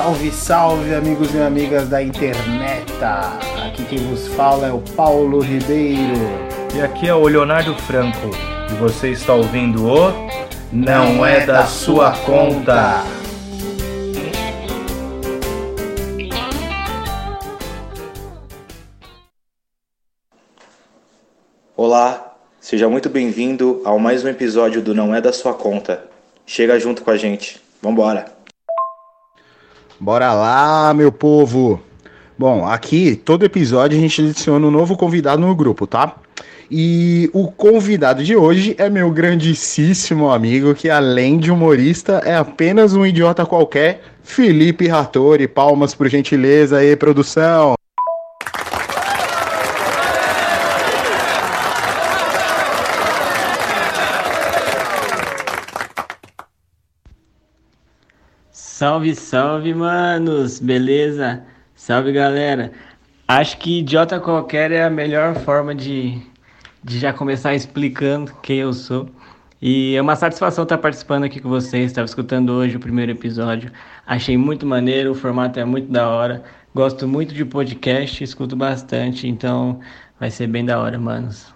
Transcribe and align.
Salve, 0.00 0.32
salve, 0.32 0.94
amigos 0.94 1.34
e 1.34 1.38
amigas 1.38 1.86
da 1.86 2.02
internet! 2.02 2.90
Aqui 3.66 3.84
quem 3.84 3.98
vos 3.98 4.28
fala 4.28 4.68
é 4.68 4.72
o 4.72 4.78
Paulo 4.96 5.40
Ribeiro. 5.40 6.16
E 6.74 6.80
aqui 6.80 7.06
é 7.06 7.14
o 7.14 7.28
Leonardo 7.28 7.74
Franco. 7.82 8.30
E 8.70 8.74
você 8.76 9.10
está 9.10 9.34
ouvindo 9.34 9.86
o 9.86 10.10
Não, 10.72 11.16
Não 11.16 11.26
é, 11.26 11.42
é 11.42 11.46
da 11.46 11.66
Sua 11.66 12.12
Conta. 12.12 13.04
Olá, 21.76 22.38
seja 22.58 22.88
muito 22.88 23.10
bem-vindo 23.10 23.82
ao 23.84 23.98
mais 23.98 24.24
um 24.24 24.28
episódio 24.28 24.80
do 24.80 24.94
Não 24.94 25.14
é 25.14 25.20
da 25.20 25.30
Sua 25.30 25.52
Conta. 25.52 26.06
Chega 26.46 26.80
junto 26.80 27.02
com 27.02 27.10
a 27.10 27.18
gente. 27.18 27.60
Vambora! 27.82 28.39
Bora 30.02 30.32
lá, 30.32 30.94
meu 30.94 31.12
povo! 31.12 31.78
Bom, 32.38 32.66
aqui 32.66 33.14
todo 33.14 33.44
episódio 33.44 33.98
a 33.98 34.00
gente 34.00 34.22
adiciona 34.22 34.66
um 34.66 34.70
novo 34.70 34.96
convidado 34.96 35.42
no 35.42 35.54
grupo, 35.54 35.86
tá? 35.86 36.16
E 36.70 37.28
o 37.34 37.48
convidado 37.48 38.24
de 38.24 38.34
hoje 38.34 38.74
é 38.78 38.88
meu 38.88 39.10
grandíssimo 39.10 40.30
amigo, 40.30 40.74
que 40.74 40.88
além 40.88 41.38
de 41.38 41.50
humorista, 41.50 42.22
é 42.24 42.34
apenas 42.34 42.94
um 42.94 43.04
idiota 43.04 43.44
qualquer, 43.44 44.00
Felipe 44.22 44.88
Rattori. 44.88 45.46
Palmas 45.46 45.94
por 45.94 46.08
gentileza 46.08 46.78
aí, 46.78 46.96
produção! 46.96 47.79
Salve, 58.80 59.14
salve, 59.14 59.74
manos! 59.74 60.58
Beleza? 60.58 61.42
Salve, 61.74 62.12
galera! 62.12 62.72
Acho 63.28 63.58
que 63.58 63.80
idiota 63.80 64.18
qualquer 64.18 64.72
é 64.72 64.82
a 64.82 64.88
melhor 64.88 65.34
forma 65.34 65.74
de, 65.74 66.18
de 66.82 66.98
já 66.98 67.12
começar 67.12 67.54
explicando 67.54 68.32
quem 68.42 68.60
eu 68.60 68.72
sou. 68.72 69.06
E 69.60 69.94
é 69.96 70.00
uma 70.00 70.16
satisfação 70.16 70.64
estar 70.64 70.78
participando 70.78 71.24
aqui 71.24 71.40
com 71.40 71.50
vocês. 71.50 71.90
Estava 71.90 72.06
escutando 72.06 72.54
hoje 72.54 72.78
o 72.78 72.80
primeiro 72.80 73.12
episódio. 73.12 73.70
Achei 74.06 74.38
muito 74.38 74.64
maneiro, 74.64 75.10
o 75.10 75.14
formato 75.14 75.60
é 75.60 75.64
muito 75.66 75.92
da 75.92 76.08
hora. 76.08 76.42
Gosto 76.74 77.06
muito 77.06 77.34
de 77.34 77.44
podcast, 77.44 78.24
escuto 78.24 78.56
bastante, 78.56 79.28
então 79.28 79.78
vai 80.18 80.30
ser 80.30 80.46
bem 80.46 80.64
da 80.64 80.80
hora, 80.80 80.98
manos. 80.98 81.52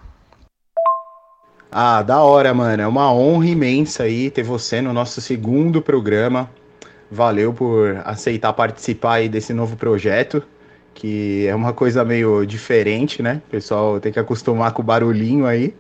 Ah, 1.73 2.03
da 2.03 2.23
hora, 2.23 2.53
mano. 2.53 2.83
É 2.83 2.87
uma 2.87 3.11
honra 3.11 3.47
imensa 3.47 4.03
aí 4.03 4.31
ter 4.31 4.43
você 4.43 4.83
no 4.83 4.93
nosso 4.93 5.23
segundo 5.23 5.81
programa. 5.81 6.51
Valeu 7.11 7.53
por 7.53 8.01
aceitar 8.05 8.53
participar 8.53 9.15
aí 9.15 9.29
desse 9.29 9.53
novo 9.53 9.77
projeto, 9.77 10.43
que 10.95 11.47
é 11.47 11.55
uma 11.55 11.73
coisa 11.73 12.05
meio 12.05 12.45
diferente, 12.45 13.23
né? 13.23 13.43
O 13.47 13.51
pessoal 13.51 14.01
tem 14.01 14.13
que 14.13 14.19
acostumar 14.19 14.73
com 14.73 14.83
o 14.83 14.85
barulhinho 14.85 15.47
aí. 15.47 15.75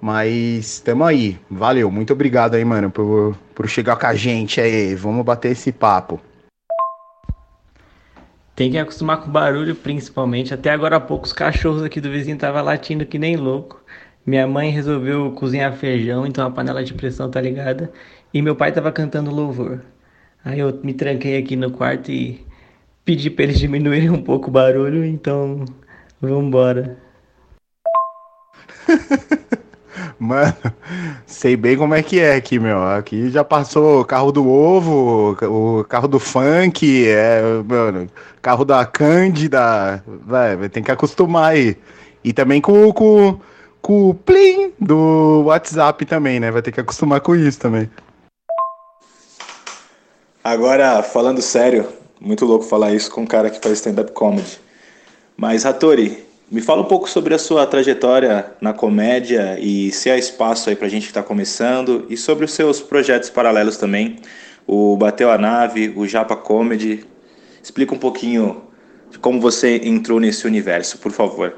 Mas 0.00 0.80
tamo 0.80 1.04
aí. 1.04 1.38
Valeu, 1.48 1.88
muito 1.88 2.12
obrigado 2.12 2.54
aí, 2.54 2.64
mano, 2.64 2.90
por, 2.90 3.36
por 3.54 3.68
chegar 3.68 3.94
com 3.94 4.06
a 4.06 4.14
gente 4.14 4.60
aí. 4.60 4.96
Vamos 4.96 5.24
bater 5.24 5.52
esse 5.52 5.70
papo. 5.70 6.20
Tem 8.56 8.70
que 8.70 8.78
acostumar 8.78 9.20
com 9.20 9.28
o 9.28 9.32
barulho, 9.32 9.76
principalmente. 9.76 10.52
Até 10.52 10.70
agora 10.70 10.96
há 10.96 11.00
pouco 11.00 11.24
os 11.24 11.32
cachorros 11.32 11.82
aqui 11.84 12.00
do 12.00 12.10
vizinho 12.10 12.34
estavam 12.34 12.64
latindo 12.64 13.06
que 13.06 13.18
nem 13.18 13.36
louco. 13.36 13.80
Minha 14.26 14.46
mãe 14.46 14.70
resolveu 14.70 15.30
cozinhar 15.32 15.72
feijão, 15.76 16.26
então 16.26 16.46
a 16.46 16.50
panela 16.50 16.84
de 16.84 16.94
pressão 16.94 17.30
tá 17.30 17.40
ligada. 17.40 17.92
E 18.34 18.42
meu 18.42 18.56
pai 18.56 18.72
tava 18.72 18.90
cantando 18.90 19.30
louvor. 19.30 19.80
Aí 20.44 20.58
eu 20.58 20.80
me 20.82 20.92
tranquei 20.92 21.36
aqui 21.38 21.54
no 21.56 21.70
quarto 21.70 22.10
e 22.10 22.44
pedi 23.04 23.30
para 23.30 23.44
eles 23.44 23.58
diminuírem 23.60 24.10
um 24.10 24.22
pouco 24.22 24.48
o 24.48 24.52
barulho, 24.52 25.04
então 25.04 25.64
vamos 26.20 26.44
embora. 26.44 26.98
Mano, 30.18 30.54
sei 31.26 31.56
bem 31.56 31.76
como 31.76 31.94
é 31.94 32.02
que 32.02 32.20
é 32.20 32.36
aqui, 32.36 32.58
meu. 32.58 32.82
Aqui 32.82 33.28
já 33.30 33.44
passou 33.44 34.00
o 34.00 34.04
carro 34.04 34.30
do 34.32 34.48
ovo, 34.48 35.36
o 35.42 35.84
carro 35.84 36.06
do 36.08 36.18
funk, 36.18 37.08
é, 37.08 37.42
mano, 37.68 38.08
carro 38.40 38.64
da 38.64 38.86
Cândida. 38.86 40.02
Vai, 40.06 40.68
tem 40.68 40.82
que 40.82 40.90
acostumar 40.90 41.52
aí. 41.52 41.76
E 42.22 42.32
também 42.32 42.60
com, 42.60 42.92
com, 42.92 43.40
com 43.80 44.10
o 44.10 44.14
plim 44.14 44.72
do 44.80 45.42
WhatsApp 45.46 46.04
também, 46.06 46.38
né? 46.40 46.50
Vai 46.50 46.62
ter 46.62 46.72
que 46.72 46.80
acostumar 46.80 47.20
com 47.20 47.34
isso 47.34 47.58
também. 47.58 47.90
Agora, 50.44 51.04
falando 51.04 51.40
sério, 51.40 51.86
muito 52.20 52.44
louco 52.44 52.64
falar 52.64 52.92
isso 52.92 53.08
com 53.12 53.20
um 53.20 53.26
cara 53.26 53.48
que 53.48 53.60
faz 53.60 53.74
stand-up 53.74 54.10
comedy. 54.10 54.58
Mas, 55.36 55.64
Hattori, 55.64 56.24
me 56.50 56.60
fala 56.60 56.82
um 56.82 56.86
pouco 56.86 57.08
sobre 57.08 57.32
a 57.32 57.38
sua 57.38 57.64
trajetória 57.64 58.52
na 58.60 58.72
comédia 58.72 59.56
e 59.60 59.92
se 59.92 60.10
há 60.10 60.18
espaço 60.18 60.68
aí 60.68 60.74
pra 60.74 60.88
gente 60.88 61.04
que 61.04 61.10
está 61.10 61.22
começando 61.22 62.06
e 62.10 62.16
sobre 62.16 62.44
os 62.44 62.52
seus 62.52 62.80
projetos 62.80 63.30
paralelos 63.30 63.76
também, 63.76 64.16
o 64.66 64.96
Bateu 64.96 65.30
a 65.30 65.38
Nave, 65.38 65.92
o 65.94 66.08
Japa 66.08 66.34
Comedy. 66.34 67.04
Explica 67.62 67.94
um 67.94 67.98
pouquinho 67.98 68.64
de 69.12 69.20
como 69.20 69.40
você 69.40 69.76
entrou 69.84 70.18
nesse 70.18 70.44
universo, 70.44 70.98
por 70.98 71.12
favor. 71.12 71.56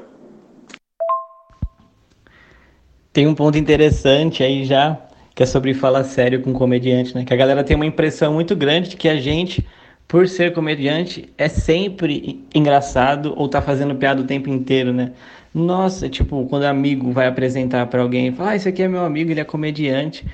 Tem 3.11 3.25
um 3.25 3.33
ponto 3.33 3.57
interessante 3.57 4.43
aí 4.43 4.63
já 4.63 5.01
que 5.35 5.43
é 5.43 5.45
sobre 5.45 5.73
falar 5.73 6.05
sério 6.05 6.41
com 6.41 6.53
comediante, 6.53 7.13
né? 7.13 7.25
Que 7.25 7.33
a 7.33 7.37
galera 7.37 7.63
tem 7.63 7.75
uma 7.75 7.85
impressão 7.85 8.33
muito 8.33 8.55
grande 8.55 8.91
de 8.91 8.95
que 8.95 9.09
a 9.09 9.17
gente, 9.17 9.67
por 10.07 10.29
ser 10.29 10.53
comediante, 10.53 11.29
é 11.37 11.49
sempre 11.49 12.41
engraçado 12.55 13.33
ou 13.35 13.49
tá 13.49 13.61
fazendo 13.61 13.93
piada 13.95 14.21
o 14.21 14.25
tempo 14.25 14.49
inteiro, 14.49 14.93
né? 14.93 15.11
Nossa, 15.53 16.09
tipo, 16.09 16.45
quando 16.47 16.63
amigo 16.63 17.11
vai 17.11 17.27
apresentar 17.27 17.85
para 17.87 18.01
alguém, 18.01 18.31
fala, 18.31 18.51
ah, 18.51 18.55
esse 18.55 18.69
aqui 18.69 18.81
é 18.81 18.87
meu 18.87 19.03
amigo, 19.03 19.31
ele 19.31 19.41
é 19.41 19.43
comediante. 19.43 20.25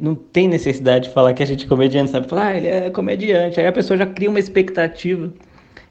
Não 0.00 0.14
tem 0.14 0.48
necessidade 0.48 1.08
de 1.08 1.14
falar 1.14 1.32
que 1.32 1.42
a 1.42 1.46
gente 1.46 1.64
é 1.64 1.68
comediante, 1.68 2.10
sabe? 2.10 2.28
Falar, 2.28 2.48
ah, 2.48 2.56
ele 2.56 2.66
é 2.66 2.90
comediante. 2.90 3.60
Aí 3.60 3.66
a 3.66 3.72
pessoa 3.72 3.96
já 3.96 4.06
cria 4.06 4.28
uma 4.28 4.38
expectativa 4.40 5.32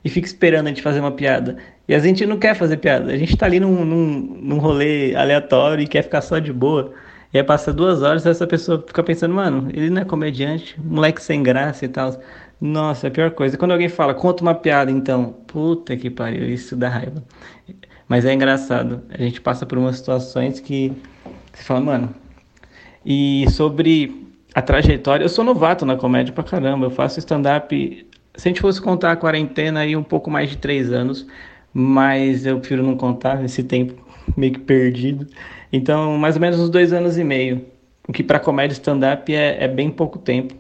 e 0.04 0.10
fica 0.10 0.28
esperando 0.28 0.68
a 0.68 0.70
gente 0.70 0.82
fazer 0.82 1.00
uma 1.00 1.12
piada. 1.12 1.58
E 1.88 1.96
a 1.96 2.00
gente 2.00 2.26
não 2.26 2.38
quer 2.38 2.56
fazer 2.56 2.78
piada. 2.78 3.12
A 3.12 3.18
gente 3.18 3.36
tá 3.38 3.46
ali 3.46 3.60
num, 3.60 3.86
num, 3.86 4.40
num 4.42 4.58
rolê 4.58 5.16
aleatório 5.16 5.84
e 5.84 5.88
quer 5.88 6.04
ficar 6.04 6.22
só 6.22 6.40
de 6.40 6.52
boa. 6.52 6.94
E 7.36 7.38
aí 7.38 7.44
passa 7.44 7.74
duas 7.74 8.02
horas 8.02 8.24
e 8.24 8.30
essa 8.30 8.48
pessoa 8.48 8.82
fica 8.88 9.04
pensando, 9.04 9.36
mano, 9.36 9.68
ele 9.74 9.90
não 9.90 10.04
é 10.04 10.06
comediante, 10.06 10.80
moleque 10.82 11.22
sem 11.22 11.44
graça 11.44 11.84
e 11.84 11.90
tal. 11.90 12.18
Nossa, 12.62 13.08
é 13.08 13.10
a 13.10 13.12
pior 13.12 13.32
coisa. 13.32 13.58
Quando 13.58 13.72
alguém 13.72 13.90
fala, 13.90 14.14
conta 14.14 14.42
uma 14.42 14.56
piada, 14.56 14.90
então, 14.90 15.36
puta 15.46 15.98
que 15.98 16.10
pariu, 16.10 16.50
isso 16.50 16.78
dá 16.78 16.88
raiva. 16.88 17.22
Mas 18.08 18.24
é 18.24 18.34
engraçado. 18.34 19.02
A 19.10 19.18
gente 19.18 19.42
passa 19.42 19.66
por 19.66 19.78
umas 19.78 19.98
situações 19.98 20.62
que 20.62 20.94
você 21.52 21.62
fala, 21.62 21.82
mano. 21.82 22.16
E 23.06 23.46
sobre 23.50 24.30
a 24.54 24.62
trajetória, 24.62 25.26
eu 25.26 25.30
sou 25.30 25.44
novato 25.44 25.86
na 25.86 25.98
comédia 25.98 26.34
pra 26.34 26.42
caramba. 26.42 26.86
Eu 26.86 26.92
faço 26.92 27.20
stand-up. 27.20 28.08
Se 28.34 28.48
a 28.48 28.50
gente 28.50 28.62
fosse 28.62 28.82
contar 28.82 29.12
a 29.12 29.18
quarentena 29.18 29.82
aí, 29.82 29.94
um 29.94 30.04
pouco 30.04 30.32
mais 30.32 30.52
de 30.52 30.58
três 30.58 30.90
anos. 30.90 31.28
Mas 31.74 32.46
eu 32.46 32.60
prefiro 32.60 32.82
não 32.82 32.96
contar 32.96 33.44
esse 33.44 33.62
tempo 33.62 34.02
meio 34.38 34.54
que 34.54 34.60
perdido. 34.60 35.28
Então, 35.76 36.18
mais 36.18 36.36
ou 36.36 36.42
menos 36.42 36.58
uns 36.58 36.70
dois 36.70 36.94
anos 36.94 37.18
e 37.18 37.24
meio. 37.24 37.66
O 38.08 38.14
que 38.14 38.24
para 38.24 38.40
comédia 38.40 38.74
stand-up 38.74 39.34
é, 39.36 39.62
é 39.62 39.68
bem 39.68 39.92
pouco 39.92 40.18
tempo. 40.18 40.56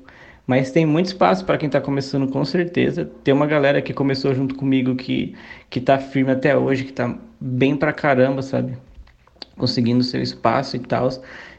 Mas 0.46 0.72
tem 0.72 0.86
muito 0.86 1.06
espaço 1.06 1.46
para 1.46 1.58
quem 1.58 1.68
está 1.68 1.80
começando, 1.80 2.28
com 2.30 2.44
certeza. 2.44 3.09
Tem 3.24 3.34
uma 3.34 3.48
galera 3.48 3.81
que 3.81 3.94
começou 3.94 4.36
junto 4.36 4.56
comigo 4.56 4.94
que, 4.94 5.34
que 5.70 5.80
tá 5.80 5.98
firme 5.98 6.31
até 6.31 6.58
hoje, 6.58 6.84
que 6.84 6.92
tá 6.92 7.18
bem 7.40 7.78
pra 7.78 7.94
caramba, 7.94 8.41
sabe? 8.41 8.78
Conseguindo 9.58 10.03
seu 10.03 10.22
espaço 10.22 10.76
e 10.76 10.79
tal. 10.79 11.08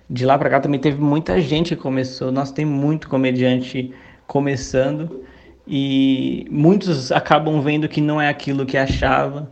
De 0.09 0.27
lá 0.27 0.37
pra 0.37 0.51
cá 0.51 0.61
também 0.61 0.79
teve 0.79 1.01
muita 1.01 1.41
gente 1.41 1.75
que 1.75 1.81
começou. 1.81 2.31
Nossa, 2.31 2.53
tem 2.53 2.67
muito 2.67 3.09
comediante 3.09 3.91
começando. 4.27 5.25
E 5.67 6.47
muitos 6.51 7.11
acabam 7.11 7.63
vendo 7.63 7.89
que 7.89 8.03
não 8.03 8.21
é 8.21 8.29
aquilo 8.29 8.67
que 8.67 8.77
achava. 8.77 9.51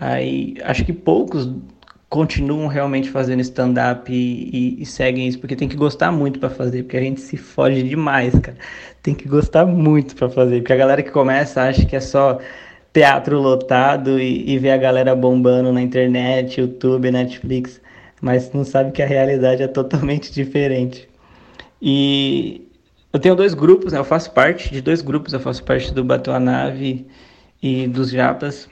Aí 0.00 0.54
acho 0.64 0.86
que 0.86 0.92
poucos 0.92 1.52
continuam 2.12 2.66
realmente 2.66 3.08
fazendo 3.08 3.40
stand-up 3.40 4.12
e, 4.12 4.50
e, 4.76 4.82
e, 4.82 4.84
seguem 4.84 5.26
isso, 5.26 5.38
porque 5.38 5.56
tem 5.56 5.66
que 5.66 5.76
gostar 5.76 6.12
muito 6.12 6.38
para 6.38 6.50
fazer, 6.50 6.82
porque 6.82 6.98
a 6.98 7.00
gente 7.00 7.22
se 7.22 7.38
foge 7.38 7.82
demais, 7.82 8.38
cara. 8.38 8.58
Tem 9.02 9.14
que 9.14 9.26
gostar 9.26 9.64
muito 9.64 10.14
para 10.14 10.28
fazer, 10.28 10.60
porque 10.60 10.74
a 10.74 10.76
galera 10.76 11.02
que 11.02 11.10
começa 11.10 11.62
acha 11.62 11.86
que 11.86 11.96
é 11.96 12.00
só 12.00 12.38
teatro 12.92 13.40
lotado 13.40 14.20
e, 14.20 14.46
e 14.46 14.58
ver 14.58 14.72
a 14.72 14.76
galera 14.76 15.16
bombando 15.16 15.72
na 15.72 15.80
internet, 15.80 16.60
YouTube, 16.60 17.10
Netflix, 17.10 17.80
mas 18.20 18.52
não 18.52 18.62
sabe 18.62 18.92
que 18.92 19.02
a 19.02 19.06
realidade 19.06 19.62
é 19.62 19.68
totalmente 19.68 20.30
diferente. 20.34 21.08
E 21.80 22.68
eu 23.10 23.18
tenho 23.18 23.34
dois 23.34 23.54
grupos, 23.54 23.94
né? 23.94 23.98
eu 23.98 24.04
faço 24.04 24.30
parte 24.32 24.70
de 24.70 24.82
dois 24.82 25.00
grupos, 25.00 25.32
eu 25.32 25.40
faço 25.40 25.64
parte 25.64 25.94
do 25.94 26.04
Bateu 26.04 26.34
a 26.34 26.40
Nave 26.40 27.06
e 27.62 27.88
dos 27.88 28.10
Japas. 28.10 28.68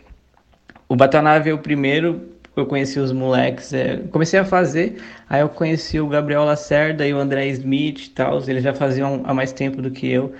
O 0.87 0.95
Bateu 0.95 1.21
a 1.21 1.23
Nave 1.23 1.49
é 1.49 1.55
o 1.55 1.59
primeiro 1.59 2.39
eu 2.57 2.67
conheci 2.67 2.99
os 2.99 3.13
moleques, 3.13 3.73
é, 3.73 3.99
comecei 4.11 4.39
a 4.39 4.45
fazer, 4.45 5.01
aí 5.29 5.41
eu 5.41 5.49
conheci 5.49 6.01
o 6.01 6.07
Gabriel 6.09 6.45
Lacerda 6.45 7.07
e 7.07 7.15
o 7.15 7.19
André 7.19 7.49
Smith 7.49 8.07
e 8.07 8.11
tal, 8.11 8.43
eles 8.47 8.63
já 8.63 8.75
faziam 8.75 9.23
há 9.25 9.33
mais 9.33 9.53
tempo 9.53 9.81
do 9.81 9.91
que 9.91 10.11
eu. 10.11 10.33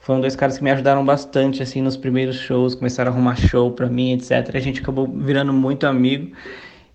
Foram 0.00 0.20
dois 0.20 0.34
caras 0.34 0.56
que 0.56 0.64
me 0.64 0.70
ajudaram 0.70 1.04
bastante, 1.04 1.62
assim, 1.62 1.82
nos 1.82 1.96
primeiros 1.96 2.36
shows, 2.36 2.74
começaram 2.74 3.10
a 3.10 3.14
arrumar 3.14 3.36
show 3.36 3.70
pra 3.72 3.88
mim, 3.88 4.14
etc. 4.14 4.54
A 4.54 4.60
gente 4.60 4.80
acabou 4.80 5.06
virando 5.06 5.52
muito 5.52 5.86
amigo. 5.86 6.34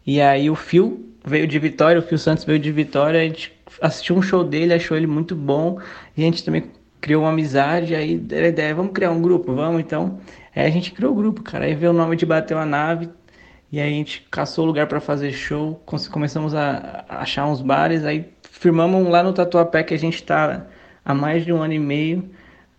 E 0.06 0.20
aí 0.20 0.50
o 0.50 0.56
Phil 0.56 1.14
veio 1.24 1.48
de 1.48 1.60
Vitória, 1.60 2.00
o 2.00 2.02
Phil 2.02 2.18
Santos 2.18 2.44
veio 2.44 2.60
de 2.60 2.72
Vitória, 2.72 3.20
a 3.22 3.24
gente 3.24 3.54
assistiu 3.82 4.16
um 4.16 4.22
show 4.22 4.44
dele, 4.44 4.74
achou 4.74 4.98
ele 4.98 5.08
muito 5.08 5.36
bom, 5.36 5.80
e 6.18 6.22
a 6.22 6.26
gente 6.26 6.44
também 6.44 6.72
criou 7.00 7.24
uma 7.24 7.30
amizade, 7.30 7.94
aí 7.94 8.14
a 8.32 8.48
ideia, 8.48 8.74
vamos 8.74 8.94
criar 8.94 9.12
um 9.12 9.22
grupo, 9.22 9.54
vamos 9.54 9.82
então. 9.82 10.20
Aí 10.56 10.66
a 10.66 10.70
gente 10.70 10.92
criou 10.92 11.12
o 11.12 11.16
grupo, 11.16 11.42
cara, 11.44 11.66
aí 11.66 11.76
veio 11.76 11.92
o 11.92 11.96
nome 11.96 12.16
de 12.16 12.26
Bateu 12.26 12.58
a 12.58 12.66
Nave, 12.66 13.10
e 13.74 13.82
aí 13.82 13.92
a 13.92 13.96
gente 13.96 14.24
caçou 14.30 14.66
lugar 14.66 14.86
para 14.86 15.02
fazer 15.02 15.32
show, 15.32 15.82
começamos 16.12 16.54
a 16.54 17.06
achar 17.10 17.48
uns 17.48 17.60
bares, 17.60 18.06
aí 18.06 18.32
firmamos 18.44 19.10
lá 19.10 19.24
no 19.24 19.34
Tatuapé 19.34 19.82
que 19.82 19.96
a 19.96 19.98
gente 19.98 20.22
tá 20.22 20.68
há 21.04 21.12
mais 21.12 21.44
de 21.44 21.52
um 21.52 21.60
ano 21.60 21.74
e 21.74 21.80
meio, 21.80 22.30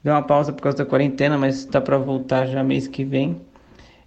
deu 0.04 0.14
uma 0.14 0.22
pausa 0.22 0.52
por 0.52 0.62
causa 0.62 0.78
da 0.78 0.86
quarentena, 0.86 1.36
mas 1.36 1.64
tá 1.64 1.80
para 1.80 1.98
voltar 1.98 2.46
já 2.46 2.62
mês 2.62 2.86
que 2.86 3.04
vem. 3.04 3.40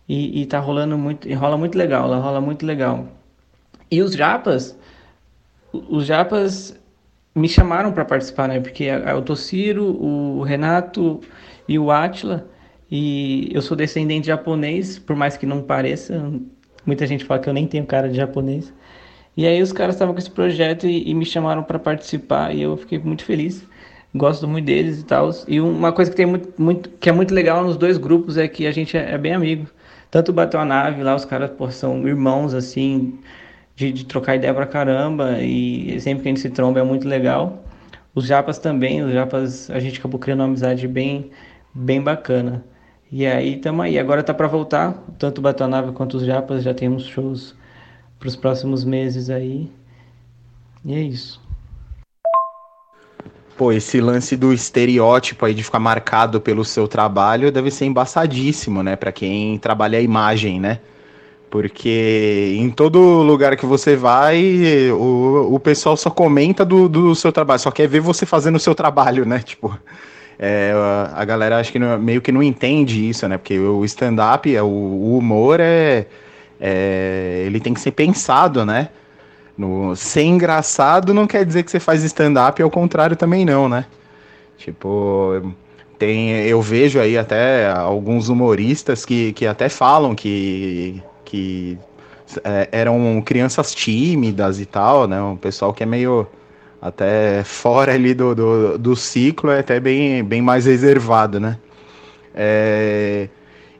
E, 0.07 0.41
e 0.41 0.45
tá 0.45 0.59
rolando 0.59 0.97
muito, 0.97 1.27
rola 1.33 1.57
muito 1.57 1.77
legal, 1.77 2.07
lá 2.07 2.19
rola 2.19 2.39
muito 2.39 2.65
legal. 2.65 3.05
E 3.91 4.01
os 4.01 4.13
japas, 4.13 4.79
os 5.73 6.05
japas 6.05 6.73
me 7.35 7.49
chamaram 7.49 7.91
para 7.91 8.05
participar, 8.05 8.47
né? 8.47 8.61
Porque 8.61 8.85
é, 8.85 9.09
é 9.09 9.13
o 9.13 9.21
Toshiro, 9.21 9.83
o 9.83 10.41
Renato 10.41 11.19
e 11.67 11.77
o 11.77 11.91
Atila, 11.91 12.47
e 12.89 13.49
eu 13.51 13.61
sou 13.61 13.75
descendente 13.75 14.27
japonês, 14.27 14.97
por 14.97 15.17
mais 15.17 15.35
que 15.35 15.45
não 15.45 15.61
pareça, 15.61 16.31
muita 16.87 17.05
gente 17.05 17.25
fala 17.25 17.39
que 17.41 17.49
eu 17.49 17.53
nem 17.53 17.67
tenho 17.67 17.85
cara 17.85 18.09
de 18.09 18.15
japonês. 18.15 18.73
E 19.35 19.45
aí 19.45 19.61
os 19.61 19.71
caras 19.71 19.95
estavam 19.95 20.15
com 20.15 20.19
esse 20.19 20.31
projeto 20.31 20.87
e, 20.87 21.09
e 21.09 21.13
me 21.13 21.25
chamaram 21.25 21.61
para 21.61 21.77
participar 21.77 22.55
e 22.55 22.63
eu 22.63 22.75
fiquei 22.77 22.97
muito 22.97 23.23
feliz. 23.23 23.63
Gosto 24.15 24.47
muito 24.47 24.65
deles 24.65 25.01
e 25.01 25.05
tal. 25.05 25.29
E 25.47 25.61
uma 25.61 25.91
coisa 25.91 26.09
que 26.09 26.17
tem 26.17 26.25
muito, 26.25 26.59
muito, 26.59 26.89
que 26.89 27.09
é 27.09 27.11
muito 27.11 27.33
legal 27.33 27.63
nos 27.63 27.77
dois 27.77 27.97
grupos 27.97 28.37
é 28.37 28.47
que 28.47 28.65
a 28.65 28.71
gente 28.71 28.97
é, 28.97 29.11
é 29.13 29.17
bem 29.17 29.33
amigo. 29.33 29.67
Tanto 30.09 30.33
bateu 30.33 30.59
a 30.59 30.65
nave 30.65 31.03
lá, 31.03 31.13
os 31.15 31.25
caras 31.25 31.51
pô, 31.51 31.69
são 31.69 32.07
irmãos, 32.07 32.53
assim, 32.53 33.19
de, 33.75 33.91
de, 33.91 34.05
trocar 34.05 34.35
ideia 34.35 34.53
pra 34.53 34.65
caramba. 34.65 35.39
E 35.41 35.99
sempre 36.01 36.23
que 36.23 36.29
a 36.29 36.31
gente 36.31 36.41
se 36.41 36.49
tromba 36.49 36.79
é 36.79 36.83
muito 36.83 37.07
legal. 37.07 37.63
Os 38.15 38.25
japas 38.25 38.57
também, 38.57 39.03
os 39.03 39.13
japas, 39.13 39.69
a 39.69 39.79
gente 39.79 39.99
acabou 39.99 40.19
criando 40.19 40.39
uma 40.39 40.47
amizade 40.47 40.87
bem, 40.87 41.29
bem 41.73 42.01
bacana. 42.01 42.63
E 43.11 43.25
aí 43.25 43.57
tamo 43.57 43.81
aí. 43.81 43.97
Agora 43.97 44.23
tá 44.23 44.33
para 44.33 44.47
voltar, 44.47 44.93
tanto 45.17 45.39
o 45.39 45.41
Batonave 45.41 45.91
quanto 45.91 46.17
os 46.17 46.25
japas, 46.25 46.63
já 46.63 46.73
temos 46.73 47.05
shows 47.05 47.55
pros 48.19 48.35
próximos 48.35 48.83
meses 48.83 49.29
aí. 49.29 49.71
E 50.83 50.93
é 50.93 51.01
isso. 51.01 51.41
Pô, 53.57 53.71
esse 53.71 53.99
lance 53.99 54.37
do 54.37 54.53
estereótipo 54.53 55.45
aí 55.45 55.53
de 55.53 55.63
ficar 55.63 55.79
marcado 55.79 56.39
pelo 56.39 56.63
seu 56.63 56.87
trabalho 56.87 57.51
deve 57.51 57.71
ser 57.71 57.85
embaçadíssimo, 57.85 58.83
né? 58.83 58.95
Para 58.95 59.11
quem 59.11 59.57
trabalha 59.57 59.97
a 59.97 60.01
imagem, 60.01 60.59
né? 60.59 60.79
Porque 61.49 62.55
em 62.59 62.69
todo 62.69 62.99
lugar 63.23 63.55
que 63.55 63.65
você 63.65 63.95
vai, 63.95 64.91
o, 64.91 65.55
o 65.55 65.59
pessoal 65.59 65.97
só 65.97 66.09
comenta 66.09 66.63
do, 66.63 66.87
do 66.87 67.15
seu 67.15 67.31
trabalho, 67.31 67.59
só 67.59 67.71
quer 67.71 67.87
ver 67.87 68.01
você 68.01 68.25
fazendo 68.25 68.57
o 68.57 68.59
seu 68.59 68.75
trabalho, 68.75 69.25
né? 69.25 69.39
Tipo, 69.39 69.75
é, 70.39 70.71
a 71.13 71.25
galera 71.25 71.59
acho 71.59 71.71
que 71.71 71.79
não, 71.79 71.97
meio 71.97 72.21
que 72.21 72.31
não 72.31 72.43
entende 72.43 73.09
isso, 73.09 73.27
né? 73.27 73.37
Porque 73.37 73.57
o 73.57 73.83
stand-up, 73.85 74.55
o, 74.59 74.65
o 74.65 75.17
humor 75.17 75.59
é, 75.59 76.05
é, 76.59 77.43
Ele 77.45 77.59
tem 77.59 77.73
que 77.73 77.81
ser 77.81 77.91
pensado, 77.91 78.65
né? 78.65 78.89
No, 79.57 79.95
ser 79.95 80.23
engraçado 80.23 81.13
não 81.13 81.25
quer 81.25 81.43
dizer 81.43 81.63
que 81.63 81.71
você 81.71 81.79
faz 81.79 82.03
stand-up, 82.03 82.61
ao 82.61 82.69
contrário 82.69 83.15
também 83.15 83.43
não, 83.43 83.67
né? 83.67 83.85
Tipo, 84.57 85.53
tem, 85.97 86.29
eu 86.45 86.61
vejo 86.61 86.99
aí 86.99 87.17
até 87.17 87.71
alguns 87.71 88.29
humoristas 88.29 89.05
que, 89.05 89.33
que 89.33 89.47
até 89.47 89.69
falam 89.69 90.13
que, 90.13 91.01
que 91.25 91.79
é, 92.43 92.69
eram 92.71 93.21
crianças 93.25 93.73
tímidas 93.73 94.59
e 94.59 94.65
tal, 94.65 95.07
né? 95.07 95.19
Um 95.19 95.35
pessoal 95.35 95.73
que 95.73 95.81
é 95.81 95.85
meio 95.85 96.27
até 96.81 97.43
fora 97.43 97.93
ali 97.93 98.13
do, 98.13 98.35
do, 98.35 98.77
do 98.77 98.95
ciclo, 98.95 99.51
é 99.51 99.59
até 99.59 99.79
bem, 99.79 100.23
bem 100.23 100.41
mais 100.41 100.65
reservado, 100.65 101.39
né? 101.39 101.57
É, 102.35 103.29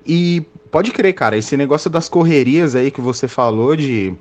e 0.06 0.44
pode 0.72 0.92
crer, 0.92 1.14
cara, 1.14 1.38
esse 1.38 1.56
negócio 1.56 1.90
das 1.90 2.10
correrias 2.10 2.76
aí 2.76 2.90
que 2.90 3.02
você 3.02 3.28
falou 3.28 3.76
de 3.76 4.16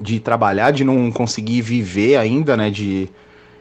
de 0.00 0.20
trabalhar, 0.20 0.70
de 0.70 0.84
não 0.84 1.10
conseguir 1.10 1.62
viver 1.62 2.16
ainda, 2.16 2.56
né, 2.56 2.70
de, 2.70 3.08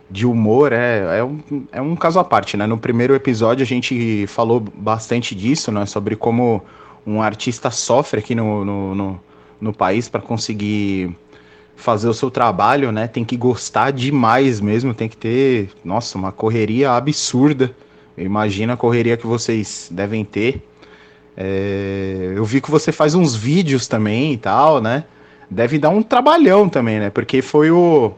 de 0.09 0.25
humor, 0.25 0.71
é, 0.71 1.19
é, 1.19 1.23
um, 1.23 1.39
é 1.71 1.81
um 1.81 1.95
caso 1.95 2.19
à 2.19 2.23
parte, 2.23 2.57
né? 2.57 2.65
No 2.65 2.77
primeiro 2.77 3.13
episódio 3.13 3.63
a 3.63 3.67
gente 3.67 4.25
falou 4.27 4.59
bastante 4.59 5.35
disso, 5.35 5.71
né, 5.71 5.85
sobre 5.85 6.15
como 6.15 6.61
um 7.05 7.21
artista 7.21 7.69
sofre 7.69 8.19
aqui 8.19 8.33
no, 8.33 8.63
no, 8.63 8.95
no, 8.95 9.19
no 9.59 9.73
país 9.73 10.07
para 10.07 10.21
conseguir 10.21 11.15
fazer 11.83 12.07
o 12.07 12.13
seu 12.13 12.31
trabalho, 12.31 12.91
né? 12.91 13.07
Tem 13.07 13.23
que 13.23 13.37
gostar 13.37 13.91
demais 13.91 14.61
mesmo, 14.61 14.93
tem 14.93 15.09
que 15.09 15.17
ter, 15.17 15.69
nossa, 15.83 16.17
uma 16.17 16.31
correria 16.31 16.91
absurda. 16.91 17.75
Imagina 18.17 18.73
a 18.73 18.77
correria 18.77 19.17
que 19.17 19.27
vocês 19.27 19.89
devem 19.91 20.23
ter. 20.23 20.67
É, 21.35 22.33
eu 22.35 22.45
vi 22.45 22.61
que 22.61 22.71
você 22.71 22.91
faz 22.91 23.15
uns 23.15 23.35
vídeos 23.35 23.87
também 23.87 24.33
e 24.33 24.37
tal, 24.37 24.81
né? 24.81 25.03
deve 25.53 25.77
dar 25.77 25.89
um 25.89 26.01
trabalhão 26.01 26.67
também, 26.67 26.99
né? 26.99 27.09
Porque 27.09 27.41
foi 27.41 27.71
o. 27.71 28.11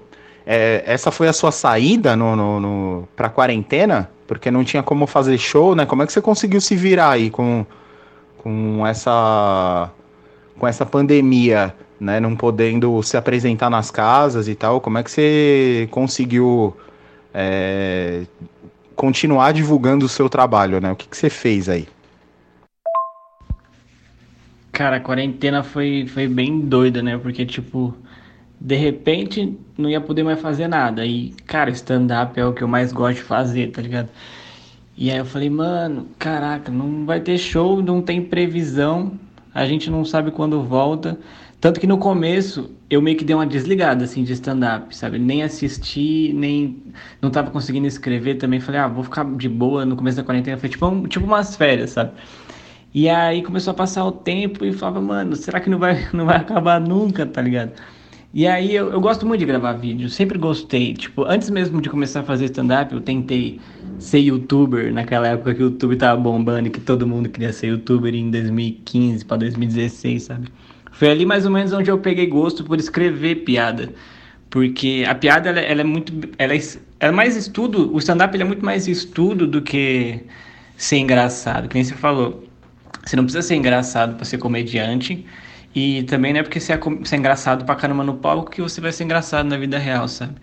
É, 0.45 0.83
essa 0.85 1.11
foi 1.11 1.27
a 1.27 1.33
sua 1.33 1.51
saída 1.51 2.15
no, 2.15 2.35
no, 2.35 2.59
no, 2.59 3.07
pra 3.15 3.29
quarentena? 3.29 4.09
Porque 4.27 4.49
não 4.49 4.63
tinha 4.63 4.81
como 4.81 5.05
fazer 5.05 5.37
show, 5.37 5.75
né? 5.75 5.85
Como 5.85 6.01
é 6.01 6.05
que 6.05 6.13
você 6.13 6.21
conseguiu 6.21 6.61
se 6.61 6.75
virar 6.75 7.11
aí 7.11 7.29
com, 7.29 7.65
com 8.37 8.85
essa. 8.87 9.91
com 10.57 10.67
essa 10.67 10.85
pandemia, 10.85 11.75
né? 11.99 12.19
Não 12.19 12.35
podendo 12.35 13.01
se 13.03 13.17
apresentar 13.17 13.69
nas 13.69 13.91
casas 13.91 14.47
e 14.47 14.55
tal. 14.55 14.81
Como 14.81 14.97
é 14.97 15.03
que 15.03 15.11
você 15.11 15.87
conseguiu 15.91 16.75
é, 17.33 18.23
continuar 18.95 19.51
divulgando 19.51 20.05
o 20.05 20.09
seu 20.09 20.29
trabalho, 20.29 20.79
né? 20.79 20.91
O 20.91 20.95
que, 20.95 21.07
que 21.07 21.17
você 21.17 21.29
fez 21.29 21.67
aí? 21.69 21.87
Cara, 24.71 24.97
a 24.97 24.99
quarentena 24.99 25.63
foi, 25.63 26.05
foi 26.07 26.27
bem 26.27 26.59
doida, 26.59 27.01
né? 27.01 27.17
Porque, 27.17 27.45
tipo, 27.45 27.95
de 28.59 28.75
repente 28.75 29.57
não 29.77 29.89
ia 29.89 30.01
poder 30.01 30.23
mais 30.23 30.39
fazer 30.39 30.67
nada. 30.67 31.05
E, 31.05 31.29
cara, 31.45 31.69
stand-up 31.71 32.37
é 32.39 32.45
o 32.45 32.53
que 32.53 32.61
eu 32.61 32.67
mais 32.67 32.91
gosto 32.91 33.17
de 33.17 33.23
fazer, 33.23 33.71
tá 33.71 33.81
ligado? 33.81 34.09
E 34.97 35.11
aí 35.11 35.17
eu 35.17 35.25
falei, 35.25 35.49
mano, 35.49 36.07
caraca, 36.17 36.71
não 36.71 37.05
vai 37.05 37.19
ter 37.19 37.37
show, 37.37 37.81
não 37.81 38.01
tem 38.01 38.21
previsão, 38.21 39.19
a 39.55 39.65
gente 39.65 39.89
não 39.89 40.03
sabe 40.03 40.31
quando 40.31 40.61
volta. 40.61 41.17
Tanto 41.61 41.79
que 41.79 41.87
no 41.87 41.97
começo 41.97 42.69
eu 42.89 43.01
meio 43.01 43.17
que 43.17 43.23
dei 43.23 43.33
uma 43.33 43.47
desligada 43.47 44.03
assim 44.03 44.21
de 44.21 44.33
stand-up, 44.33 44.95
sabe? 44.95 45.17
Nem 45.17 45.43
assisti, 45.43 46.33
nem. 46.33 46.83
Não 47.21 47.31
tava 47.31 47.49
conseguindo 47.49 47.87
escrever 47.87 48.35
também. 48.35 48.59
Falei, 48.59 48.81
ah, 48.81 48.87
vou 48.89 49.05
ficar 49.05 49.25
de 49.37 49.47
boa 49.47 49.85
no 49.85 49.95
começo 49.95 50.17
da 50.17 50.23
quarentena. 50.23 50.57
Foi 50.57 50.67
tipo, 50.67 50.85
um, 50.85 51.07
tipo 51.07 51.25
umas 51.25 51.55
férias, 51.55 51.91
sabe? 51.91 52.11
E 52.93 53.07
aí 53.09 53.41
começou 53.43 53.71
a 53.71 53.73
passar 53.73 54.05
o 54.05 54.11
tempo 54.11 54.65
e 54.65 54.73
falava, 54.73 55.01
mano, 55.01 55.35
será 55.37 55.61
que 55.61 55.69
não 55.69 55.79
vai, 55.79 56.07
não 56.13 56.25
vai 56.25 56.37
acabar 56.37 56.81
nunca, 56.81 57.25
tá 57.25 57.41
ligado? 57.41 57.71
E 58.35 58.45
aí 58.45 58.75
eu, 58.75 58.91
eu 58.91 58.99
gosto 58.99 59.25
muito 59.25 59.39
de 59.39 59.45
gravar 59.45 59.71
vídeo, 59.71 60.09
sempre 60.09 60.37
gostei. 60.37 60.93
Tipo, 60.93 61.23
antes 61.23 61.49
mesmo 61.49 61.79
de 61.79 61.89
começar 61.89 62.19
a 62.19 62.23
fazer 62.23 62.43
stand-up, 62.43 62.93
eu 62.93 62.99
tentei 62.99 63.61
ser 63.97 64.19
youtuber 64.19 64.93
naquela 64.93 65.29
época 65.29 65.55
que 65.55 65.63
o 65.63 65.67
YouTube 65.67 65.95
tava 65.95 66.19
bombando 66.19 66.67
e 66.67 66.69
que 66.69 66.81
todo 66.81 67.07
mundo 67.07 67.29
queria 67.29 67.53
ser 67.53 67.67
youtuber 67.67 68.13
em 68.13 68.29
2015 68.29 69.23
para 69.23 69.37
2016, 69.37 70.23
sabe? 70.23 70.49
Foi 70.91 71.09
ali 71.09 71.25
mais 71.25 71.45
ou 71.45 71.51
menos 71.51 71.71
onde 71.71 71.89
eu 71.89 71.97
peguei 71.97 72.27
gosto 72.27 72.65
por 72.65 72.77
escrever 72.77 73.45
piada. 73.45 73.93
Porque 74.49 75.05
a 75.07 75.15
piada 75.15 75.47
ela, 75.47 75.61
ela 75.61 75.79
é 75.79 75.85
muito. 75.85 76.11
Ela 76.37 76.55
é, 76.55 76.57
ela 76.99 77.13
é 77.13 77.15
mais 77.15 77.37
estudo. 77.37 77.95
O 77.95 77.99
stand-up 77.99 78.37
é 78.37 78.43
muito 78.43 78.65
mais 78.65 78.85
estudo 78.85 79.47
do 79.47 79.61
que 79.61 80.19
ser 80.75 80.97
engraçado, 80.97 81.69
que 81.69 81.75
nem 81.75 81.85
você 81.85 81.95
falou. 81.95 82.43
Você 83.05 83.15
não 83.15 83.23
precisa 83.23 83.47
ser 83.47 83.55
engraçado 83.55 84.17
para 84.17 84.25
ser 84.25 84.39
comediante. 84.39 85.25
E 85.75 86.03
também 86.03 86.31
não 86.31 86.39
é 86.39 86.43
porque 86.43 86.59
você 86.59 86.71
é, 86.71 86.77
você 86.77 87.15
é 87.15 87.19
engraçado 87.19 87.65
pra 87.65 87.75
caramba 87.75 88.03
no 88.03 88.15
palco 88.15 88.49
que 88.49 88.61
você 88.61 88.79
vai 88.79 88.93
ser 88.93 89.03
engraçado 89.03 89.45
na 89.47 89.57
vida 89.57 89.77
real, 89.77 90.07
sabe? 90.07 90.35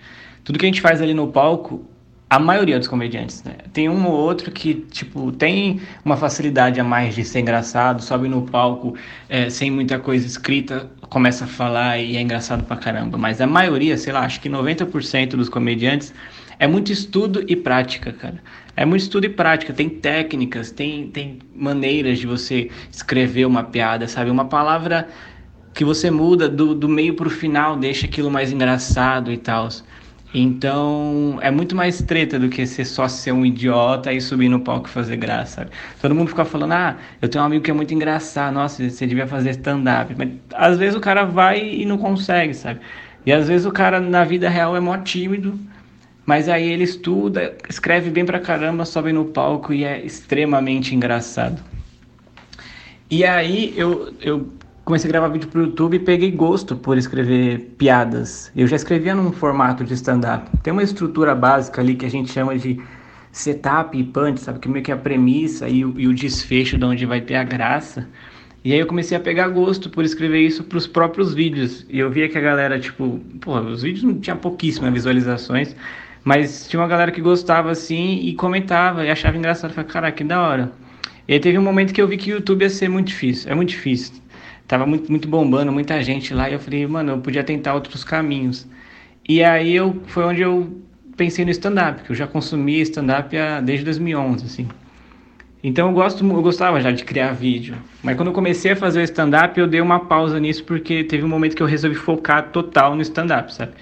Tudo 0.44 0.58
que 0.58 0.66
a 0.66 0.68
gente 0.68 0.82
faz 0.82 1.00
ali 1.00 1.14
no 1.14 1.28
palco, 1.28 1.86
a 2.28 2.38
maioria 2.38 2.78
dos 2.78 2.86
comediantes, 2.88 3.42
né? 3.42 3.56
Tem 3.72 3.88
um 3.88 4.06
ou 4.06 4.12
outro 4.12 4.50
que, 4.50 4.74
tipo, 4.74 5.32
tem 5.32 5.80
uma 6.04 6.16
facilidade 6.16 6.78
a 6.80 6.84
mais 6.84 7.14
de 7.14 7.24
ser 7.24 7.40
engraçado, 7.40 8.02
sobe 8.02 8.28
no 8.28 8.42
palco 8.42 8.94
é, 9.28 9.48
sem 9.48 9.70
muita 9.70 9.98
coisa 9.98 10.26
escrita, 10.26 10.90
começa 11.08 11.44
a 11.44 11.46
falar 11.46 11.98
e 11.98 12.16
é 12.16 12.20
engraçado 12.20 12.64
pra 12.64 12.76
caramba. 12.76 13.16
Mas 13.16 13.40
a 13.40 13.46
maioria, 13.46 13.96
sei 13.96 14.12
lá, 14.12 14.20
acho 14.20 14.40
que 14.40 14.50
90% 14.50 15.30
dos 15.30 15.48
comediantes 15.48 16.12
é 16.58 16.66
muito 16.66 16.92
estudo 16.92 17.44
e 17.46 17.56
prática, 17.56 18.12
cara. 18.12 18.42
É 18.76 18.84
muito 18.84 19.02
estudo 19.02 19.26
e 19.26 19.28
prática. 19.28 19.72
Tem 19.72 19.88
técnicas, 19.88 20.70
tem, 20.70 21.08
tem 21.08 21.38
maneiras 21.54 22.18
de 22.18 22.26
você 22.26 22.70
escrever 22.90 23.46
uma 23.46 23.64
piada, 23.64 24.08
sabe? 24.08 24.30
Uma 24.30 24.46
palavra 24.46 25.08
que 25.74 25.84
você 25.84 26.10
muda 26.10 26.48
do, 26.48 26.74
do 26.74 26.88
meio 26.88 27.14
pro 27.14 27.30
final, 27.30 27.76
deixa 27.76 28.06
aquilo 28.06 28.30
mais 28.30 28.52
engraçado 28.52 29.32
e 29.32 29.36
tal. 29.36 29.68
Então, 30.34 31.38
é 31.42 31.50
muito 31.50 31.76
mais 31.76 32.00
treta 32.00 32.38
do 32.38 32.48
que 32.48 32.66
ser 32.66 32.86
só 32.86 33.06
ser 33.06 33.32
um 33.32 33.44
idiota 33.44 34.12
e 34.12 34.20
subir 34.20 34.48
no 34.48 34.60
palco 34.60 34.88
e 34.88 34.90
fazer 34.90 35.16
graça, 35.16 35.56
sabe? 35.56 35.70
Todo 36.00 36.14
mundo 36.14 36.28
fica 36.28 36.44
falando, 36.44 36.72
ah, 36.72 36.96
eu 37.20 37.28
tenho 37.28 37.44
um 37.44 37.46
amigo 37.46 37.62
que 37.62 37.70
é 37.70 37.74
muito 37.74 37.92
engraçado, 37.92 38.54
nossa, 38.54 38.88
você 38.88 39.06
devia 39.06 39.26
fazer 39.26 39.50
stand-up. 39.50 40.14
Mas 40.16 40.30
às 40.54 40.78
vezes 40.78 40.94
o 40.94 41.00
cara 41.00 41.24
vai 41.24 41.62
e 41.62 41.84
não 41.84 41.98
consegue, 41.98 42.54
sabe? 42.54 42.80
E 43.26 43.32
às 43.32 43.46
vezes 43.46 43.66
o 43.66 43.70
cara 43.70 44.00
na 44.00 44.24
vida 44.24 44.48
real 44.48 44.74
é 44.74 44.80
mó 44.80 44.96
tímido, 44.96 45.58
mas 46.24 46.48
aí 46.48 46.68
ele 46.70 46.84
estuda, 46.84 47.56
escreve 47.68 48.10
bem 48.10 48.24
pra 48.24 48.38
caramba, 48.38 48.84
sobe 48.84 49.12
no 49.12 49.24
palco 49.26 49.72
e 49.72 49.84
é 49.84 50.04
extremamente 50.04 50.94
engraçado. 50.94 51.62
E 53.10 53.24
aí 53.24 53.74
eu, 53.76 54.12
eu 54.20 54.48
comecei 54.84 55.08
a 55.08 55.12
gravar 55.12 55.28
vídeo 55.28 55.48
pro 55.48 55.62
YouTube 55.62 55.96
e 55.96 55.98
peguei 55.98 56.30
gosto 56.30 56.76
por 56.76 56.96
escrever 56.96 57.74
piadas. 57.76 58.50
Eu 58.56 58.66
já 58.66 58.76
escrevia 58.76 59.14
num 59.14 59.32
formato 59.32 59.84
de 59.84 59.94
stand-up. 59.94 60.48
Tem 60.62 60.72
uma 60.72 60.82
estrutura 60.82 61.34
básica 61.34 61.80
ali 61.80 61.94
que 61.94 62.06
a 62.06 62.10
gente 62.10 62.32
chama 62.32 62.56
de 62.56 62.80
setup 63.30 63.98
e 63.98 64.04
punch, 64.04 64.40
sabe? 64.40 64.60
Que 64.60 64.68
meio 64.68 64.84
que 64.84 64.90
é 64.90 64.94
a 64.94 64.98
premissa 64.98 65.68
e 65.68 65.84
o, 65.84 65.98
e 65.98 66.06
o 66.06 66.14
desfecho 66.14 66.78
de 66.78 66.84
onde 66.84 67.04
vai 67.04 67.20
ter 67.20 67.34
a 67.34 67.44
graça. 67.44 68.06
E 68.64 68.72
aí 68.72 68.78
eu 68.78 68.86
comecei 68.86 69.16
a 69.16 69.20
pegar 69.20 69.48
gosto 69.48 69.90
por 69.90 70.04
escrever 70.04 70.40
isso 70.40 70.62
para 70.62 70.78
os 70.78 70.86
próprios 70.86 71.34
vídeos. 71.34 71.84
E 71.90 71.98
eu 71.98 72.10
via 72.10 72.28
que 72.28 72.38
a 72.38 72.40
galera, 72.40 72.78
tipo, 72.78 73.20
pô, 73.40 73.58
os 73.58 73.82
vídeos 73.82 74.04
não 74.04 74.14
tinha 74.20 74.36
pouquíssimas 74.36 74.92
visualizações, 74.92 75.74
mas 76.24 76.68
tinha 76.68 76.80
uma 76.80 76.88
galera 76.88 77.10
que 77.10 77.20
gostava 77.20 77.70
assim 77.70 78.20
e 78.22 78.34
comentava 78.34 79.04
e 79.04 79.10
achava 79.10 79.36
engraçado. 79.36 79.72
Falei, 79.72 79.90
caraca, 79.90 80.16
que 80.16 80.24
da 80.24 80.40
hora. 80.40 80.72
E 81.26 81.34
aí 81.34 81.40
teve 81.40 81.58
um 81.58 81.62
momento 81.62 81.92
que 81.92 82.02
eu 82.02 82.08
vi 82.08 82.16
que 82.16 82.32
o 82.32 82.36
YouTube 82.36 82.62
ia 82.62 82.70
ser 82.70 82.88
muito 82.88 83.08
difícil. 83.08 83.50
É 83.50 83.54
muito 83.54 83.70
difícil 83.70 84.22
tava 84.72 84.86
muito, 84.86 85.10
muito 85.10 85.28
bombando, 85.28 85.70
muita 85.70 86.02
gente 86.02 86.32
lá, 86.32 86.48
e 86.48 86.54
eu 86.54 86.58
falei, 86.58 86.86
mano, 86.86 87.12
eu 87.12 87.18
podia 87.18 87.44
tentar 87.44 87.74
outros 87.74 88.02
caminhos. 88.02 88.66
E 89.28 89.44
aí 89.44 89.74
eu 89.74 90.00
foi 90.06 90.24
onde 90.24 90.40
eu 90.40 90.80
pensei 91.14 91.44
no 91.44 91.50
stand-up, 91.50 92.02
que 92.02 92.10
eu 92.10 92.16
já 92.16 92.26
consumi 92.26 92.80
stand-up 92.80 93.36
desde 93.64 93.84
2011, 93.84 94.46
assim. 94.46 94.68
Então 95.62 95.88
eu 95.88 95.94
gosto, 95.94 96.24
eu 96.24 96.42
gostava 96.42 96.80
já 96.80 96.90
de 96.90 97.04
criar 97.04 97.32
vídeo, 97.32 97.76
mas 98.02 98.16
quando 98.16 98.28
eu 98.28 98.32
comecei 98.32 98.72
a 98.72 98.76
fazer 98.76 99.00
o 99.00 99.04
stand-up, 99.04 99.60
eu 99.60 99.66
dei 99.66 99.80
uma 99.82 100.00
pausa 100.00 100.40
nisso 100.40 100.64
porque 100.64 101.04
teve 101.04 101.22
um 101.22 101.28
momento 101.28 101.54
que 101.54 101.62
eu 101.62 101.66
resolvi 101.66 101.94
focar 101.94 102.48
total 102.48 102.96
no 102.96 103.02
stand-up, 103.02 103.54
sabe? 103.54 103.72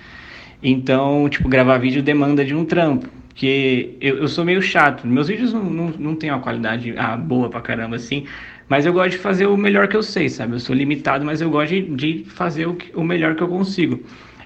Então, 0.62 1.29
tipo, 1.29 1.49
gravar 1.49 1.79
vídeo 1.79 2.02
demanda 2.02 2.45
de 2.45 2.55
um 2.55 2.64
trampo, 2.64 3.09
que 3.35 3.97
eu, 4.00 4.19
eu 4.19 4.29
sou 4.29 4.45
meio 4.45 4.61
chato. 4.61 5.07
Meus 5.07 5.29
vídeos 5.29 5.52
não, 5.52 5.64
não, 5.64 5.87
não 5.99 6.14
têm 6.14 6.31
uma 6.31 6.40
qualidade 6.40 6.95
ah, 6.99 7.17
boa 7.17 7.49
pra 7.49 7.61
caramba, 7.61 7.97
assim, 7.97 8.26
mas 8.69 8.87
eu 8.87 8.93
gosto 8.93 9.12
de 9.12 9.19
fazer 9.19 9.47
o 9.47 9.57
melhor 9.57 9.88
que 9.88 9.97
eu 9.97 10.02
sei, 10.02 10.29
sabe? 10.29 10.52
Eu 10.55 10.61
sou 10.61 10.75
limitado, 10.75 11.25
mas 11.25 11.40
eu 11.40 11.50
gosto 11.50 11.71
de, 11.71 11.83
de 11.83 12.25
fazer 12.25 12.67
o, 12.67 12.75
que, 12.75 12.95
o 12.95 13.02
melhor 13.02 13.35
que 13.35 13.43
eu 13.43 13.49
consigo. 13.49 14.00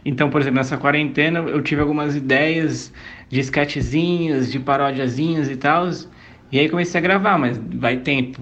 Então, 0.05 0.31
por 0.31 0.41
exemplo, 0.41 0.59
nessa 0.59 0.77
quarentena 0.77 1.41
eu 1.41 1.61
tive 1.63 1.81
algumas 1.81 2.15
ideias 2.15 2.93
de 3.29 3.41
sketchzinhos, 3.41 4.53
de 4.53 4.61
parodiazinhas 4.61 5.51
e 5.51 5.57
tal. 5.57 5.89
E 6.53 6.59
aí 6.59 6.69
comecei 6.69 6.99
a 6.99 7.03
gravar, 7.03 7.39
mas 7.39 7.59
vai 7.59 7.97
tempo 7.97 8.41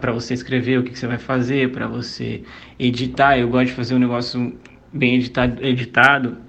para 0.00 0.12
você 0.12 0.34
escrever 0.34 0.78
o 0.78 0.82
que, 0.82 0.92
que 0.92 0.98
você 0.98 1.06
vai 1.06 1.18
fazer, 1.18 1.72
para 1.72 1.86
você 1.86 2.42
editar. 2.78 3.38
Eu 3.38 3.48
gosto 3.48 3.66
de 3.66 3.72
fazer 3.72 3.94
um 3.94 3.98
negócio 3.98 4.56
bem 4.92 5.16
editado, 5.16 5.64
editado 5.64 6.47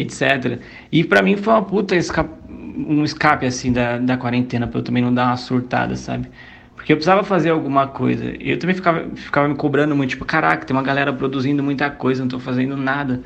etc. 0.00 0.60
E 0.90 1.04
para 1.04 1.22
mim 1.22 1.36
foi 1.36 1.52
uma 1.52 1.62
puta 1.62 1.94
escape, 1.96 2.30
um 2.50 3.04
escape 3.04 3.46
assim 3.46 3.72
da, 3.72 3.98
da 3.98 4.16
quarentena, 4.16 4.66
para 4.66 4.80
eu 4.80 4.84
também 4.84 5.02
não 5.02 5.12
dar 5.12 5.26
uma 5.26 5.36
surtada, 5.36 5.96
sabe? 5.96 6.28
Porque 6.74 6.92
eu 6.92 6.96
precisava 6.96 7.24
fazer 7.24 7.50
alguma 7.50 7.86
coisa. 7.88 8.24
Eu 8.40 8.58
também 8.58 8.74
ficava, 8.74 9.04
ficava 9.14 9.48
me 9.48 9.54
cobrando 9.56 9.96
muito, 9.96 10.10
tipo, 10.10 10.24
caraca, 10.24 10.64
tem 10.64 10.76
uma 10.76 10.82
galera 10.82 11.12
produzindo 11.12 11.62
muita 11.62 11.90
coisa, 11.90 12.22
não 12.22 12.28
tô 12.28 12.38
fazendo 12.38 12.76
nada. 12.76 13.20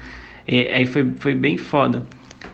E, 0.48 0.68
aí 0.68 0.86
foi, 0.86 1.12
foi 1.18 1.34
bem 1.34 1.56
foda. 1.58 2.06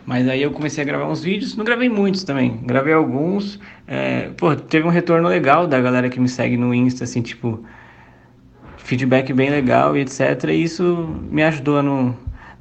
Mas 0.05 0.27
aí 0.27 0.41
eu 0.41 0.51
comecei 0.51 0.83
a 0.83 0.85
gravar 0.85 1.07
uns 1.07 1.23
vídeos, 1.23 1.55
não 1.55 1.63
gravei 1.63 1.89
muitos 1.89 2.23
também, 2.23 2.59
gravei 2.63 2.93
alguns. 2.93 3.59
É, 3.87 4.29
pô, 4.37 4.55
teve 4.55 4.85
um 4.85 4.91
retorno 4.91 5.27
legal 5.27 5.67
da 5.67 5.79
galera 5.79 6.09
que 6.09 6.19
me 6.19 6.27
segue 6.27 6.57
no 6.57 6.73
Insta, 6.73 7.05
assim, 7.05 7.21
tipo, 7.21 7.63
feedback 8.77 9.31
bem 9.33 9.49
legal 9.49 9.95
e 9.95 10.01
etc. 10.01 10.45
E 10.49 10.63
isso 10.63 11.15
me 11.31 11.43
ajudou 11.43 11.79
a 11.79 11.83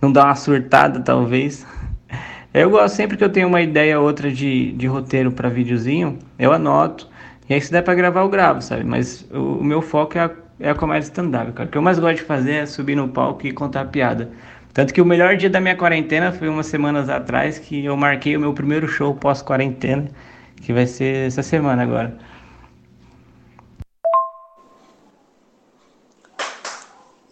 não, 0.00 0.12
dar 0.12 0.26
uma 0.26 0.34
surtada, 0.34 1.00
talvez. 1.00 1.66
Eu 2.52 2.70
gosto 2.70 2.94
sempre 2.94 3.16
que 3.16 3.24
eu 3.24 3.30
tenho 3.30 3.48
uma 3.48 3.60
ideia 3.60 4.00
ou 4.00 4.06
outra 4.06 4.30
de, 4.30 4.72
de 4.72 4.86
roteiro 4.86 5.30
para 5.30 5.48
videozinho, 5.48 6.18
eu 6.38 6.52
anoto 6.52 7.08
e 7.48 7.54
aí 7.54 7.60
se 7.60 7.72
der 7.72 7.82
pra 7.82 7.94
gravar, 7.94 8.20
eu 8.20 8.28
gravo, 8.28 8.60
sabe? 8.60 8.84
Mas 8.84 9.26
o, 9.32 9.58
o 9.58 9.64
meu 9.64 9.80
foco 9.80 10.18
é 10.18 10.20
a, 10.20 10.30
é 10.60 10.70
a 10.70 10.74
comédia 10.74 11.06
stand-up, 11.06 11.52
cara. 11.52 11.66
O 11.66 11.72
que 11.72 11.78
eu 11.78 11.82
mais 11.82 11.98
gosto 11.98 12.16
de 12.16 12.22
fazer 12.22 12.52
é 12.52 12.66
subir 12.66 12.94
no 12.94 13.08
palco 13.08 13.46
e 13.46 13.52
contar 13.52 13.86
piada. 13.86 14.30
Tanto 14.74 14.92
que 14.92 15.00
o 15.00 15.04
melhor 15.04 15.34
dia 15.36 15.48
da 15.48 15.60
minha 15.60 15.74
quarentena 15.74 16.30
foi 16.30 16.48
umas 16.48 16.66
semanas 16.66 17.08
atrás 17.08 17.58
que 17.58 17.86
eu 17.86 17.96
marquei 17.96 18.36
o 18.36 18.40
meu 18.40 18.52
primeiro 18.52 18.86
show 18.86 19.14
pós-quarentena, 19.14 20.08
que 20.60 20.74
vai 20.74 20.86
ser 20.86 21.26
essa 21.26 21.42
semana 21.42 21.82
agora. 21.82 22.18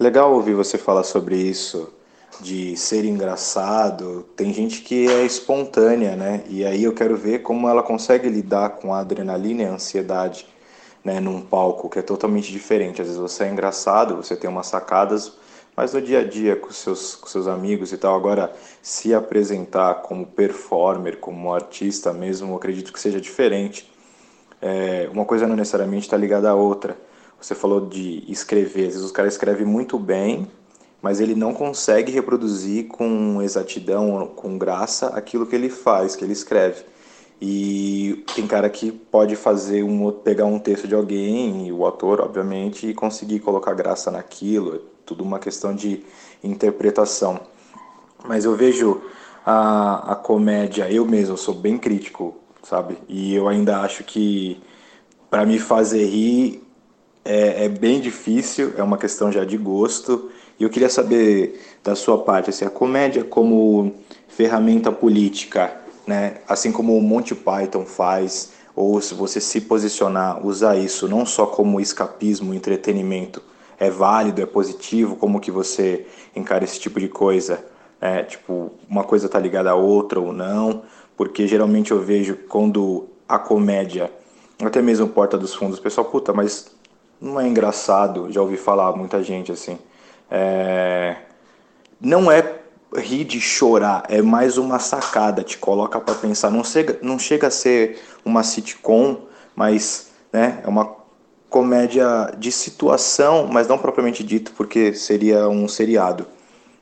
Legal 0.01 0.33
ouvir 0.33 0.55
você 0.55 0.79
falar 0.79 1.05
sobre 1.05 1.37
isso 1.37 1.93
de 2.41 2.77
ser 2.77 3.05
engraçado, 3.05 4.25
tem 4.37 4.53
gente 4.53 4.83
que 4.83 5.09
é 5.09 5.25
espontânea, 5.25 6.17
né? 6.17 6.45
E 6.49 6.65
aí 6.65 6.85
eu 6.85 6.93
quero 6.93 7.17
ver 7.17 7.41
como 7.43 7.69
ela 7.69 7.83
consegue 7.83 8.29
lidar 8.29 8.71
com 8.71 8.93
a 8.95 9.01
adrenalina 9.01 9.63
e 9.63 9.67
a 9.67 9.73
ansiedade, 9.73 10.47
né, 11.05 11.21
num 11.21 11.41
palco 11.41 11.89
que 11.89 11.99
é 11.99 12.03
totalmente 12.03 12.51
diferente. 12.53 13.01
Às 13.01 13.09
vezes 13.09 13.21
você 13.21 13.45
é 13.45 13.51
engraçado, 13.51 14.17
você 14.17 14.37
tem 14.37 14.51
umas 14.51 14.67
sacadas, 14.67 15.33
mas 15.77 15.93
no 15.93 16.01
dia 16.01 16.21
a 16.21 16.25
dia 16.25 16.57
com 16.57 16.71
seus 16.71 17.15
com 17.17 17.27
seus 17.27 17.47
amigos 17.47 17.93
e 17.93 17.99
tal, 17.99 18.17
agora 18.17 18.53
se 18.83 19.15
apresentar 19.15 20.03
como 20.03 20.27
performer, 20.27 21.19
como 21.19 21.53
artista 21.53 22.13
mesmo, 22.13 22.53
eu 22.53 22.57
acredito 22.57 22.93
que 22.93 23.01
seja 23.01 23.21
diferente. 23.21 23.91
É, 24.61 25.09
uma 25.13 25.25
coisa 25.25 25.47
não 25.47 25.57
necessariamente 25.57 26.07
está 26.07 26.17
ligada 26.17 26.51
à 26.51 26.55
outra. 26.55 26.97
Você 27.41 27.55
falou 27.55 27.87
de 27.87 28.25
escrever, 28.29 28.87
às 28.87 28.95
vezes 28.95 29.03
os 29.03 29.13
caras 29.13 29.35
escrevem 29.35 29.67
muito 29.67 29.99
bem, 29.99 30.49
mas 31.03 31.21
ele 31.21 31.35
não 31.35 31.53
consegue 31.53 32.13
reproduzir 32.13 32.87
com 32.87 33.41
exatidão, 33.43 34.27
com 34.35 34.59
graça, 34.59 35.09
aquilo 35.09 35.47
que 35.47 35.55
ele 35.55 35.69
faz, 35.69 36.17
que 36.17 36.25
ele 36.25 36.33
escreve. 36.33 36.85
E 37.41 38.25
tem 38.35 38.47
cara 38.47 38.69
que 38.71 38.91
pode 38.91 39.37
fazer 39.37 39.83
um 39.83 40.11
pegar 40.11 40.47
um 40.47 40.59
texto 40.59 40.89
de 40.89 40.95
alguém, 40.95 41.71
o 41.71 41.85
autor, 41.85 42.21
obviamente, 42.21 42.89
e 42.89 42.95
conseguir 42.95 43.41
colocar 43.41 43.75
graça 43.75 44.11
naquilo. 44.11 44.77
É 44.77 44.81
tudo 45.05 45.23
uma 45.23 45.39
questão 45.39 45.75
de 45.75 46.03
interpretação. 46.43 47.41
Mas 48.27 48.45
eu 48.45 48.57
vejo 48.57 49.03
a, 49.45 50.13
a 50.13 50.17
comédia, 50.17 50.91
eu 50.91 51.05
mesmo 51.05 51.37
sou 51.37 51.55
bem 51.55 51.79
crítico, 51.79 52.37
sabe? 52.63 52.99
E 53.07 53.35
eu 53.35 53.47
ainda 53.49 53.81
acho 53.81 54.03
que 54.03 54.61
para 55.31 55.45
me 55.45 55.59
fazer 55.59 56.05
rir 56.07 56.67
é, 57.25 57.67
é 57.67 57.69
bem 57.69 58.01
difícil, 58.01 58.73
é 58.77 58.83
uma 58.83 58.97
questão 58.97 59.31
já 59.31 59.45
de 59.45 59.57
gosto. 59.57 60.31
E 60.59 60.65
eu 60.65 60.71
queria 60.71 60.89
saber 60.89 61.61
da 61.85 61.95
sua 61.95 62.19
parte, 62.19 62.51
assim, 62.51 62.65
a 62.65 62.71
comédia 62.71 63.23
como 63.23 63.95
ferramenta 64.29 64.91
política, 64.91 65.75
né? 66.07 66.39
assim 66.49 66.73
como 66.73 66.97
o 66.97 67.03
Monty 67.03 67.35
Python 67.35 67.85
faz, 67.85 68.53
ou 68.75 69.01
se 69.01 69.15
você 69.15 69.41
se 69.41 69.61
posicionar, 69.63 70.45
usar 70.47 70.77
isso 70.77 71.09
não 71.09 71.25
só 71.25 71.47
como 71.47 71.81
escapismo, 71.81 72.55
entretenimento, 72.55 73.43
é 73.79 73.91
válido, 73.91 74.41
é 74.41 74.47
positivo, 74.47 75.17
como 75.17 75.41
que 75.41 75.51
você 75.51 76.07
encara 76.35 76.65
esse 76.65 76.81
tipo 76.81 77.01
de 77.01 77.09
coisa? 77.09 77.65
É, 78.01 78.23
tipo, 78.23 78.73
uma 78.89 79.05
coisa 79.05 79.29
tá 79.29 79.39
ligada 79.39 79.71
à 79.71 79.75
outra 79.75 80.21
ou 80.21 80.33
não? 80.33 80.83
Porque 81.17 81.47
geralmente 81.47 81.91
eu 81.91 82.01
vejo 82.01 82.37
quando 82.49 83.09
a 83.29 83.39
comédia, 83.39 84.11
até 84.63 84.81
mesmo 84.83 85.09
Porta 85.09 85.37
dos 85.37 85.55
Fundos, 85.55 85.79
o 85.79 85.83
pessoal, 85.83 86.07
puta, 86.07 86.33
mas 86.33 86.71
não 87.21 87.41
é 87.41 87.49
engraçado, 87.49 88.31
já 88.31 88.41
ouvi 88.41 88.57
falar 88.57 88.95
muita 88.95 89.23
gente 89.23 89.51
assim. 89.51 89.79
É... 90.31 91.17
Não 92.01 92.31
é 92.31 92.57
rir 92.97 93.25
de 93.25 93.41
chorar, 93.41 94.05
é 94.09 94.23
mais 94.23 94.59
uma 94.59 94.79
sacada, 94.79 95.43
te 95.43 95.59
coloca 95.59 96.01
para 96.01 96.15
pensar. 96.15 96.51
Não 96.51 96.65
chega, 96.65 96.99
não 97.03 97.19
chega 97.19 97.49
a 97.49 97.51
ser 97.51 98.01
uma 98.25 98.43
sitcom, 98.43 99.23
mas 99.55 100.11
né, 100.33 100.61
é 100.65 100.69
uma 100.69 100.95
comédia 101.49 102.35
de 102.39 102.53
situação, 102.53 103.47
mas 103.47 103.69
não 103.69 103.79
propriamente 103.79 104.23
dito, 104.23 104.53
porque 104.53 104.93
seria 104.95 105.49
um 105.49 105.67
seriado. 105.69 106.27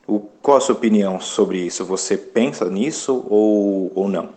O, 0.07 0.19
qual 0.41 0.57
a 0.57 0.61
sua 0.61 0.75
opinião 0.75 1.19
sobre 1.19 1.59
isso? 1.59 1.83
Você 1.85 2.17
pensa 2.17 2.69
nisso 2.69 3.25
ou, 3.27 3.91
ou 3.95 4.07
não? 4.07 4.29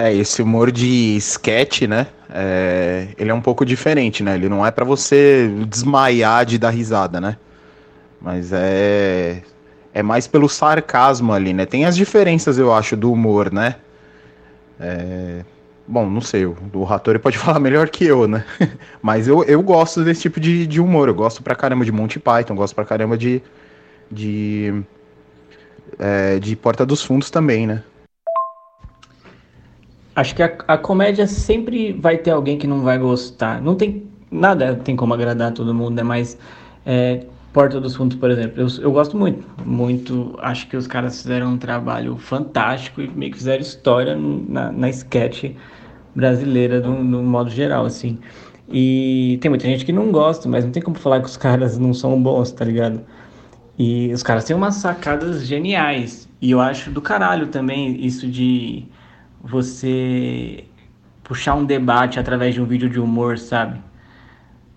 É, 0.00 0.14
esse 0.14 0.40
humor 0.40 0.72
de 0.72 1.16
sketch, 1.18 1.82
né? 1.82 2.06
É, 2.30 3.08
ele 3.18 3.30
é 3.30 3.34
um 3.34 3.40
pouco 3.40 3.66
diferente, 3.66 4.22
né? 4.22 4.34
Ele 4.34 4.48
não 4.48 4.64
é 4.64 4.70
para 4.70 4.82
você 4.82 5.46
desmaiar 5.68 6.46
de 6.46 6.56
dar 6.56 6.70
risada, 6.70 7.20
né? 7.20 7.36
Mas 8.18 8.50
é 8.50 9.42
é 9.92 10.02
mais 10.02 10.26
pelo 10.26 10.48
sarcasmo 10.48 11.34
ali, 11.34 11.52
né? 11.52 11.66
Tem 11.66 11.84
as 11.84 11.94
diferenças, 11.96 12.56
eu 12.58 12.72
acho, 12.72 12.96
do 12.96 13.12
humor, 13.12 13.52
né? 13.52 13.76
É... 14.78 15.44
Bom, 15.86 16.08
não 16.08 16.22
sei, 16.22 16.46
o 16.46 16.84
Rattori 16.84 17.18
pode 17.18 17.36
falar 17.38 17.58
melhor 17.58 17.90
que 17.90 18.06
eu, 18.06 18.26
né? 18.26 18.44
Mas 19.02 19.28
eu, 19.28 19.44
eu 19.44 19.62
gosto 19.62 20.02
desse 20.02 20.22
tipo 20.22 20.40
de, 20.40 20.66
de 20.66 20.80
humor. 20.80 21.08
Eu 21.08 21.14
gosto 21.14 21.42
pra 21.42 21.54
caramba 21.54 21.84
de 21.84 21.92
Monty 21.92 22.18
Python, 22.18 22.54
gosto 22.54 22.74
pra 22.74 22.86
caramba 22.86 23.18
de, 23.18 23.42
de 24.10 24.82
é, 25.98 26.38
de 26.38 26.56
Porta 26.56 26.86
dos 26.86 27.02
Fundos 27.04 27.30
também, 27.30 27.66
né? 27.66 27.82
Acho 30.14 30.34
que 30.34 30.42
a, 30.42 30.52
a, 30.66 30.76
comédia 30.76 31.26
sempre 31.26 31.92
vai 31.92 32.18
ter 32.18 32.30
alguém 32.30 32.58
que 32.58 32.66
não 32.66 32.80
vai 32.80 32.98
gostar. 32.98 33.60
Não 33.62 33.74
tem 33.74 34.04
nada 34.30 34.74
tem 34.76 34.96
como 34.96 35.14
agradar 35.14 35.52
todo 35.52 35.74
mundo, 35.74 35.94
né? 35.94 36.02
Mas 36.02 36.38
é, 36.84 37.24
Porta 37.52 37.80
dos 37.80 37.96
Fundos, 37.96 38.16
por 38.16 38.30
exemplo, 38.30 38.62
eu, 38.62 38.68
eu 38.80 38.92
gosto 38.92 39.16
muito, 39.16 39.44
muito. 39.64 40.36
Acho 40.40 40.68
que 40.68 40.76
os 40.76 40.86
caras 40.86 41.20
fizeram 41.20 41.48
um 41.48 41.58
trabalho 41.58 42.16
fantástico 42.16 43.00
e 43.00 43.08
meio 43.08 43.32
que 43.32 43.38
fizeram 43.38 43.60
história 43.60 44.16
na, 44.16 44.70
na 44.70 44.88
sketch 44.88 45.52
brasileira, 46.14 46.80
no, 46.80 47.22
modo 47.22 47.50
geral, 47.50 47.86
assim. 47.86 48.18
E 48.68 49.36
tem 49.40 49.48
muita 49.48 49.66
gente 49.66 49.84
que 49.84 49.92
não 49.92 50.12
gosta, 50.12 50.48
mas 50.48 50.64
não 50.64 50.70
tem 50.70 50.82
como 50.82 50.96
falar 50.96 51.20
que 51.20 51.26
os 51.26 51.36
caras 51.36 51.76
não 51.76 51.92
são 51.92 52.20
bons, 52.22 52.52
tá 52.52 52.64
ligado? 52.64 53.00
E 53.76 54.12
os 54.12 54.22
caras 54.22 54.44
têm 54.44 54.54
umas 54.54 54.76
sacadas 54.76 55.44
geniais. 55.44 56.28
E 56.40 56.52
eu 56.52 56.60
acho 56.60 56.90
do 56.90 57.02
caralho 57.02 57.48
também 57.48 58.04
isso 58.04 58.28
de 58.28 58.84
você 59.42 60.64
puxar 61.22 61.54
um 61.54 61.64
debate 61.64 62.18
através 62.18 62.54
de 62.54 62.60
um 62.60 62.64
vídeo 62.64 62.88
de 62.88 63.00
humor, 63.00 63.38
sabe? 63.38 63.80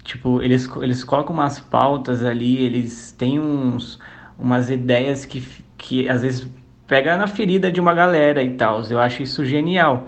Tipo, 0.03 0.41
eles, 0.41 0.70
eles 0.82 1.03
colocam 1.03 1.34
umas 1.34 1.60
pautas 1.60 2.24
ali, 2.24 2.58
eles 2.63 3.12
têm 3.12 3.39
uns, 3.39 4.00
umas 4.38 4.70
ideias 4.70 5.25
que, 5.25 5.46
que 5.77 6.10
às 6.10 6.22
vezes 6.22 6.48
pega 6.88 7.17
na 7.17 7.27
ferida 7.27 7.72
de 7.72 7.79
uma 7.79 7.93
galera 7.93 8.43
e 8.43 8.51
tal. 8.51 8.82
Eu 8.84 9.00
acho 9.00 9.24
isso 9.24 9.46
genial. 9.46 10.08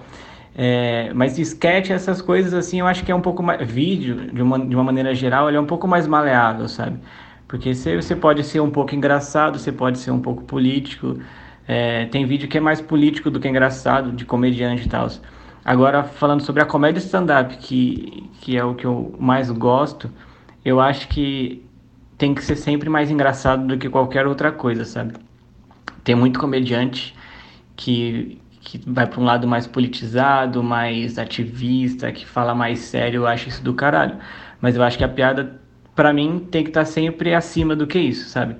É, 0.58 1.12
mas 1.14 1.38
sketch, 1.38 1.90
essas 1.90 2.22
coisas 2.22 2.54
assim, 2.54 2.80
eu 2.80 2.88
acho 2.88 3.04
que 3.04 3.12
é 3.12 3.16
um 3.16 3.22
pouco 3.22 3.44
mais. 3.44 3.68
Vídeo, 3.70 4.32
de 4.32 4.42
uma, 4.42 4.60
de 4.60 4.76
uma 4.76 4.84
maneira 4.84 5.14
geral, 5.14 5.50
ele 5.50 5.58
é 5.58 5.60
um 5.60 5.66
pouco 5.66 5.88
mais 5.88 6.08
maleável, 6.08 6.68
sabe? 6.68 7.00
Porque 7.48 7.74
você, 7.74 7.96
você 7.96 8.16
pode 8.16 8.44
ser 8.44 8.60
um 8.60 8.72
pouco 8.72 8.96
engraçado, 8.96 9.60
você 9.60 9.72
pode 9.72 9.98
ser 10.00 10.12
um 10.12 10.20
pouco 10.20 10.44
político. 10.44 11.20
É, 11.68 12.06
tem 12.06 12.26
vídeo 12.26 12.48
que 12.48 12.58
é 12.58 12.62
mais 12.62 12.80
político 12.80 13.32
do 13.32 13.40
que 13.40 13.48
engraçado, 13.48 14.12
de 14.12 14.26
comediante 14.26 14.86
e 14.86 14.90
tal. 14.90 15.08
Agora, 15.64 16.04
falando 16.04 16.42
sobre 16.42 16.62
a 16.62 16.66
comédia 16.66 17.00
stand-up, 17.00 17.58
que, 17.58 18.30
que 18.42 18.56
é 18.56 18.64
o 18.64 18.76
que 18.76 18.86
eu 18.86 19.16
mais 19.20 19.50
gosto, 19.50 20.12
eu 20.64 20.80
acho 20.80 21.08
que 21.08 21.64
tem 22.18 22.34
que 22.36 22.44
ser 22.44 22.56
sempre 22.56 22.90
mais 22.90 23.10
engraçado 23.10 23.66
do 23.66 23.78
que 23.78 23.90
qualquer 23.90 24.28
outra 24.28 24.52
coisa, 24.52 24.86
sabe? 24.86 25.14
Tem 26.04 26.16
muito 26.16 26.40
comediante 26.40 27.16
que 27.76 28.40
que 28.66 28.82
vai 28.86 29.06
para 29.08 29.22
um 29.22 29.24
lado 29.24 29.48
mais 29.48 29.68
politizado, 29.68 30.64
mais 30.64 31.20
ativista, 31.20 32.12
que 32.12 32.26
fala 32.26 32.56
mais 32.56 32.80
sério, 32.80 33.20
eu 33.22 33.28
acho 33.28 33.48
isso 33.48 33.64
do 33.64 33.74
caralho. 33.74 34.18
Mas 34.60 34.76
eu 34.76 34.84
acho 34.84 34.98
que 34.98 35.04
a 35.04 35.08
piada, 35.08 35.62
para 35.96 36.12
mim, 36.12 36.40
tem 36.52 36.64
que 36.64 36.72
estar 36.72 36.82
tá 36.82 36.86
sempre 36.86 37.34
acima 37.34 37.76
do 37.76 37.86
que 37.86 38.00
isso, 38.00 38.28
sabe? 38.28 38.56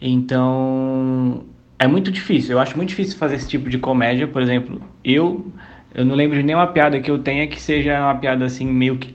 Então, 0.00 1.44
é 1.78 1.86
muito 1.86 2.10
difícil. 2.10 2.52
Eu 2.52 2.58
acho 2.58 2.76
muito 2.76 2.90
difícil 2.90 3.18
fazer 3.18 3.36
esse 3.36 3.48
tipo 3.48 3.68
de 3.68 3.78
comédia, 3.78 4.26
por 4.26 4.42
exemplo. 4.42 4.80
Eu, 5.04 5.52
eu 5.94 6.04
não 6.04 6.14
lembro 6.14 6.36
de 6.36 6.42
nenhuma 6.42 6.66
piada 6.68 7.00
que 7.00 7.10
eu 7.10 7.18
tenha 7.18 7.46
que 7.46 7.60
seja 7.60 8.00
uma 8.00 8.14
piada 8.14 8.44
assim 8.44 8.66
meio 8.66 8.96
que 8.96 9.14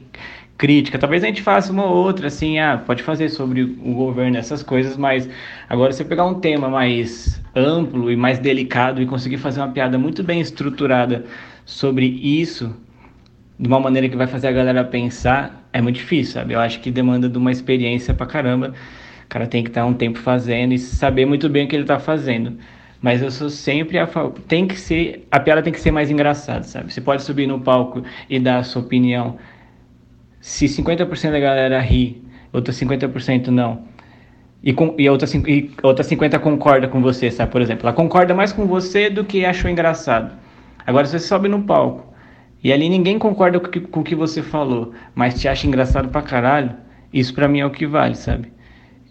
crítica. 0.61 0.99
Talvez 0.99 1.23
a 1.23 1.27
gente 1.27 1.41
faça 1.41 1.73
uma 1.73 1.85
ou 1.85 1.95
outra, 1.95 2.27
assim, 2.27 2.59
ah, 2.59 2.77
pode 2.77 3.01
fazer 3.01 3.29
sobre 3.29 3.63
o 3.63 3.93
governo, 3.95 4.37
essas 4.37 4.61
coisas, 4.61 4.95
mas 4.95 5.27
agora 5.67 5.91
você 5.91 6.05
pegar 6.05 6.23
um 6.23 6.35
tema 6.35 6.69
mais 6.69 7.41
amplo 7.55 8.11
e 8.11 8.15
mais 8.15 8.37
delicado 8.37 9.01
e 9.01 9.07
conseguir 9.07 9.37
fazer 9.37 9.59
uma 9.59 9.69
piada 9.69 9.97
muito 9.97 10.23
bem 10.23 10.39
estruturada 10.39 11.25
sobre 11.65 12.05
isso, 12.05 12.75
de 13.59 13.67
uma 13.67 13.79
maneira 13.79 14.07
que 14.07 14.15
vai 14.15 14.27
fazer 14.27 14.49
a 14.49 14.51
galera 14.51 14.83
pensar, 14.83 15.67
é 15.73 15.81
muito 15.81 15.95
difícil, 15.95 16.33
sabe? 16.33 16.53
Eu 16.53 16.59
acho 16.59 16.79
que 16.79 16.91
demanda 16.91 17.27
de 17.27 17.39
uma 17.39 17.51
experiência 17.51 18.13
pra 18.13 18.27
caramba. 18.27 18.75
Cara 19.31 19.47
tem 19.47 19.63
que 19.63 19.69
estar 19.69 19.85
um 19.85 19.93
tempo 19.93 20.19
fazendo 20.19 20.73
e 20.73 20.77
saber 20.77 21.25
muito 21.25 21.47
bem 21.47 21.63
o 21.63 21.67
que 21.69 21.73
ele 21.73 21.85
tá 21.85 21.97
fazendo. 21.97 22.57
Mas 23.01 23.21
eu 23.21 23.31
sou 23.31 23.49
sempre 23.49 23.97
a 23.97 24.05
favor. 24.05 24.33
Tem 24.45 24.67
que 24.67 24.77
ser. 24.77 25.25
A 25.31 25.39
piada 25.39 25.61
tem 25.63 25.71
que 25.71 25.79
ser 25.79 25.89
mais 25.89 26.11
engraçada, 26.11 26.63
sabe? 26.63 26.91
Você 26.91 26.99
pode 26.99 27.23
subir 27.23 27.47
no 27.47 27.57
palco 27.57 28.03
e 28.29 28.37
dar 28.37 28.57
a 28.57 28.63
sua 28.63 28.81
opinião 28.81 29.37
se 30.41 30.65
50% 30.65 31.31
da 31.31 31.39
galera 31.39 31.79
ri, 31.79 32.21
outra 32.51 32.73
50% 32.73 33.47
não, 33.47 33.83
e, 34.61 34.73
com, 34.73 34.95
e, 34.97 35.09
outra, 35.09 35.25
e 35.47 35.71
outra 35.81 36.03
50% 36.03 36.39
concorda 36.39 36.89
com 36.89 37.01
você, 37.01 37.31
sabe? 37.31 37.53
Por 37.53 37.61
exemplo, 37.61 37.87
ela 37.87 37.95
concorda 37.95 38.33
mais 38.33 38.51
com 38.51 38.65
você 38.65 39.09
do 39.09 39.23
que 39.23 39.45
achou 39.45 39.71
engraçado. 39.71 40.35
Agora, 40.85 41.05
se 41.05 41.13
você 41.13 41.25
sobe 41.25 41.47
no 41.47 41.63
palco 41.63 42.13
e 42.61 42.73
ali 42.73 42.89
ninguém 42.89 43.17
concorda 43.17 43.61
com, 43.61 43.79
com 43.79 43.99
o 44.01 44.03
que 44.03 44.13
você 44.13 44.41
falou, 44.41 44.91
mas 45.15 45.39
te 45.39 45.47
acha 45.47 45.65
engraçado 45.65 46.09
pra 46.09 46.21
caralho, 46.21 46.75
isso 47.13 47.33
pra 47.33 47.47
mim 47.47 47.61
é 47.61 47.65
o 47.65 47.71
que 47.71 47.87
vale, 47.87 48.15
sabe? 48.15 48.51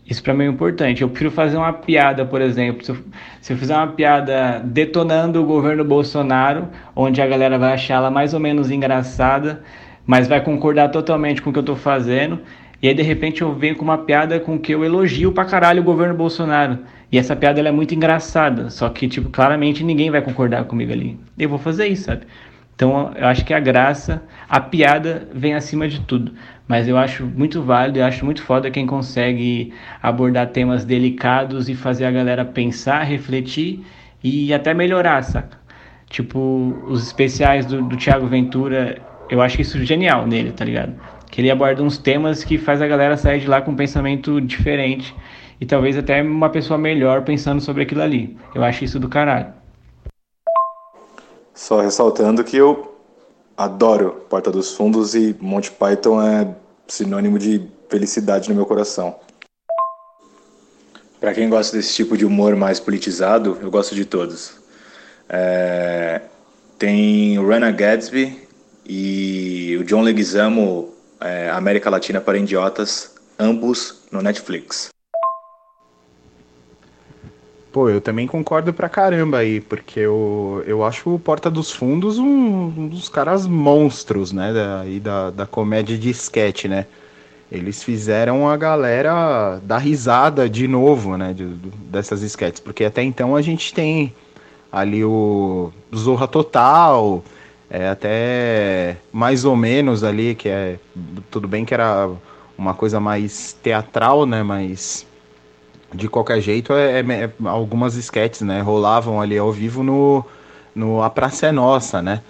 Isso 0.06 0.22
pra 0.22 0.34
mim 0.34 0.44
é 0.44 0.46
importante. 0.48 1.02
Eu 1.02 1.08
prefiro 1.08 1.30
fazer 1.30 1.56
uma 1.56 1.72
piada, 1.72 2.24
por 2.24 2.40
exemplo, 2.40 2.84
se 2.84 2.90
eu, 2.90 2.98
se 3.40 3.52
eu 3.52 3.56
fizer 3.56 3.76
uma 3.76 3.86
piada 3.88 4.60
detonando 4.64 5.40
o 5.40 5.46
governo 5.46 5.84
Bolsonaro, 5.84 6.68
onde 6.96 7.22
a 7.22 7.26
galera 7.26 7.58
vai 7.58 7.74
achar 7.74 7.94
ela 7.94 8.10
mais 8.10 8.34
ou 8.34 8.40
menos 8.40 8.70
engraçada, 8.70 9.62
mas 10.04 10.26
vai 10.26 10.40
concordar 10.42 10.88
totalmente 10.88 11.40
com 11.40 11.50
o 11.50 11.52
que 11.52 11.58
eu 11.58 11.62
tô 11.62 11.76
fazendo. 11.76 12.40
E 12.82 12.88
aí, 12.88 12.94
de 12.94 13.02
repente, 13.02 13.42
eu 13.42 13.54
venho 13.54 13.76
com 13.76 13.84
uma 13.84 13.98
piada 13.98 14.40
com 14.40 14.58
que 14.58 14.72
eu 14.72 14.84
elogio 14.84 15.32
pra 15.32 15.44
caralho 15.44 15.82
o 15.82 15.84
governo 15.84 16.14
Bolsonaro. 16.14 16.78
E 17.12 17.18
essa 17.18 17.36
piada 17.36 17.60
é 17.60 17.70
muito 17.70 17.94
engraçada. 17.94 18.70
Só 18.70 18.88
que, 18.88 19.06
tipo, 19.06 19.28
claramente 19.28 19.84
ninguém 19.84 20.10
vai 20.10 20.22
concordar 20.22 20.64
comigo 20.64 20.92
ali. 20.92 21.18
Eu 21.38 21.48
vou 21.48 21.58
fazer 21.58 21.86
isso, 21.88 22.04
sabe? 22.04 22.22
Então, 22.74 23.12
eu 23.14 23.26
acho 23.26 23.44
que 23.44 23.52
a 23.52 23.60
graça, 23.60 24.22
a 24.48 24.58
piada 24.58 25.28
vem 25.34 25.54
acima 25.54 25.86
de 25.86 26.00
tudo. 26.00 26.32
Mas 26.70 26.86
eu 26.86 26.96
acho 26.96 27.26
muito 27.26 27.60
válido, 27.60 27.98
eu 27.98 28.04
acho 28.04 28.24
muito 28.24 28.44
foda 28.44 28.70
quem 28.70 28.86
consegue 28.86 29.74
abordar 30.00 30.50
temas 30.50 30.84
delicados 30.84 31.68
e 31.68 31.74
fazer 31.74 32.04
a 32.04 32.12
galera 32.12 32.44
pensar, 32.44 33.02
refletir 33.02 33.84
e 34.22 34.54
até 34.54 34.72
melhorar, 34.72 35.20
saca? 35.24 35.58
Tipo, 36.08 36.78
os 36.86 37.04
especiais 37.04 37.66
do, 37.66 37.82
do 37.82 37.96
Thiago 37.96 38.28
Ventura, 38.28 39.02
eu 39.28 39.42
acho 39.42 39.60
isso 39.60 39.84
genial 39.84 40.28
nele, 40.28 40.52
tá 40.52 40.64
ligado? 40.64 40.94
Que 41.28 41.40
ele 41.40 41.50
aborda 41.50 41.82
uns 41.82 41.98
temas 41.98 42.44
que 42.44 42.56
faz 42.56 42.80
a 42.80 42.86
galera 42.86 43.16
sair 43.16 43.40
de 43.40 43.48
lá 43.48 43.60
com 43.60 43.72
um 43.72 43.76
pensamento 43.76 44.40
diferente 44.40 45.12
e 45.60 45.66
talvez 45.66 45.98
até 45.98 46.22
uma 46.22 46.50
pessoa 46.50 46.78
melhor 46.78 47.24
pensando 47.24 47.60
sobre 47.60 47.82
aquilo 47.82 48.02
ali. 48.02 48.36
Eu 48.54 48.62
acho 48.62 48.84
isso 48.84 49.00
do 49.00 49.08
caralho. 49.08 49.48
Só 51.52 51.80
ressaltando 51.80 52.44
que 52.44 52.56
eu 52.56 52.89
adoro 53.64 54.24
Porta 54.28 54.50
dos 54.50 54.74
Fundos 54.74 55.14
e 55.14 55.36
Monty 55.40 55.70
Python 55.70 56.22
é 56.22 56.54
sinônimo 56.88 57.38
de 57.38 57.68
felicidade 57.88 58.48
no 58.48 58.54
meu 58.54 58.66
coração. 58.66 59.16
Para 61.20 61.34
quem 61.34 61.48
gosta 61.48 61.76
desse 61.76 61.94
tipo 61.94 62.16
de 62.16 62.24
humor 62.24 62.56
mais 62.56 62.80
politizado, 62.80 63.58
eu 63.60 63.70
gosto 63.70 63.94
de 63.94 64.04
todos. 64.04 64.54
É... 65.28 66.22
Tem 66.78 67.38
o 67.38 67.46
Rana 67.46 67.70
Gadsby, 67.70 68.48
e 68.92 69.76
o 69.78 69.84
John 69.84 70.02
Leguizamo, 70.02 70.92
é, 71.20 71.48
América 71.50 71.88
Latina 71.88 72.20
para 72.20 72.36
Idiotas, 72.36 73.14
ambos 73.38 74.02
no 74.10 74.20
Netflix. 74.20 74.88
Pô, 77.72 77.88
eu 77.88 78.00
também 78.00 78.26
concordo 78.26 78.72
pra 78.72 78.88
caramba 78.88 79.38
aí, 79.38 79.60
porque 79.60 80.00
eu, 80.00 80.62
eu 80.66 80.84
acho 80.84 81.14
o 81.14 81.18
Porta 81.20 81.48
dos 81.48 81.70
Fundos 81.70 82.18
um, 82.18 82.24
um 82.26 82.88
dos 82.88 83.08
caras 83.08 83.46
monstros, 83.46 84.32
né, 84.32 84.52
da, 84.52 84.84
da, 85.00 85.30
da 85.30 85.46
comédia 85.46 85.96
de 85.96 86.10
sketch, 86.10 86.64
né. 86.64 86.86
Eles 87.50 87.82
fizeram 87.82 88.48
a 88.48 88.56
galera 88.56 89.60
dar 89.62 89.78
risada 89.78 90.48
de 90.48 90.66
novo, 90.66 91.16
né, 91.16 91.32
de, 91.32 91.46
de, 91.54 91.68
dessas 91.90 92.22
sketches, 92.22 92.60
porque 92.60 92.84
até 92.84 93.02
então 93.02 93.36
a 93.36 93.42
gente 93.42 93.72
tem 93.72 94.12
ali 94.70 95.04
o 95.04 95.72
Zorra 95.94 96.26
Total, 96.26 97.22
é, 97.68 97.88
até 97.88 98.96
mais 99.12 99.44
ou 99.44 99.54
menos 99.54 100.02
ali, 100.02 100.34
que 100.34 100.48
é. 100.48 100.76
Tudo 101.30 101.46
bem 101.46 101.64
que 101.64 101.72
era 101.72 102.10
uma 102.58 102.74
coisa 102.74 102.98
mais 102.98 103.52
teatral, 103.62 104.26
né? 104.26 104.42
Mas 104.42 105.06
de 105.92 106.08
qualquer 106.08 106.40
jeito, 106.40 106.72
é, 106.72 107.00
é, 107.00 107.24
é 107.24 107.30
algumas 107.44 107.94
sketches, 107.96 108.42
né? 108.42 108.60
Rolavam 108.60 109.20
ali 109.20 109.36
ao 109.36 109.52
vivo 109.52 109.82
no, 109.82 110.24
no 110.74 111.02
A 111.02 111.10
Praça 111.10 111.46
é 111.46 111.52
Nossa, 111.52 112.00
né? 112.00 112.20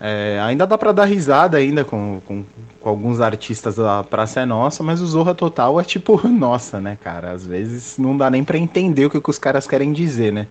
É, 0.00 0.38
ainda 0.42 0.66
dá 0.66 0.76
para 0.76 0.92
dar 0.92 1.04
risada 1.04 1.56
ainda 1.56 1.84
com, 1.84 2.20
com, 2.26 2.44
com, 2.80 2.88
alguns 2.88 3.20
artistas 3.20 3.76
da 3.76 4.02
Praça 4.04 4.40
é 4.40 4.44
Nossa, 4.44 4.82
mas 4.82 5.00
o 5.00 5.06
Zorra 5.06 5.34
Total 5.34 5.80
é 5.80 5.84
tipo, 5.84 6.20
nossa, 6.28 6.80
né, 6.80 6.98
cara? 7.02 7.32
Às 7.32 7.46
vezes 7.46 7.96
não 7.98 8.16
dá 8.16 8.30
nem 8.30 8.44
para 8.44 8.58
entender 8.58 9.06
o 9.06 9.10
que, 9.10 9.20
que 9.20 9.30
os 9.30 9.38
caras 9.38 9.66
querem 9.66 9.92
dizer, 9.92 10.32
né? 10.32 10.46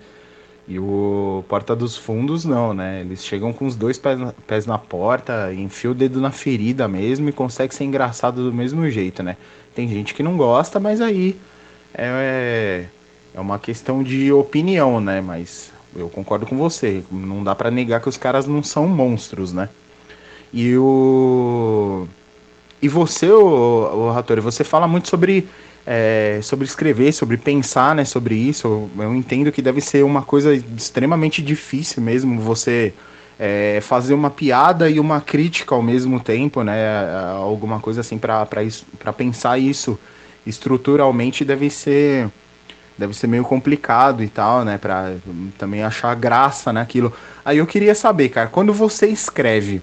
E 0.68 0.80
o 0.80 1.44
Porta 1.50 1.76
dos 1.76 1.98
Fundos 1.98 2.46
não, 2.46 2.74
né? 2.74 3.02
Eles 3.02 3.24
chegam 3.24 3.52
com 3.52 3.66
os 3.66 3.76
dois 3.76 3.98
pés 3.98 4.18
na, 4.18 4.34
pés 4.48 4.66
na 4.66 4.78
porta, 4.78 5.54
enfia 5.54 5.92
o 5.92 5.94
dedo 5.94 6.22
na 6.22 6.32
ferida 6.32 6.88
mesmo 6.88 7.28
e 7.28 7.34
consegue 7.34 7.76
ser 7.76 7.84
engraçado 7.84 8.44
do 8.44 8.54
mesmo 8.54 8.90
jeito, 8.90 9.22
né? 9.22 9.36
Tem 9.76 9.88
gente 9.90 10.14
que 10.14 10.24
não 10.24 10.38
gosta, 10.38 10.80
mas 10.80 11.02
aí 11.02 11.38
é, 11.94 12.86
é 13.34 13.40
uma 13.40 13.60
questão 13.60 14.04
de 14.04 14.32
opinião, 14.32 15.00
né? 15.00 15.22
Mas 15.22 15.72
eu 15.96 16.10
concordo 16.10 16.46
com 16.46 16.58
você. 16.58 17.04
Não 17.12 17.44
dá 17.44 17.54
para 17.56 17.72
negar 17.72 18.02
que 18.02 18.10
os 18.10 18.18
caras 18.18 18.48
não 18.48 18.64
são 18.64 18.88
monstros, 18.88 19.54
né? 19.54 19.70
E 20.52 20.76
o. 20.78 22.08
E 22.82 22.88
você, 22.88 23.30
o, 23.30 24.08
o 24.08 24.12
Rattori, 24.12 24.42
você 24.42 24.64
fala 24.64 24.88
muito 24.88 25.08
sobre 25.08 25.48
é, 25.86 26.40
sobre 26.42 26.66
escrever, 26.66 27.14
sobre 27.14 27.38
pensar, 27.38 27.96
né, 27.96 28.06
sobre 28.06 28.36
isso. 28.36 28.90
Eu 28.98 29.16
entendo 29.16 29.52
que 29.52 29.62
deve 29.62 29.82
ser 29.82 30.04
uma 30.04 30.22
coisa 30.22 30.54
extremamente 30.54 31.42
difícil 31.42 32.02
mesmo 32.02 32.40
você 32.40 32.94
é, 33.40 33.80
fazer 33.82 34.14
uma 34.14 34.30
piada 34.30 34.90
e 34.90 35.00
uma 35.00 35.22
crítica 35.22 35.76
ao 35.76 35.82
mesmo 35.82 36.20
tempo, 36.20 36.64
né? 36.64 36.76
Alguma 37.36 37.80
coisa 37.80 38.02
assim 38.02 38.18
para 38.18 39.14
pensar 39.16 39.58
isso 39.58 39.98
estruturalmente 40.46 41.46
deve 41.46 41.70
ser 41.70 42.30
deve 42.98 43.14
ser 43.14 43.28
meio 43.28 43.44
complicado 43.44 44.24
e 44.24 44.28
tal, 44.28 44.64
né? 44.64 44.78
Para 44.78 45.16
também 45.58 45.84
achar 45.84 46.14
graça 46.16 46.72
naquilo. 46.72 47.12
Aí 47.44 47.58
eu 47.58 47.66
queria 47.66 47.96
saber, 47.96 48.30
cara, 48.30 48.48
quando 48.48 48.72
você 48.72 49.08
escreve 49.08 49.82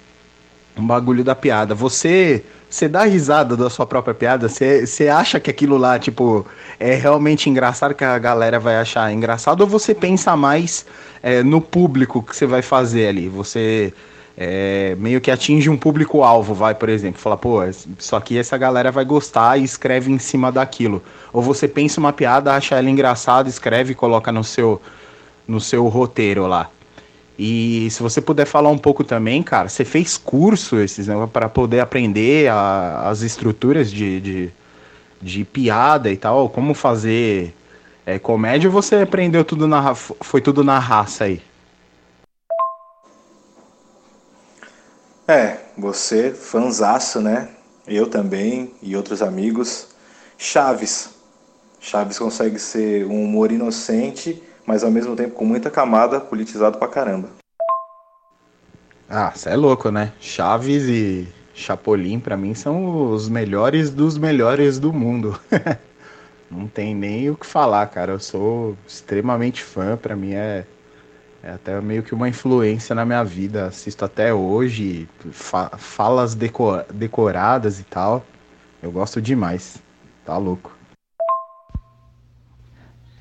um 0.77 0.87
bagulho 0.87 1.25
da 1.25 1.35
piada, 1.35 1.75
você 1.75 2.45
você 2.71 2.89
dá 2.89 3.03
risada 3.03 3.57
da 3.57 3.69
sua 3.69 3.85
própria 3.85 4.15
piada? 4.15 4.49
Você, 4.49 4.87
você 4.87 5.09
acha 5.09 5.41
que 5.41 5.51
aquilo 5.51 5.77
lá, 5.77 5.99
tipo, 5.99 6.47
é 6.79 6.95
realmente 6.95 7.51
engraçado, 7.51 7.95
que 7.95 8.05
a 8.05 8.17
galera 8.17 8.61
vai 8.61 8.77
achar 8.77 9.13
engraçado? 9.13 9.63
Ou 9.63 9.67
você 9.67 9.93
pensa 9.93 10.37
mais 10.37 10.87
é, 11.21 11.43
no 11.43 11.61
público 11.61 12.23
que 12.23 12.35
você 12.35 12.47
vai 12.47 12.63
fazer 12.63 13.09
ali? 13.09 13.29
Você 13.29 13.93
é, 14.43 14.97
meio 14.99 15.21
que 15.21 15.31
atinge 15.31 15.69
um 15.69 15.77
público-alvo, 15.77 16.55
vai, 16.55 16.75
por 16.75 16.89
exemplo, 16.89 17.21
fala, 17.21 17.37
pô, 17.37 17.63
isso 17.63 18.17
aqui 18.17 18.39
essa 18.39 18.57
galera 18.57 18.91
vai 18.91 19.05
gostar 19.05 19.59
e 19.59 19.65
escreve 19.65 20.11
em 20.11 20.19
cima 20.19 20.51
daquilo. 20.51 21.03
Ou 21.31 21.43
você 21.43 21.69
pensa 21.69 22.01
uma 22.01 22.11
piada, 22.11 22.55
acha 22.55 22.75
ela 22.75 22.89
engraçada, 22.89 23.51
escreve 23.51 23.93
e 23.93 23.95
coloca 23.95 24.33
no 24.33 24.43
seu, 24.43 24.81
no 25.47 25.61
seu 25.61 25.87
roteiro 25.89 26.47
lá. 26.47 26.71
E 27.39 27.89
se 27.91 28.03
você 28.03 28.19
puder 28.19 28.47
falar 28.47 28.71
um 28.71 28.79
pouco 28.79 29.05
também, 29.05 29.43
cara, 29.43 29.69
você 29.69 29.85
fez 29.85 30.17
curso 30.17 30.79
esses 30.79 31.07
né, 31.07 31.29
para 31.31 31.47
poder 31.47 31.81
aprender 31.81 32.49
a, 32.51 33.11
as 33.11 33.21
estruturas 33.21 33.91
de, 33.91 34.23
de, 34.23 34.51
de, 35.21 35.45
piada 35.45 36.11
e 36.11 36.17
tal, 36.17 36.49
como 36.49 36.73
fazer 36.73 37.55
é, 38.07 38.19
comédia 38.19 38.69
ou 38.69 38.73
você 38.73 38.97
aprendeu 38.97 39.45
tudo 39.45 39.69
na 39.69 39.95
foi 39.95 40.41
tudo 40.41 40.65
na 40.65 40.79
raça 40.79 41.25
aí? 41.25 41.43
É, 45.31 45.59
você, 45.79 46.33
fanzaço, 46.33 47.21
né? 47.21 47.49
Eu 47.87 48.09
também 48.09 48.75
e 48.83 48.97
outros 48.97 49.23
amigos. 49.23 49.89
Chaves. 50.37 51.11
Chaves 51.79 52.19
consegue 52.19 52.59
ser 52.59 53.07
um 53.07 53.25
humor 53.25 53.53
inocente 53.53 54.43
mas 54.71 54.85
ao 54.85 54.91
mesmo 54.91 55.17
tempo 55.17 55.35
com 55.35 55.45
muita 55.45 55.69
camada, 55.69 56.21
politizado 56.21 56.79
pra 56.79 56.87
caramba. 56.87 57.29
Ah, 59.09 59.33
você 59.35 59.51
é 59.51 59.57
louco, 59.57 59.91
né? 59.91 60.13
Chaves 60.21 60.85
e 60.85 61.27
Chapolin, 61.53 62.21
para 62.21 62.37
mim, 62.37 62.55
são 62.55 63.11
os 63.11 63.29
melhores 63.29 63.91
dos 63.91 64.17
melhores 64.17 64.79
do 64.79 64.93
mundo. 64.93 65.37
Não 66.49 66.69
tem 66.69 66.95
nem 66.95 67.31
o 67.31 67.37
que 67.37 67.45
falar, 67.45 67.85
cara. 67.89 68.13
Eu 68.13 68.21
sou 68.21 68.77
extremamente 68.87 69.65
fã, 69.65 69.97
para 69.97 70.15
mim 70.15 70.35
é, 70.35 70.65
é 71.43 71.53
até 71.53 71.81
meio 71.81 72.03
que 72.03 72.15
uma 72.15 72.29
influência 72.29 72.95
na 72.95 73.05
minha 73.05 73.25
vida. 73.25 73.67
Assisto 73.67 74.05
até 74.05 74.33
hoje, 74.33 75.09
fa 75.33 75.71
falas 75.77 76.35
decor 76.35 76.85
decoradas 76.93 77.81
e 77.81 77.85
tal. 77.85 78.25
Eu 78.83 78.91
gosto 78.91 79.21
demais. 79.21 79.83
Tá 80.25 80.37
louco. 80.37 80.81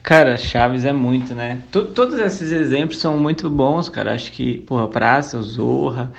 Cara, 0.01 0.37
Chaves 0.37 0.85
é 0.85 0.93
muito, 0.93 1.35
né? 1.35 1.61
T 1.71 1.81
todos 1.93 2.17
esses 2.19 2.51
exemplos 2.51 2.99
são 2.99 3.17
muito 3.17 3.49
bons, 3.49 3.89
cara. 3.89 4.13
Acho 4.13 4.31
que, 4.31 4.59
porra, 4.59 4.87
Praça, 4.87 5.37
o 5.37 5.43
Zorra. 5.43 6.11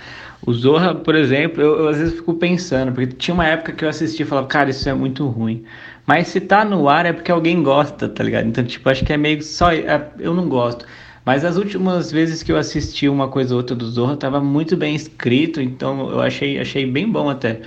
O 0.46 0.52
Zorra, 0.52 0.94
por 0.94 1.14
exemplo, 1.14 1.60
eu, 1.60 1.80
eu, 1.80 1.88
às 1.88 1.98
vezes 1.98 2.14
fico 2.14 2.34
pensando, 2.34 2.92
porque 2.92 3.12
tinha 3.14 3.34
uma 3.34 3.46
época 3.46 3.72
que 3.72 3.84
eu 3.84 3.88
assistia 3.88 4.24
e 4.24 4.28
falava, 4.28 4.46
cara, 4.46 4.70
isso 4.70 4.88
é 4.88 4.94
muito 4.94 5.26
ruim. 5.26 5.64
Mas 6.06 6.28
se 6.28 6.40
tá 6.40 6.64
no 6.64 6.88
ar 6.88 7.04
é 7.04 7.12
porque 7.12 7.30
alguém 7.30 7.62
gosta, 7.62 8.08
tá 8.08 8.22
ligado? 8.22 8.46
Então, 8.46 8.64
tipo, 8.64 8.88
acho 8.88 9.04
que 9.04 9.12
é 9.12 9.16
meio 9.16 9.42
só. 9.42 9.72
É, 9.72 10.08
eu 10.18 10.34
não 10.34 10.48
gosto. 10.48 10.86
Mas 11.24 11.44
as 11.44 11.56
últimas 11.56 12.10
vezes 12.10 12.42
que 12.42 12.50
eu 12.50 12.56
assisti 12.56 13.08
uma 13.08 13.28
coisa 13.28 13.54
ou 13.54 13.58
outra 13.58 13.76
do 13.76 13.88
Zorra, 13.88 14.16
tava 14.16 14.40
muito 14.40 14.76
bem 14.76 14.94
escrito, 14.94 15.60
então 15.60 16.10
eu 16.10 16.20
achei, 16.20 16.58
achei 16.58 16.86
bem 16.86 17.10
bom 17.10 17.28
até. 17.28 17.60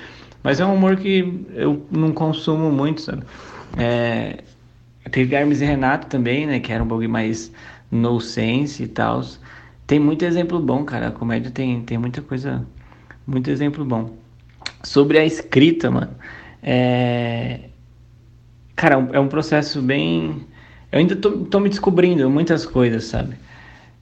Mas 0.44 0.60
é 0.60 0.66
um 0.66 0.74
humor 0.76 0.98
que 0.98 1.46
eu 1.54 1.86
não 1.92 2.12
consumo 2.12 2.72
muito, 2.72 3.02
sabe? 3.02 3.24
É, 3.78 4.44
Teve 5.12 5.36
Hermes 5.36 5.62
e 5.62 5.66
Renato 5.66 6.08
também, 6.08 6.46
né? 6.48 6.60
Que 6.60 6.72
era 6.72 6.84
um 6.84 6.88
bagulho 6.88 7.10
mais 7.10 7.52
no 7.92 8.20
sense 8.20 8.84
e 8.84 8.88
tal. 8.88 9.24
Tem 9.86 10.00
muito 10.00 10.24
exemplo 10.24 10.60
bom, 10.60 10.84
cara. 10.84 11.10
A 11.10 11.12
comédia 11.12 11.52
tem, 11.52 11.82
tem 11.82 11.98
muita 11.98 12.22
coisa, 12.22 12.66
muito 13.26 13.50
exemplo 13.50 13.86
bom. 13.86 14.16
Sobre 14.84 15.18
a 15.20 15.26
escrita, 15.26 15.92
mano. 15.92 16.12
É... 16.62 17.60
Cara, 18.76 19.08
é 19.14 19.20
um 19.20 19.28
processo 19.28 19.82
bem. 19.82 20.46
Eu 20.92 21.00
ainda 21.00 21.16
tô, 21.16 21.32
tô 21.46 21.60
me 21.60 21.70
descobrindo 21.70 22.30
muitas 22.30 22.66
coisas, 22.66 23.06
sabe? 23.06 23.36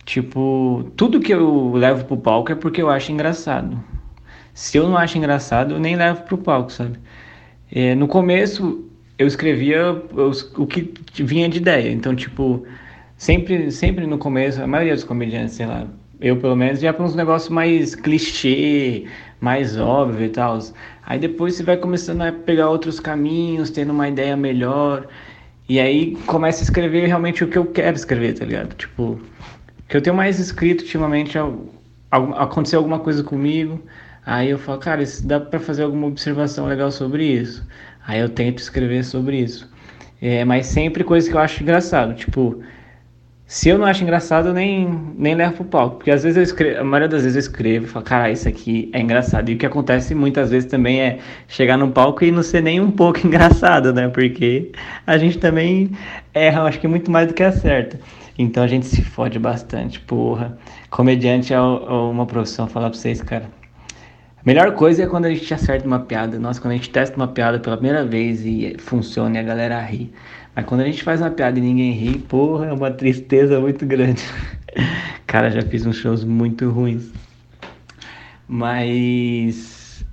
Tipo, 0.06 0.92
tudo 0.96 1.20
que 1.20 1.34
eu 1.34 1.74
levo 1.74 2.06
pro 2.06 2.18
palco 2.18 2.52
é 2.52 2.56
porque 2.56 2.82
eu 2.82 2.90
acho 2.90 3.12
engraçado. 3.12 3.82
Se 4.54 4.78
eu 4.78 4.90
não 4.90 4.98
acho 4.98 5.18
engraçado, 5.18 5.76
eu 5.76 5.80
nem 5.80 5.96
levo 5.96 6.24
pro 6.24 6.38
palco, 6.38 6.72
sabe? 6.72 7.00
É, 7.72 7.96
no 7.96 8.08
começo, 8.08 8.84
eu 9.18 9.28
escrevia 9.28 9.92
o 10.58 10.66
que 10.66 11.24
vinha 11.24 11.48
de 11.48 11.58
ideia. 11.58 11.90
Então, 11.92 12.16
tipo, 12.16 12.66
sempre, 13.16 13.72
sempre 13.72 14.06
no 14.08 14.18
começo, 14.18 14.62
a 14.62 14.68
maioria 14.68 14.96
dos 14.96 15.04
comediantes, 15.04 15.56
sei 15.56 15.66
lá, 15.68 15.88
eu 16.20 16.38
pelo 16.38 16.56
menos, 16.56 16.84
ia 16.84 16.94
para 16.94 17.04
uns 17.04 17.16
negócios 17.16 17.50
mais 17.50 17.96
clichê, 17.96 19.06
mais 19.40 19.78
óbvio 19.78 20.26
e 20.26 20.30
tal. 20.30 20.60
Aí 21.04 21.18
depois 21.18 21.56
você 21.56 21.64
vai 21.64 21.78
começando 21.78 22.22
a 22.22 22.32
pegar 22.32 22.70
outros 22.70 23.00
caminhos, 23.00 23.72
tendo 23.72 23.92
uma 23.92 24.08
ideia 24.08 24.38
melhor. 24.38 25.08
E 25.68 25.80
aí 25.80 26.16
começa 26.28 26.62
a 26.62 26.64
escrever 26.64 27.08
realmente 27.08 27.44
o 27.44 27.48
que 27.48 27.58
eu 27.58 27.66
quero 27.66 27.96
escrever, 27.96 28.38
tá 28.38 28.46
ligado? 28.46 28.76
Tipo, 28.76 29.20
que 29.92 29.98
eu 29.98 30.02
tenho 30.02 30.16
mais 30.16 30.40
escrito 30.40 30.84
ultimamente 30.84 31.38
aconteceu 32.10 32.80
alguma 32.80 33.00
coisa 33.00 33.22
comigo. 33.22 33.84
Aí 34.26 34.50
eu 34.50 34.58
falo, 34.58 34.80
cara, 34.80 35.04
dá 35.24 35.38
para 35.38 35.60
fazer 35.60 35.84
alguma 35.84 36.08
observação 36.08 36.66
legal 36.66 36.90
sobre 36.92 37.26
isso. 37.26 37.68
Aí 38.08 38.22
eu 38.22 38.30
tento 38.30 38.60
escrever 38.60 39.04
sobre 39.04 39.42
isso. 39.42 39.70
É, 40.22 40.46
mas 40.46 40.68
sempre 40.68 41.04
coisa 41.04 41.30
que 41.30 41.36
eu 41.36 41.42
acho 41.42 41.62
engraçado. 41.62 42.16
Tipo, 42.16 42.64
se 43.46 43.68
eu 43.68 43.78
não 43.78 43.86
acho 43.86 44.02
engraçado, 44.02 44.48
eu 44.48 44.54
nem, 44.54 45.14
nem 45.18 45.36
levo 45.36 45.56
pro 45.56 45.66
palco. 45.66 45.98
Porque 45.98 46.12
às 46.12 46.24
vezes 46.24 46.38
eu 46.38 46.44
escrevo, 46.44 46.80
a 46.80 46.84
maioria 46.86 47.10
das 47.10 47.24
vezes 47.24 47.36
eu 47.36 47.52
escrevo 47.52 47.86
e 47.86 47.90
falo, 47.90 48.06
cara, 48.06 48.32
isso 48.32 48.48
aqui 48.48 48.90
é 48.94 49.02
engraçado. 49.02 49.50
E 49.50 49.56
o 49.56 49.58
que 49.58 49.66
acontece 49.66 50.16
muitas 50.16 50.52
vezes 50.52 50.70
também 50.70 51.02
é 51.02 51.20
chegar 51.50 51.76
no 51.76 51.92
palco 51.92 52.24
e 52.24 52.32
não 52.32 52.44
ser 52.44 52.62
nem 52.62 52.80
um 52.80 52.92
pouco 52.92 53.20
engraçado, 53.28 53.92
né? 53.92 54.08
Porque 54.08 54.72
a 55.06 55.18
gente 55.18 55.38
também 55.38 55.92
erra, 56.34 56.64
acho 56.64 56.80
que 56.80 56.88
muito 56.88 57.12
mais 57.12 57.28
do 57.28 57.34
que 57.34 57.44
acerta. 57.44 58.00
Então 58.38 58.64
a 58.64 58.68
gente 58.68 58.86
se 58.86 59.02
fode 59.02 59.38
bastante, 59.38 60.00
porra. 60.00 60.58
Comediante 60.90 61.54
é 61.54 61.60
uma 61.60 62.26
profissão, 62.26 62.68
falar 62.68 62.90
pra 62.90 62.98
vocês, 62.98 63.22
cara 63.22 63.62
a 64.42 64.44
melhor 64.44 64.74
coisa 64.74 65.04
é 65.04 65.08
quando 65.08 65.26
a 65.26 65.30
gente 65.30 65.54
acerta 65.54 65.86
uma 65.86 66.00
piada. 66.00 66.40
Nossa, 66.40 66.60
quando 66.60 66.72
a 66.72 66.76
gente 66.76 66.90
testa 66.90 67.16
uma 67.16 67.28
piada 67.28 67.60
pela 67.60 67.78
primeira 67.78 68.04
vez 68.04 68.44
e 68.44 68.76
funciona 68.80 69.38
e 69.38 69.40
a 69.40 69.44
galera 69.44 69.80
ri. 69.82 70.12
Mas 70.56 70.66
quando 70.66 70.82
a 70.82 70.86
gente 70.86 71.04
faz 71.04 71.22
uma 71.22 71.30
piada 71.30 71.60
e 71.60 71.62
ninguém 71.62 71.92
ri, 71.92 72.18
porra, 72.18 72.66
é 72.66 72.74
uma 72.74 72.90
tristeza 72.90 73.60
muito 73.60 73.86
grande. 73.86 74.24
Cara, 75.28 75.52
já 75.52 75.62
fiz 75.62 75.86
uns 75.86 75.98
shows 75.98 76.24
muito 76.24 76.68
ruins. 76.72 77.12
Mas. 78.48 80.04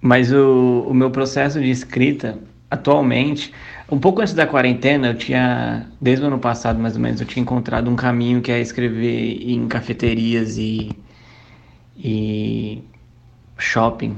Mas 0.00 0.32
o, 0.32 0.86
o 0.88 0.92
meu 0.92 1.12
processo 1.12 1.60
de 1.60 1.70
escrita, 1.70 2.36
atualmente, 2.68 3.54
um 3.92 3.98
pouco 3.98 4.22
antes 4.22 4.32
da 4.32 4.46
quarentena, 4.46 5.08
eu 5.08 5.14
tinha, 5.14 5.86
desde 6.00 6.24
o 6.24 6.28
ano 6.28 6.38
passado 6.38 6.78
mais 6.78 6.96
ou 6.96 7.02
menos, 7.02 7.20
eu 7.20 7.26
tinha 7.26 7.42
encontrado 7.42 7.90
um 7.90 7.94
caminho 7.94 8.40
que 8.40 8.50
é 8.50 8.58
escrever 8.58 9.38
em 9.42 9.68
cafeterias 9.68 10.56
e, 10.56 10.92
e 11.94 12.82
shopping. 13.58 14.16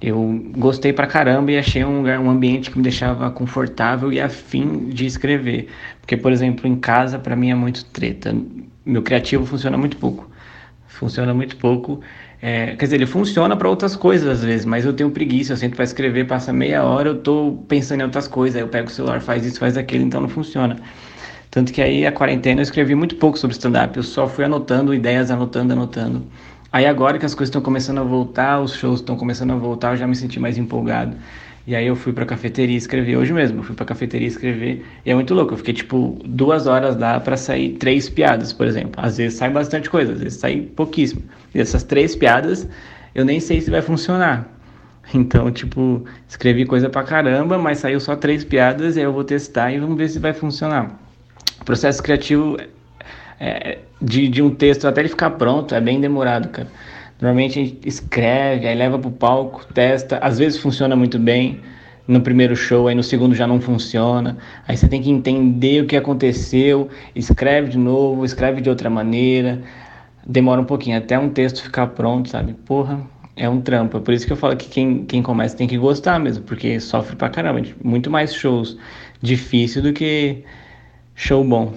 Eu 0.00 0.40
gostei 0.56 0.92
pra 0.92 1.08
caramba 1.08 1.50
e 1.50 1.58
achei 1.58 1.84
um, 1.84 1.98
lugar, 1.98 2.20
um 2.20 2.30
ambiente 2.30 2.70
que 2.70 2.76
me 2.76 2.84
deixava 2.84 3.28
confortável 3.32 4.12
e 4.12 4.20
afim 4.20 4.88
de 4.90 5.04
escrever. 5.06 5.68
Porque, 6.00 6.16
por 6.16 6.30
exemplo, 6.30 6.68
em 6.68 6.76
casa, 6.76 7.18
para 7.18 7.34
mim 7.34 7.50
é 7.50 7.56
muito 7.56 7.84
treta. 7.86 8.32
Meu 8.86 9.02
criativo 9.02 9.44
funciona 9.44 9.76
muito 9.76 9.96
pouco. 9.96 10.30
Funciona 10.86 11.34
muito 11.34 11.56
pouco 11.56 12.00
é, 12.40 12.76
quer 12.76 12.84
dizer, 12.84 12.96
ele 12.96 13.06
funciona 13.06 13.56
para 13.56 13.68
outras 13.68 13.96
coisas 13.96 14.28
às 14.28 14.44
vezes, 14.44 14.64
mas 14.64 14.84
eu 14.84 14.92
tenho 14.92 15.10
preguiça, 15.10 15.52
eu 15.52 15.56
sento 15.56 15.74
para 15.74 15.84
escrever, 15.84 16.26
passa 16.26 16.52
meia 16.52 16.84
hora, 16.84 17.08
eu 17.08 17.18
tô 17.18 17.58
pensando 17.66 18.00
em 18.00 18.04
outras 18.04 18.28
coisas, 18.28 18.56
aí 18.56 18.62
eu 18.62 18.68
pego 18.68 18.88
o 18.88 18.90
celular, 18.90 19.20
faz 19.20 19.44
isso, 19.44 19.58
faz 19.58 19.76
aquilo, 19.76 20.04
então 20.04 20.20
não 20.20 20.28
funciona. 20.28 20.76
Tanto 21.50 21.72
que 21.72 21.82
aí 21.82 22.06
a 22.06 22.12
quarentena 22.12 22.60
eu 22.60 22.62
escrevi 22.62 22.94
muito 22.94 23.16
pouco 23.16 23.38
sobre 23.38 23.56
stand-up, 23.56 23.96
eu 23.96 24.02
só 24.02 24.28
fui 24.28 24.44
anotando 24.44 24.94
ideias, 24.94 25.30
anotando, 25.30 25.72
anotando. 25.72 26.24
Aí 26.70 26.86
agora 26.86 27.18
que 27.18 27.26
as 27.26 27.34
coisas 27.34 27.48
estão 27.48 27.62
começando 27.62 27.98
a 27.98 28.04
voltar, 28.04 28.60
os 28.60 28.74
shows 28.74 29.00
estão 29.00 29.16
começando 29.16 29.52
a 29.52 29.56
voltar, 29.56 29.94
eu 29.94 29.96
já 29.96 30.06
me 30.06 30.14
senti 30.14 30.38
mais 30.38 30.58
empolgado. 30.58 31.16
E 31.68 31.76
aí 31.76 31.86
eu 31.86 31.94
fui 31.94 32.14
pra 32.14 32.24
cafeteria 32.24 32.78
escrever, 32.78 33.18
hoje 33.18 33.30
mesmo, 33.30 33.58
eu 33.58 33.62
fui 33.62 33.76
pra 33.76 33.84
cafeteria 33.84 34.26
escrever, 34.26 34.86
e 35.04 35.10
é 35.10 35.14
muito 35.14 35.34
louco, 35.34 35.52
eu 35.52 35.58
fiquei 35.58 35.74
tipo 35.74 36.18
duas 36.24 36.66
horas 36.66 36.96
lá 36.96 37.20
para 37.20 37.36
sair 37.36 37.74
três 37.74 38.08
piadas, 38.08 38.54
por 38.54 38.66
exemplo. 38.66 38.94
Às 38.96 39.18
vezes 39.18 39.36
sai 39.36 39.50
bastante 39.50 39.90
coisa, 39.90 40.14
às 40.14 40.18
vezes 40.18 40.40
sai 40.40 40.62
pouquíssimo. 40.62 41.22
E 41.54 41.60
essas 41.60 41.82
três 41.82 42.16
piadas, 42.16 42.66
eu 43.14 43.22
nem 43.22 43.38
sei 43.38 43.60
se 43.60 43.70
vai 43.70 43.82
funcionar. 43.82 44.48
Então, 45.14 45.50
tipo, 45.50 46.04
escrevi 46.28 46.66
coisa 46.66 46.90
pra 46.90 47.02
caramba, 47.02 47.56
mas 47.56 47.78
saiu 47.78 47.98
só 47.98 48.14
três 48.16 48.44
piadas, 48.44 48.96
e 48.96 49.00
aí 49.00 49.04
eu 49.06 49.12
vou 49.12 49.24
testar 49.24 49.72
e 49.72 49.78
vamos 49.78 49.96
ver 49.96 50.08
se 50.08 50.18
vai 50.18 50.34
funcionar. 50.34 50.98
O 51.60 51.64
processo 51.64 52.02
criativo 52.02 52.58
é, 53.40 53.78
de, 54.00 54.28
de 54.28 54.42
um 54.42 54.54
texto 54.54 54.86
até 54.86 55.00
ele 55.00 55.08
ficar 55.08 55.30
pronto 55.30 55.74
é 55.74 55.80
bem 55.80 56.00
demorado, 56.00 56.48
cara. 56.48 56.68
Normalmente 57.20 57.58
a 57.58 57.64
gente 57.64 57.88
escreve, 57.88 58.66
aí 58.66 58.76
leva 58.76 58.98
pro 58.98 59.10
palco, 59.10 59.66
testa, 59.74 60.18
às 60.18 60.38
vezes 60.38 60.58
funciona 60.58 60.94
muito 60.94 61.18
bem 61.18 61.60
no 62.06 62.20
primeiro 62.20 62.56
show, 62.56 62.88
aí 62.88 62.94
no 62.94 63.02
segundo 63.02 63.34
já 63.34 63.46
não 63.46 63.60
funciona. 63.60 64.38
Aí 64.66 64.76
você 64.76 64.88
tem 64.88 65.02
que 65.02 65.10
entender 65.10 65.82
o 65.82 65.86
que 65.86 65.96
aconteceu, 65.96 66.88
escreve 67.14 67.70
de 67.70 67.78
novo, 67.78 68.24
escreve 68.24 68.60
de 68.60 68.70
outra 68.70 68.88
maneira. 68.88 69.60
Demora 70.26 70.60
um 70.60 70.64
pouquinho 70.64 70.96
até 70.96 71.18
um 71.18 71.28
texto 71.28 71.62
ficar 71.62 71.88
pronto, 71.88 72.28
sabe? 72.28 72.54
Porra, 72.54 73.00
é 73.36 73.48
um 73.48 73.60
trampo. 73.60 73.96
É 73.96 74.00
por 74.00 74.14
isso 74.14 74.26
que 74.26 74.32
eu 74.32 74.36
falo 74.36 74.56
que 74.56 74.68
quem, 74.68 75.04
quem 75.04 75.22
começa 75.22 75.56
tem 75.56 75.68
que 75.68 75.76
gostar 75.76 76.18
mesmo, 76.18 76.44
porque 76.44 76.78
sofre 76.80 77.16
pra 77.16 77.28
caramba. 77.28 77.62
Muito 77.82 78.10
mais 78.10 78.32
shows 78.32 78.78
difíceis 79.20 79.84
do 79.84 79.92
que 79.92 80.44
show 81.14 81.42
bom. 81.44 81.74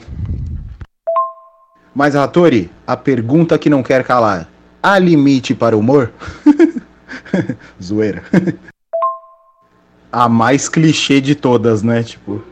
Mas, 1.94 2.16
Hattori, 2.16 2.70
a 2.88 2.96
pergunta 2.96 3.58
que 3.58 3.70
não 3.70 3.84
quer 3.84 4.04
calar: 4.04 4.50
há 4.82 5.00
limite 5.00 5.54
para 5.54 5.76
o 5.76 5.80
humor? 5.80 6.12
Zoeira. 7.82 8.24
a 10.12 10.28
mais 10.28 10.68
clichê 10.68 11.22
de 11.22 11.36
todas, 11.36 11.84
né? 11.84 12.04
Tipo. 12.04 12.44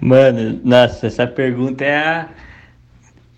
Mano, 0.00 0.60
nossa, 0.64 1.06
essa 1.06 1.26
pergunta 1.26 1.84
é 1.84 1.96
a. 1.96 2.28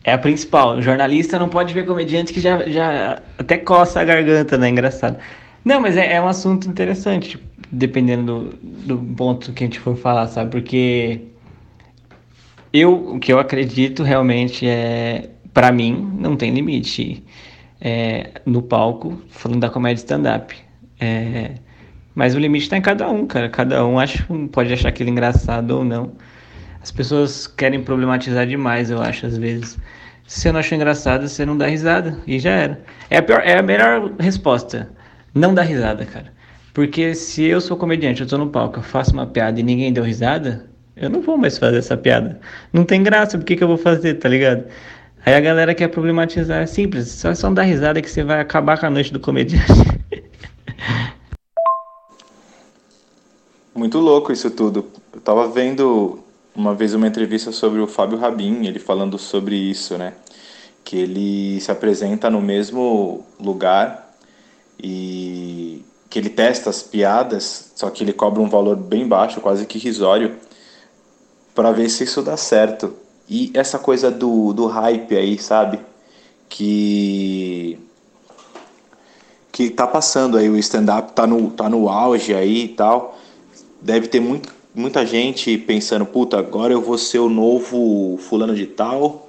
É 0.03 0.15
a 0.15 0.19
principal. 0.19 0.77
O 0.77 0.83
jornalista 0.83 1.39
não 1.39 1.49
pode 1.49 1.75
ver 1.75 1.85
comediante 1.85 2.33
que 2.33 2.41
já, 2.41 2.67
já 2.69 3.21
até 3.39 3.59
coça 3.59 4.01
a 4.01 4.05
garganta, 4.05 4.57
né? 4.57 4.69
Engraçado. 4.69 5.19
Não, 5.63 5.79
mas 5.79 5.97
é, 5.97 6.15
é 6.15 6.21
um 6.21 6.27
assunto 6.27 6.67
interessante, 6.69 7.31
tipo, 7.31 7.45
dependendo 7.71 8.51
do, 8.63 8.97
do 8.97 9.15
ponto 9.15 9.53
que 9.53 9.63
a 9.63 9.67
gente 9.67 9.79
for 9.79 9.95
falar, 9.97 10.27
sabe? 10.29 10.51
Porque 10.51 11.21
eu, 12.73 13.15
o 13.15 13.19
que 13.21 13.31
eu 13.31 13.39
acredito 13.39 14.03
realmente 14.03 14.67
é, 14.67 15.29
para 15.61 15.73
mim, 15.73 16.11
não 16.19 16.37
tem 16.37 16.55
limite 16.55 17.23
é, 17.83 18.31
no 18.47 18.63
palco, 18.63 19.21
falando 19.29 19.61
da 19.61 19.69
comédia 19.69 20.01
stand-up. 20.01 20.57
É, 20.99 21.51
mas 22.15 22.35
o 22.35 22.39
limite 22.39 22.65
está 22.65 22.79
em 22.79 22.81
cada 22.81 23.07
um, 23.11 23.27
cara. 23.27 23.51
Cada 23.51 23.85
um 23.85 23.99
acha, 23.99 24.27
pode 24.53 24.73
achar 24.73 24.89
aquilo 24.89 25.11
engraçado 25.11 25.73
ou 25.73 25.85
não. 25.85 26.13
As 26.83 26.91
pessoas 26.91 27.47
querem 27.47 27.83
problematizar 27.83 28.47
demais, 28.47 28.91
eu 28.91 29.03
acho, 29.03 29.27
às 29.27 29.37
vezes. 29.37 29.79
Se 30.27 30.41
você 30.41 30.51
não 30.51 30.61
achou 30.61 30.77
engraçado, 30.77 31.29
você 31.29 31.45
não 31.45 31.59
dá 31.59 31.67
risada. 31.67 32.19
E 32.27 32.39
já 32.39 32.53
era. 32.53 32.81
É 33.11 33.19
a, 33.19 33.23
pior, 33.23 33.43
é 33.45 33.59
a 33.59 33.63
melhor 33.63 34.15
resposta. 34.19 34.89
Não 35.35 35.53
dá 35.53 35.61
risada, 35.61 36.07
cara. 36.07 36.33
Porque 36.73 37.15
se 37.15 37.45
eu 37.45 37.61
sou 37.61 37.77
comediante, 37.77 38.23
eu 38.23 38.27
tô 38.27 38.39
no 38.39 38.49
palco, 38.49 38.79
eu 38.79 38.83
faço 38.83 39.13
uma 39.13 39.27
piada 39.27 39.61
e 39.61 39.63
ninguém 39.63 39.93
deu 39.93 40.05
risada, 40.05 40.71
eu 40.97 41.11
não 41.11 41.21
vou 41.21 41.37
mais 41.37 41.59
fazer 41.59 41.77
essa 41.77 41.99
piada. 41.99 42.41
Não 42.73 42.83
tem 42.83 43.03
graça, 43.03 43.37
por 43.37 43.45
que, 43.45 43.57
que 43.57 43.63
eu 43.63 43.69
vou 43.69 43.77
fazer, 43.77 44.15
tá 44.15 44.27
ligado? 44.27 44.65
Aí 45.25 45.35
a 45.35 45.41
galera 45.41 45.75
quer 45.75 45.89
problematizar, 45.89 46.63
é 46.63 46.67
simples, 46.67 47.09
só, 47.09 47.35
só 47.35 47.51
dar 47.51 47.63
risada 47.63 48.01
que 48.01 48.11
você 48.11 48.25
vai 48.25 48.41
acabar 48.41 48.79
com 48.79 48.87
a 48.87 48.91
noite 48.91 49.13
do 49.13 49.21
comediante. 49.21 49.67
Muito 53.75 53.99
louco 53.99 54.33
isso 54.33 54.51
tudo. 54.51 54.87
Eu 55.13 55.21
tava 55.21 55.47
vendo 55.49 56.21
uma 56.55 56.75
vez 56.75 56.95
uma 56.95 57.07
entrevista 57.07 57.53
sobre 57.53 57.81
o 57.81 57.87
Fábio 57.87 58.19
Rabin, 58.19 58.67
ele 58.67 58.79
falando 58.79 59.19
sobre 59.19 59.57
isso, 59.57 59.97
né? 59.97 60.15
Que 60.85 60.97
ele 60.97 61.61
se 61.61 61.71
apresenta 61.71 62.31
no 62.31 62.41
mesmo 62.41 63.25
lugar 63.39 64.15
e 64.83 65.85
que 66.09 66.19
ele 66.19 66.31
testa 66.31 66.71
as 66.71 66.83
piadas, 66.83 67.73
só 67.77 67.89
que 67.91 68.03
ele 68.03 68.13
cobra 68.13 68.43
um 68.43 68.49
valor 68.49 68.77
bem 68.77 69.07
baixo, 69.07 69.41
quase 69.41 69.65
que 69.67 69.79
irrisório 69.79 70.37
para 71.55 71.73
ver 71.73 71.89
se 71.89 72.05
isso 72.05 72.23
dá 72.23 72.37
certo. 72.37 72.95
E 73.31 73.53
essa 73.55 73.79
coisa 73.79 74.11
do, 74.11 74.53
do 74.53 74.67
hype 74.67 75.17
aí, 75.17 75.39
sabe? 75.39 75.79
Que 76.49 77.79
que 79.53 79.69
tá 79.69 79.87
passando 79.87 80.37
aí 80.37 80.49
o 80.49 80.57
stand-up 80.57 81.13
tá 81.13 81.27
no, 81.27 81.51
tá 81.51 81.69
no 81.69 81.89
auge 81.89 82.35
aí 82.35 82.65
e 82.65 82.69
tal. 82.69 83.19
Deve 83.81 84.09
ter 84.09 84.19
muito, 84.19 84.53
muita 84.75 85.07
gente 85.07 85.57
pensando, 85.59 86.07
puta, 86.07 86.39
agora 86.39 86.73
eu 86.73 86.81
vou 86.81 86.99
ser 86.99 87.19
o 87.19 87.29
novo 87.29 88.19
fulano 88.19 88.55
de 88.55 88.67
tal, 88.67 89.29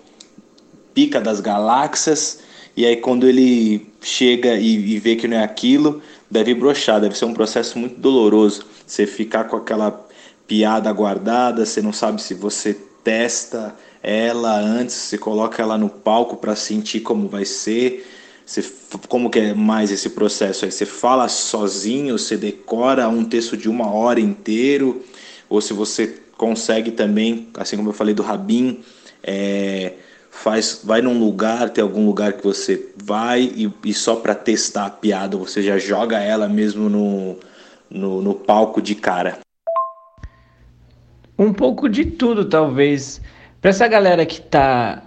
pica 0.93 1.19
das 1.19 1.39
galáxias, 1.39 2.39
e 2.77 2.85
aí 2.85 2.97
quando 2.97 3.27
ele 3.27 3.87
chega 4.01 4.55
e, 4.55 4.93
e 4.93 4.99
vê 4.99 5.15
que 5.15 5.27
não 5.27 5.37
é 5.37 5.43
aquilo, 5.43 6.01
deve 6.29 6.53
brochar, 6.53 7.01
deve 7.01 7.17
ser 7.17 7.25
um 7.25 7.33
processo 7.33 7.77
muito 7.77 7.99
doloroso. 7.99 8.65
Você 8.85 9.05
ficar 9.05 9.45
com 9.45 9.57
aquela 9.57 10.07
piada 10.47 10.91
guardada, 10.91 11.65
você 11.65 11.81
não 11.81 11.93
sabe 11.93 12.21
se 12.21 12.33
você 12.33 12.73
testa 13.03 13.75
ela 14.03 14.57
antes, 14.57 14.95
você 14.95 15.17
coloca 15.17 15.61
ela 15.61 15.77
no 15.77 15.89
palco 15.89 16.37
para 16.37 16.55
sentir 16.55 17.01
como 17.01 17.27
vai 17.27 17.45
ser. 17.45 18.07
Você, 18.45 18.63
como 19.07 19.29
que 19.29 19.39
é 19.39 19.53
mais 19.53 19.91
esse 19.91 20.09
processo 20.09 20.65
aí? 20.65 20.71
Você 20.71 20.85
fala 20.85 21.27
sozinho, 21.29 22.17
você 22.17 22.35
decora 22.35 23.07
um 23.07 23.23
texto 23.23 23.55
de 23.55 23.69
uma 23.69 23.91
hora 23.91 24.19
inteiro, 24.19 25.03
ou 25.47 25.61
se 25.61 25.73
você 25.73 26.19
consegue 26.35 26.91
também, 26.91 27.47
assim 27.55 27.77
como 27.77 27.89
eu 27.89 27.93
falei 27.93 28.13
do 28.15 28.23
Rabin, 28.23 28.79
é, 29.23 29.93
faz, 30.31 30.81
vai 30.83 31.01
num 31.01 31.19
lugar, 31.19 31.69
tem 31.69 31.83
algum 31.83 32.05
lugar 32.05 32.33
que 32.33 32.43
você 32.43 32.89
vai 32.97 33.43
e, 33.43 33.71
e 33.85 33.93
só 33.93 34.15
para 34.15 34.33
testar 34.33 34.87
a 34.87 34.89
piada 34.89 35.37
você 35.37 35.61
já 35.61 35.77
joga 35.77 36.19
ela 36.19 36.49
mesmo 36.49 36.89
no, 36.89 37.37
no, 37.89 38.21
no 38.21 38.33
palco 38.33 38.81
de 38.81 38.95
cara. 38.95 39.39
Um 41.37 41.53
pouco 41.53 41.87
de 41.89 42.05
tudo, 42.05 42.45
talvez. 42.45 43.21
Pra 43.61 43.69
essa 43.69 43.87
galera 43.87 44.25
que 44.25 44.41
tá. 44.41 45.03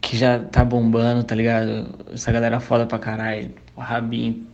que 0.00 0.16
já 0.16 0.38
tá 0.38 0.64
bombando, 0.64 1.24
tá 1.24 1.34
ligado? 1.34 1.88
Essa 2.12 2.30
galera 2.30 2.60
foda 2.60 2.86
pra 2.86 2.98
caralho. 2.98 3.50
O 3.76 3.80
Rabin, 3.80 4.46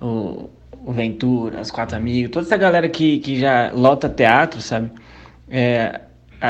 o, 0.00 0.48
o 0.84 0.92
Ventura, 0.92 1.60
os 1.60 1.70
quatro 1.70 1.96
amigos, 1.96 2.32
toda 2.32 2.46
essa 2.46 2.56
galera 2.56 2.88
que, 2.88 3.18
que 3.20 3.38
já 3.38 3.70
lota 3.72 4.08
teatro, 4.08 4.60
sabe? 4.60 4.90
É, 5.48 6.00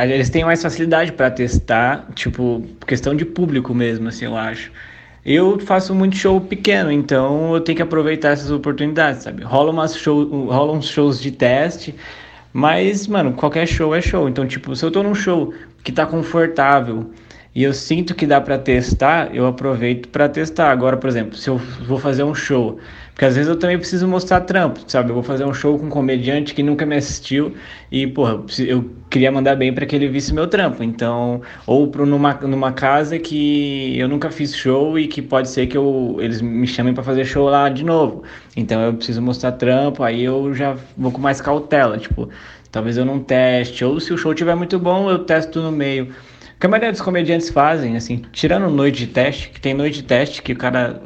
eles 0.04 0.30
têm 0.30 0.44
mais 0.44 0.62
facilidade 0.62 1.12
para 1.12 1.30
testar, 1.30 2.08
tipo, 2.14 2.62
questão 2.86 3.14
de 3.14 3.24
público 3.24 3.74
mesmo, 3.74 4.08
assim, 4.08 4.24
eu 4.24 4.36
acho. 4.36 4.70
Eu 5.26 5.58
faço 5.60 5.94
muito 5.94 6.16
show 6.16 6.40
pequeno, 6.40 6.90
então 6.90 7.54
eu 7.54 7.60
tenho 7.60 7.76
que 7.76 7.82
aproveitar 7.82 8.30
essas 8.30 8.50
oportunidades, 8.50 9.24
sabe? 9.24 9.42
Rola, 9.42 9.70
umas 9.72 9.96
show, 9.96 10.24
rola 10.46 10.72
uns 10.72 10.88
shows 10.88 11.20
de 11.20 11.30
teste, 11.32 11.94
mas, 12.52 13.06
mano, 13.06 13.32
qualquer 13.34 13.66
show 13.66 13.94
é 13.94 14.00
show. 14.00 14.28
Então, 14.28 14.46
tipo, 14.46 14.74
se 14.74 14.84
eu 14.84 14.90
tô 14.90 15.02
num 15.02 15.14
show 15.14 15.52
que 15.82 15.92
tá 15.92 16.06
confortável 16.06 17.10
e 17.52 17.64
eu 17.64 17.74
sinto 17.74 18.14
que 18.14 18.26
dá 18.26 18.40
para 18.40 18.56
testar, 18.58 19.34
eu 19.34 19.44
aproveito 19.44 20.08
para 20.08 20.28
testar. 20.28 20.70
Agora, 20.70 20.96
por 20.96 21.08
exemplo, 21.08 21.36
se 21.36 21.50
eu 21.50 21.56
vou 21.84 21.98
fazer 21.98 22.22
um 22.22 22.32
show, 22.32 22.78
porque 23.12 23.24
às 23.24 23.34
vezes 23.34 23.48
eu 23.48 23.58
também 23.58 23.76
preciso 23.76 24.06
mostrar 24.06 24.42
trampo, 24.42 24.80
sabe? 24.86 25.10
Eu 25.10 25.14
vou 25.14 25.22
fazer 25.24 25.44
um 25.44 25.52
show 25.52 25.76
com 25.76 25.86
um 25.86 25.90
comediante 25.90 26.54
que 26.54 26.62
nunca 26.62 26.86
me 26.86 26.94
assistiu 26.94 27.52
e, 27.90 28.06
porra, 28.06 28.40
eu 28.60 28.88
queria 29.10 29.32
mandar 29.32 29.56
bem 29.56 29.74
para 29.74 29.84
que 29.84 29.96
ele 29.96 30.06
visse 30.06 30.32
meu 30.32 30.46
trampo. 30.46 30.84
Então, 30.84 31.42
ou 31.66 31.88
pro, 31.88 32.06
numa, 32.06 32.34
numa 32.34 32.70
casa 32.70 33.18
que 33.18 33.98
eu 33.98 34.06
nunca 34.06 34.30
fiz 34.30 34.54
show 34.54 34.96
e 34.96 35.08
que 35.08 35.20
pode 35.20 35.48
ser 35.48 35.66
que 35.66 35.76
eu, 35.76 36.18
eles 36.20 36.40
me 36.40 36.68
chamem 36.68 36.94
para 36.94 37.02
fazer 37.02 37.24
show 37.24 37.48
lá 37.48 37.68
de 37.68 37.84
novo. 37.84 38.22
Então, 38.56 38.80
eu 38.80 38.94
preciso 38.94 39.20
mostrar 39.20 39.52
trampo, 39.52 40.04
aí 40.04 40.22
eu 40.22 40.54
já 40.54 40.76
vou 40.96 41.10
com 41.10 41.20
mais 41.20 41.40
cautela, 41.40 41.98
tipo, 41.98 42.28
talvez 42.70 42.96
eu 42.96 43.04
não 43.04 43.20
teste, 43.20 43.84
ou 43.84 43.98
se 44.00 44.12
o 44.12 44.18
show 44.18 44.34
tiver 44.34 44.54
muito 44.54 44.78
bom, 44.78 45.10
eu 45.10 45.20
testo 45.20 45.60
no 45.60 45.72
meio 45.72 46.14
que 46.58 46.66
a 46.66 46.68
maioria 46.68 46.92
dos 46.92 47.00
comediantes 47.00 47.48
fazem, 47.48 47.96
assim, 47.96 48.22
tirando 48.32 48.68
noite 48.68 48.98
de 48.98 49.06
teste, 49.06 49.48
que 49.48 49.60
tem 49.60 49.72
noite 49.72 49.96
de 49.96 50.02
teste 50.02 50.42
que 50.42 50.52
o 50.52 50.56
cara 50.56 51.00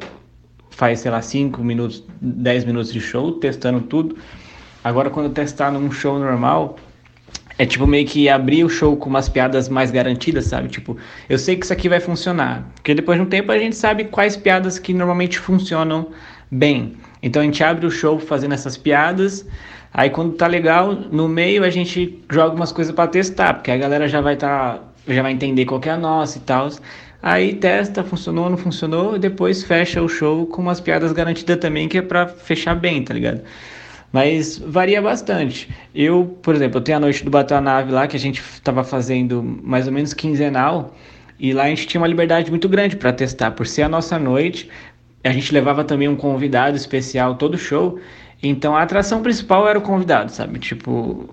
faz, 0.69 0.99
sei 0.99 1.09
lá, 1.09 1.21
5 1.21 1.63
minutos, 1.63 2.03
10 2.19 2.65
minutos 2.65 2.91
de 2.91 2.99
show, 2.99 3.31
testando 3.33 3.79
tudo. 3.79 4.17
Agora, 4.83 5.09
quando 5.09 5.31
testar 5.33 5.71
num 5.71 5.89
show 5.89 6.19
normal, 6.19 6.77
é 7.57 7.65
tipo 7.65 7.87
meio 7.87 8.05
que 8.05 8.27
abrir 8.27 8.65
o 8.65 8.69
show 8.69 8.97
com 8.97 9.09
umas 9.09 9.29
piadas 9.29 9.69
mais 9.69 9.91
garantidas, 9.91 10.45
sabe? 10.45 10.67
Tipo, 10.67 10.97
eu 11.29 11.39
sei 11.39 11.55
que 11.55 11.63
isso 11.63 11.71
aqui 11.71 11.87
vai 11.87 12.01
funcionar. 12.01 12.69
Porque 12.75 12.93
depois 12.93 13.17
de 13.17 13.25
um 13.25 13.29
tempo 13.29 13.49
a 13.51 13.57
gente 13.57 13.77
sabe 13.77 14.03
quais 14.03 14.35
piadas 14.35 14.77
que 14.77 14.93
normalmente 14.93 15.39
funcionam 15.39 16.09
bem. 16.51 16.97
Então 17.23 17.41
a 17.41 17.45
gente 17.45 17.63
abre 17.63 17.85
o 17.85 17.89
show 17.89 18.19
fazendo 18.19 18.53
essas 18.53 18.75
piadas. 18.75 19.47
Aí 19.97 20.09
quando 20.09 20.33
tá 20.33 20.45
legal, 20.45 20.93
no 20.93 21.25
meio 21.29 21.63
a 21.63 21.69
gente 21.69 22.21
joga 22.29 22.53
umas 22.53 22.73
coisas 22.73 22.93
para 22.93 23.07
testar, 23.07 23.53
porque 23.53 23.71
a 23.71 23.77
galera 23.77 24.09
já 24.09 24.19
vai 24.19 24.33
estar 24.33 24.73
tá 24.73 24.83
já 25.07 25.21
vai 25.21 25.31
entender 25.31 25.63
qual 25.65 25.79
é 25.85 25.89
a 25.89 25.95
nossa 25.97 26.37
e 26.37 26.41
tal. 26.41 26.69
Aí 27.23 27.53
testa, 27.55 28.03
funcionou, 28.03 28.49
não 28.49 28.57
funcionou, 28.57 29.15
e 29.15 29.19
depois 29.19 29.63
fecha 29.63 30.01
o 30.01 30.09
show 30.09 30.45
com 30.47 30.61
umas 30.61 30.81
piadas 30.81 31.13
garantidas 31.13 31.57
também, 31.59 31.87
que 31.87 31.97
é 31.99 32.01
pra 32.01 32.27
fechar 32.27 32.75
bem, 32.75 33.03
tá 33.05 33.13
ligado? 33.13 33.41
Mas 34.11 34.57
varia 34.57 35.01
bastante. 35.01 35.69
Eu, 35.93 36.37
por 36.41 36.55
exemplo, 36.55 36.79
eu 36.79 36.83
tenho 36.83 36.97
a 36.97 37.01
noite 37.01 37.23
do 37.23 37.31
Bateu 37.31 37.55
a 37.55 37.61
Nave 37.61 37.91
lá, 37.93 38.05
que 38.05 38.17
a 38.17 38.19
gente 38.19 38.43
tava 38.61 38.83
fazendo 38.83 39.41
mais 39.63 39.87
ou 39.87 39.93
menos 39.93 40.13
quinzenal, 40.13 40.93
e 41.39 41.53
lá 41.53 41.63
a 41.63 41.69
gente 41.69 41.87
tinha 41.87 42.01
uma 42.01 42.07
liberdade 42.07 42.49
muito 42.51 42.67
grande 42.67 42.97
para 42.97 43.13
testar, 43.13 43.51
por 43.51 43.65
ser 43.65 43.83
a 43.83 43.89
nossa 43.89 44.19
noite, 44.19 44.69
a 45.23 45.31
gente 45.31 45.53
levava 45.53 45.85
também 45.85 46.09
um 46.09 46.17
convidado 46.17 46.75
especial 46.75 47.35
todo 47.35 47.57
show. 47.57 47.97
Então 48.41 48.75
a 48.75 48.81
atração 48.81 49.21
principal 49.21 49.67
era 49.67 49.77
o 49.77 49.81
convidado, 49.81 50.31
sabe? 50.31 50.59
Tipo, 50.59 51.29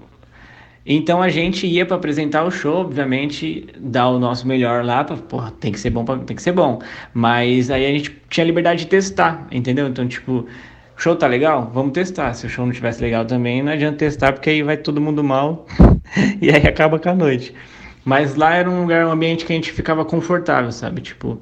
então 0.84 1.22
a 1.22 1.28
gente 1.28 1.66
ia 1.66 1.86
para 1.86 1.96
apresentar 1.96 2.44
o 2.44 2.50
show, 2.50 2.80
obviamente, 2.80 3.66
dar 3.78 4.08
o 4.08 4.18
nosso 4.18 4.46
melhor 4.46 4.84
lá, 4.84 5.04
pra, 5.04 5.16
porra, 5.16 5.52
tem 5.52 5.70
que 5.70 5.78
ser 5.78 5.90
bom, 5.90 6.04
pra, 6.04 6.18
tem 6.18 6.34
que 6.34 6.42
ser 6.42 6.52
bom. 6.52 6.80
Mas 7.14 7.70
aí 7.70 7.86
a 7.86 7.88
gente 7.88 8.20
tinha 8.28 8.44
liberdade 8.44 8.80
de 8.80 8.86
testar, 8.88 9.46
entendeu? 9.52 9.86
Então, 9.86 10.06
tipo, 10.08 10.32
o 10.32 10.46
show 11.00 11.14
tá 11.14 11.26
legal? 11.26 11.70
Vamos 11.72 11.92
testar. 11.92 12.34
Se 12.34 12.46
o 12.46 12.48
show 12.48 12.66
não 12.66 12.72
tivesse 12.72 13.00
legal 13.00 13.24
também, 13.24 13.62
não 13.62 13.72
adianta 13.72 13.98
testar, 13.98 14.32
porque 14.32 14.50
aí 14.50 14.62
vai 14.62 14.76
todo 14.76 15.00
mundo 15.00 15.22
mal 15.22 15.66
e 16.42 16.50
aí 16.50 16.66
acaba 16.66 16.98
com 16.98 17.08
a 17.10 17.14
noite. 17.14 17.54
Mas 18.04 18.34
lá 18.34 18.54
era 18.54 18.68
um 18.68 18.82
lugar, 18.82 19.06
um 19.06 19.12
ambiente 19.12 19.44
que 19.44 19.52
a 19.52 19.56
gente 19.56 19.70
ficava 19.70 20.04
confortável, 20.04 20.72
sabe? 20.72 21.00
Tipo, 21.00 21.40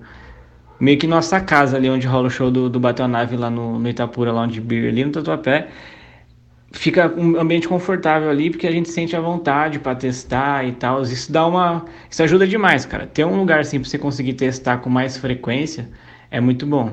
meio 0.80 0.98
que 0.98 1.06
nossa 1.06 1.40
casa 1.40 1.76
ali 1.76 1.88
onde 1.90 2.06
rola 2.06 2.28
o 2.28 2.30
show 2.30 2.50
do, 2.50 2.68
do 2.68 2.80
Bateu 2.80 3.04
a 3.04 3.08
Nave 3.08 3.36
lá 3.36 3.50
no, 3.50 3.78
no 3.78 3.88
Itapura, 3.88 4.32
lá 4.32 4.42
onde 4.42 4.60
Beer, 4.60 4.88
ali 4.88 5.04
no 5.04 5.12
Tatuapé 5.12 5.68
fica 6.72 7.12
um 7.16 7.38
ambiente 7.38 7.68
confortável 7.68 8.30
ali 8.30 8.50
porque 8.50 8.66
a 8.66 8.70
gente 8.70 8.88
sente 8.90 9.16
a 9.16 9.20
vontade 9.20 9.78
para 9.78 9.94
testar 9.94 10.66
e 10.66 10.72
tal. 10.72 11.02
Isso 11.02 11.30
dá 11.32 11.46
uma, 11.46 11.84
isso 12.08 12.22
ajuda 12.22 12.46
demais, 12.46 12.86
cara. 12.86 13.06
Ter 13.06 13.24
um 13.24 13.36
lugar 13.36 13.60
assim 13.60 13.80
para 13.80 13.88
você 13.88 13.98
conseguir 13.98 14.34
testar 14.34 14.78
com 14.78 14.88
mais 14.88 15.16
frequência 15.16 15.90
é 16.30 16.40
muito 16.40 16.66
bom. 16.66 16.92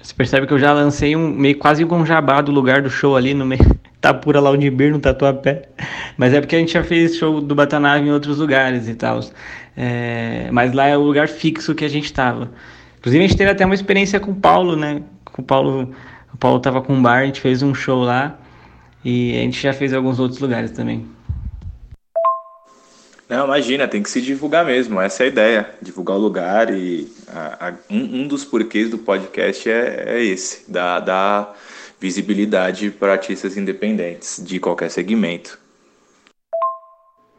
Você 0.00 0.14
percebe 0.14 0.46
que 0.46 0.52
eu 0.52 0.58
já 0.58 0.72
lancei 0.72 1.14
um 1.14 1.28
meio 1.28 1.58
quase 1.58 1.84
um 1.84 2.06
jabá 2.06 2.40
do 2.40 2.50
lugar 2.50 2.82
do 2.82 2.90
show 2.90 3.16
ali 3.16 3.34
no 3.34 3.44
meio 3.44 3.79
Tapura 4.00 4.40
lá 4.40 4.50
onde 4.50 4.70
Bir 4.70 4.92
no 4.92 4.98
Tatuapé. 4.98 5.68
Mas 6.16 6.32
é 6.32 6.40
porque 6.40 6.56
a 6.56 6.58
gente 6.58 6.72
já 6.72 6.82
fez 6.82 7.16
show 7.16 7.40
do 7.40 7.54
Batanave 7.54 8.06
em 8.06 8.12
outros 8.12 8.38
lugares 8.38 8.88
e 8.88 8.94
tal. 8.94 9.20
É, 9.76 10.48
mas 10.52 10.72
lá 10.72 10.86
é 10.86 10.96
o 10.96 11.02
lugar 11.02 11.28
fixo 11.28 11.74
que 11.74 11.84
a 11.84 11.88
gente 11.88 12.12
tava. 12.12 12.50
Inclusive 12.98 13.24
a 13.24 13.28
gente 13.28 13.36
teve 13.36 13.50
até 13.50 13.64
uma 13.64 13.74
experiência 13.74 14.18
com 14.20 14.30
o 14.30 14.34
Paulo, 14.34 14.76
né? 14.76 15.02
Com 15.24 15.42
o 15.42 15.44
Paulo 15.44 15.94
o 16.32 16.36
Paulo 16.36 16.60
tava 16.60 16.80
com 16.80 16.94
um 16.94 17.02
bar, 17.02 17.18
a 17.18 17.26
gente 17.26 17.40
fez 17.40 17.62
um 17.62 17.74
show 17.74 18.02
lá 18.02 18.38
e 19.04 19.36
a 19.36 19.42
gente 19.42 19.60
já 19.60 19.72
fez 19.72 19.92
alguns 19.92 20.18
outros 20.18 20.40
lugares 20.40 20.70
também. 20.70 21.06
Não, 23.28 23.44
imagina, 23.44 23.86
tem 23.86 24.02
que 24.02 24.10
se 24.10 24.20
divulgar 24.20 24.64
mesmo, 24.64 25.00
essa 25.00 25.22
é 25.22 25.26
a 25.26 25.28
ideia, 25.28 25.70
divulgar 25.80 26.16
o 26.16 26.20
lugar 26.20 26.74
e 26.74 27.08
a, 27.28 27.68
a, 27.68 27.72
um, 27.88 28.22
um, 28.22 28.26
dos 28.26 28.44
porquês 28.44 28.90
do 28.90 28.98
podcast 28.98 29.70
é, 29.70 30.04
é 30.06 30.24
esse, 30.24 30.70
dar, 30.70 30.98
dar 31.00 31.56
visibilidade 32.00 32.90
para 32.90 33.12
artistas 33.12 33.56
independentes 33.56 34.42
de 34.42 34.58
qualquer 34.58 34.90
segmento. 34.90 35.58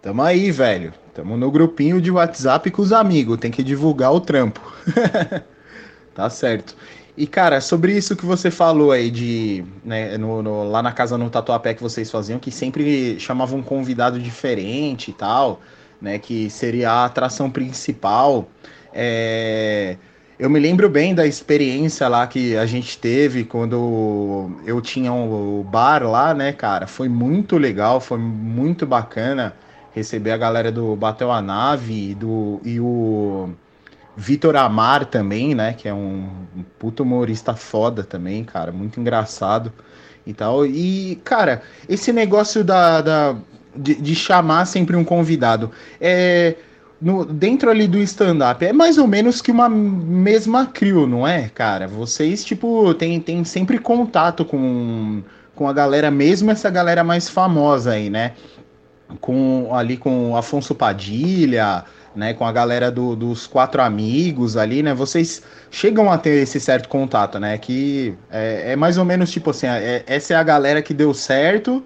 Tamo 0.01 0.21
aí, 0.21 0.51
velho. 0.51 0.93
Tamo 1.13 1.35
no 1.35 1.51
grupinho 1.51 1.99
de 1.99 2.09
WhatsApp 2.09 2.71
com 2.71 2.81
os 2.81 2.93
amigos, 2.93 3.37
tem 3.37 3.51
que 3.51 3.63
divulgar 3.63 4.13
o 4.13 4.21
trampo. 4.21 4.61
tá 6.15 6.29
certo. 6.29 6.75
E, 7.17 7.27
cara, 7.27 7.59
sobre 7.59 7.95
isso 7.95 8.15
que 8.15 8.25
você 8.25 8.49
falou 8.49 8.91
aí 8.91 9.11
de. 9.11 9.63
Né, 9.83 10.17
no, 10.17 10.41
no, 10.41 10.69
lá 10.69 10.81
na 10.81 10.91
casa 10.91 11.17
no 11.17 11.29
Tatuapé 11.29 11.73
que 11.73 11.83
vocês 11.83 12.09
faziam, 12.09 12.39
que 12.39 12.51
sempre 12.51 13.19
chamavam 13.19 13.59
um 13.59 13.63
convidado 13.63 14.17
diferente 14.19 15.11
e 15.11 15.13
tal, 15.13 15.61
né? 16.01 16.17
Que 16.17 16.49
seria 16.49 16.91
a 16.91 17.05
atração 17.05 17.51
principal. 17.51 18.49
É, 18.93 19.97
eu 20.41 20.49
me 20.49 20.59
lembro 20.59 20.89
bem 20.89 21.13
da 21.13 21.27
experiência 21.27 22.07
lá 22.07 22.25
que 22.25 22.57
a 22.57 22.65
gente 22.65 22.97
teve 22.97 23.43
quando 23.43 24.49
eu 24.65 24.81
tinha 24.81 25.13
o 25.13 25.59
um 25.59 25.63
bar 25.63 26.01
lá, 26.01 26.33
né, 26.33 26.51
cara? 26.51 26.87
Foi 26.87 27.07
muito 27.07 27.59
legal, 27.59 28.01
foi 28.01 28.17
muito 28.17 28.83
bacana 28.83 29.53
receber 29.93 30.31
a 30.31 30.37
galera 30.37 30.71
do 30.71 30.95
Bateu 30.95 31.31
a 31.31 31.43
Nave 31.43 32.15
do, 32.15 32.59
e 32.65 32.79
o 32.79 33.51
Vitor 34.17 34.55
Amar 34.55 35.05
também, 35.05 35.53
né? 35.53 35.73
Que 35.73 35.87
é 35.87 35.93
um, 35.93 36.27
um 36.57 36.63
puto 36.79 37.03
humorista 37.03 37.53
foda 37.53 38.03
também, 38.03 38.43
cara. 38.43 38.71
Muito 38.71 38.99
engraçado 38.99 39.71
e 40.25 40.33
tal. 40.33 40.65
E, 40.65 41.21
cara, 41.23 41.61
esse 41.87 42.11
negócio 42.11 42.63
da, 42.63 42.99
da 43.01 43.35
de, 43.75 43.93
de, 43.93 44.15
chamar 44.15 44.65
sempre 44.65 44.95
um 44.95 45.03
convidado. 45.03 45.71
É, 45.99 46.55
no, 47.01 47.25
dentro 47.25 47.69
ali 47.69 47.87
do 47.87 47.97
stand-up, 47.99 48.63
é 48.63 48.71
mais 48.71 48.97
ou 48.97 49.07
menos 49.07 49.41
que 49.41 49.51
uma 49.51 49.67
mesma 49.67 50.65
crew, 50.67 51.07
não 51.07 51.27
é, 51.27 51.49
cara? 51.49 51.87
Vocês, 51.87 52.43
tipo, 52.45 52.93
tem, 52.93 53.19
tem 53.19 53.43
sempre 53.43 53.79
contato 53.79 54.45
com, 54.45 55.23
com 55.55 55.67
a 55.67 55.73
galera, 55.73 56.11
mesmo 56.11 56.51
essa 56.51 56.69
galera 56.69 57.03
mais 57.03 57.27
famosa 57.27 57.91
aí, 57.91 58.09
né? 58.09 58.33
Com, 59.19 59.73
ali 59.73 59.97
com 59.97 60.37
Afonso 60.37 60.73
Padilha 60.73 61.83
né, 62.15 62.33
com 62.33 62.45
a 62.45 62.51
galera 62.51 62.91
do, 62.91 63.15
dos 63.15 63.47
quatro 63.47 63.81
amigos 63.81 64.57
ali, 64.57 64.83
né, 64.83 64.93
vocês 64.93 65.41
chegam 65.69 66.11
a 66.11 66.17
ter 66.17 66.41
esse 66.41 66.59
certo 66.59 66.89
contato, 66.89 67.39
né, 67.39 67.57
que 67.57 68.13
é, 68.29 68.73
é 68.73 68.75
mais 68.75 68.97
ou 68.97 69.05
menos 69.05 69.31
tipo 69.31 69.49
assim, 69.49 69.67
é, 69.67 70.03
essa 70.05 70.33
é 70.33 70.37
a 70.37 70.43
galera 70.43 70.81
que 70.81 70.93
deu 70.93 71.13
certo 71.13 71.83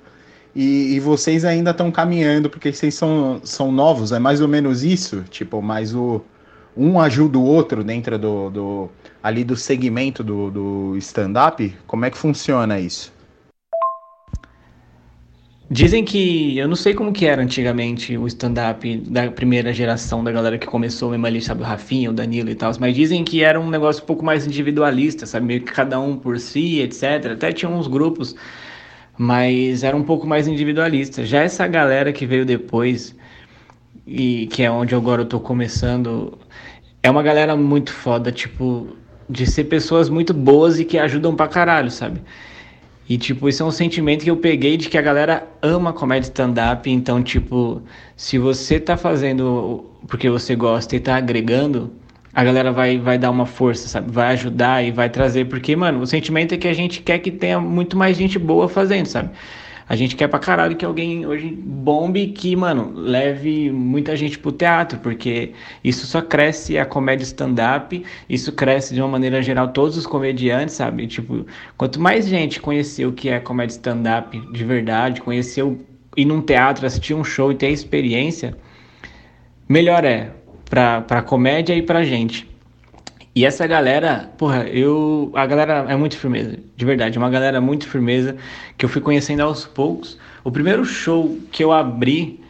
e, 0.56 0.96
e 0.96 1.00
vocês 1.00 1.44
ainda 1.44 1.72
estão 1.72 1.91
caminhando 1.91 2.50
porque 2.50 2.72
vocês 2.72 2.96
são, 2.96 3.41
são 3.44 3.72
novos, 3.72 4.12
é 4.12 4.20
mais 4.20 4.41
ou 4.41 4.48
menos 4.48 4.84
isso, 4.84 5.24
tipo, 5.30 5.62
mas 5.62 5.94
o 5.94 6.22
um 6.78 7.00
ajuda 7.00 7.38
o 7.38 7.44
outro 7.44 7.84
dentro 7.84 8.18
do, 8.20 8.50
do 8.50 8.89
ali 9.24 9.44
do 9.44 9.56
segmento 9.56 10.24
do, 10.24 10.52
do 10.52 10.98
stand-up, 10.98 11.74
como 11.88 12.06
é 12.06 12.10
que 12.10 12.18
funciona 12.18 12.80
isso? 12.80 13.13
Dizem 15.70 16.06
que, 16.06 16.58
eu 16.60 16.68
não 16.68 16.76
sei 16.76 16.94
como 16.94 17.12
que 17.12 17.26
era 17.26 17.41
antigamente 17.41 18.15
o 18.15 18.28
stand-up 18.28 18.98
da 19.10 19.32
primeira 19.32 19.74
geração 19.74 20.24
da 20.24 20.32
galera 20.32 20.60
que 20.60 20.68
começou 20.68 21.10
mesmo 21.10 21.26
ali, 21.26 21.41
sabe, 21.41 21.62
o 21.62 21.65
Rafinha, 21.65 22.12
o 22.12 22.13
Danilo 22.13 22.52
e 22.52 22.56
tal, 22.56 22.72
mas 22.80 22.94
dizem 22.94 23.24
que 23.24 23.44
era 23.44 23.60
um 23.60 23.68
negócio 23.68 24.04
um 24.04 24.06
pouco 24.06 24.24
mais 24.24 24.46
individualista, 24.46 25.26
sabe, 25.26 25.48
meio 25.48 25.62
que 25.62 25.72
cada 25.72 26.00
um 26.00 26.18
por 26.18 26.39
si, 26.39 26.82
etc. 26.82 27.32
Até 27.34 27.52
tinha 27.52 27.70
uns 27.70 27.88
grupos, 27.88 28.36
mas 29.17 29.84
era 29.84 29.95
um 29.95 30.04
pouco 30.04 30.28
mais 30.28 30.47
individualista. 30.47 31.25
Já 31.25 31.41
essa 31.41 31.67
galera 31.67 32.12
que 32.12 32.25
veio 32.25 32.45
depois, 32.45 33.15
e 34.06 34.47
que 34.47 34.63
é 34.63 34.71
onde 34.71 34.93
agora 34.95 35.21
eu 35.21 35.25
tô 35.25 35.39
começando, 35.39 36.38
é 37.01 37.10
uma 37.10 37.23
galera 37.23 37.56
muito 37.56 37.91
foda, 37.93 38.32
tipo, 38.32 38.95
de 39.30 39.45
ser 39.45 39.65
pessoas 39.65 40.10
muito 40.10 40.34
boas 40.34 40.80
e 40.80 40.86
que 40.86 40.97
ajudam 40.97 41.36
pra 41.36 41.47
caralho, 41.47 41.89
sabe? 41.89 42.21
E, 43.08 43.17
tipo, 43.17 43.47
isso 43.47 43.62
é 43.62 43.65
um 43.65 43.71
sentimento 43.71 44.23
que 44.23 44.32
eu 44.32 44.38
peguei 44.38 44.78
de 44.78 44.89
que 44.89 44.97
a 44.97 45.01
galera 45.01 45.47
ama 45.62 45.93
comédia 45.93 46.28
stand-up. 46.28 46.89
Então, 46.89 47.21
tipo, 47.21 47.82
se 48.15 48.39
você 48.39 48.80
tá 48.80 48.97
fazendo 48.97 49.86
porque 50.08 50.30
você 50.30 50.56
gosta 50.56 50.95
e 50.95 50.99
tá 50.99 51.15
agregando, 51.15 51.93
a 52.36 52.43
galera 52.43 52.71
vai, 52.74 53.00
vai 53.00 53.17
dar 53.17 53.32
uma 53.32 53.45
força, 53.45 53.88
sabe? 53.88 54.12
Vai 54.12 54.34
ajudar 54.34 54.84
e 54.84 54.91
vai 54.91 55.10
trazer. 55.10 55.45
Porque, 55.45 55.74
mano, 55.74 56.02
o 56.02 56.06
sentimento 56.06 56.54
é 56.54 56.58
que 56.58 56.67
a 56.67 56.74
gente 56.74 57.02
quer 57.02 57.19
que 57.19 57.32
tenha 57.32 57.62
muito 57.62 57.95
mais 57.95 58.17
gente 58.17 58.38
boa 58.38 58.67
fazendo, 58.67 59.06
sabe? 59.06 59.30
A 59.88 59.95
gente 59.95 60.15
quer 60.15 60.28
pra 60.28 60.39
caralho 60.39 60.76
que 60.76 60.84
alguém 60.84 61.26
hoje 61.26 61.48
bombe 61.48 62.28
que, 62.28 62.54
mano, 62.56 62.91
leve 62.93 63.71
muita 63.71 64.17
gente 64.17 64.38
pro 64.38 64.52
teatro, 64.52 65.00
porque 65.00 65.54
isso 65.84 66.08
só 66.08 66.21
cresce 66.21 66.78
a 66.78 66.86
comédia 66.86 67.24
stand-up, 67.24 68.04
isso 68.28 68.52
cresce 68.52 68.95
de 68.95 69.00
uma 69.00 69.08
maneira 69.08 69.41
geral 69.41 69.69
todos 69.69 69.95
os 69.95 70.08
comediantes, 70.08 70.76
sabe? 70.76 71.08
Tipo, 71.08 71.45
quanto 71.78 72.02
mais 72.02 72.28
gente 72.28 72.60
conhecer 72.60 73.06
o 73.06 73.13
que 73.13 73.30
é 73.30 73.39
comédia 73.39 73.76
stand-up 73.76 74.38
de 74.52 74.63
verdade, 74.65 75.21
conheceu 75.21 75.80
ir 76.17 76.26
num 76.26 76.41
teatro, 76.41 76.86
assistir 76.86 77.13
um 77.13 77.24
show 77.24 77.52
e 77.52 77.56
ter 77.56 77.69
experiência, 77.69 78.58
melhor 79.69 80.04
é 80.04 80.32
pra, 80.76 81.02
pra 81.02 81.22
comédia 81.22 81.74
e 81.74 81.82
pra 81.82 82.04
gente. 82.04 82.46
E 83.34 83.46
essa 83.46 83.66
galera, 83.66 84.30
porra, 84.38 84.64
eu. 84.68 85.32
A 85.34 85.46
galera 85.46 85.86
é 85.88 85.96
muito 85.96 86.18
firmeza, 86.18 86.58
de 86.76 86.86
verdade. 86.86 87.18
É 87.18 87.20
uma 87.20 87.30
galera 87.30 87.62
muito 87.62 87.88
firmeza 87.88 88.36
que 88.78 88.84
eu 88.84 88.90
fui 88.90 89.02
conhecendo 89.02 89.42
aos 89.42 89.66
poucos. 89.66 90.18
O 90.44 90.52
primeiro 90.52 90.84
show 90.84 91.38
que 91.52 91.64
eu 91.64 91.72
abri 91.72 92.42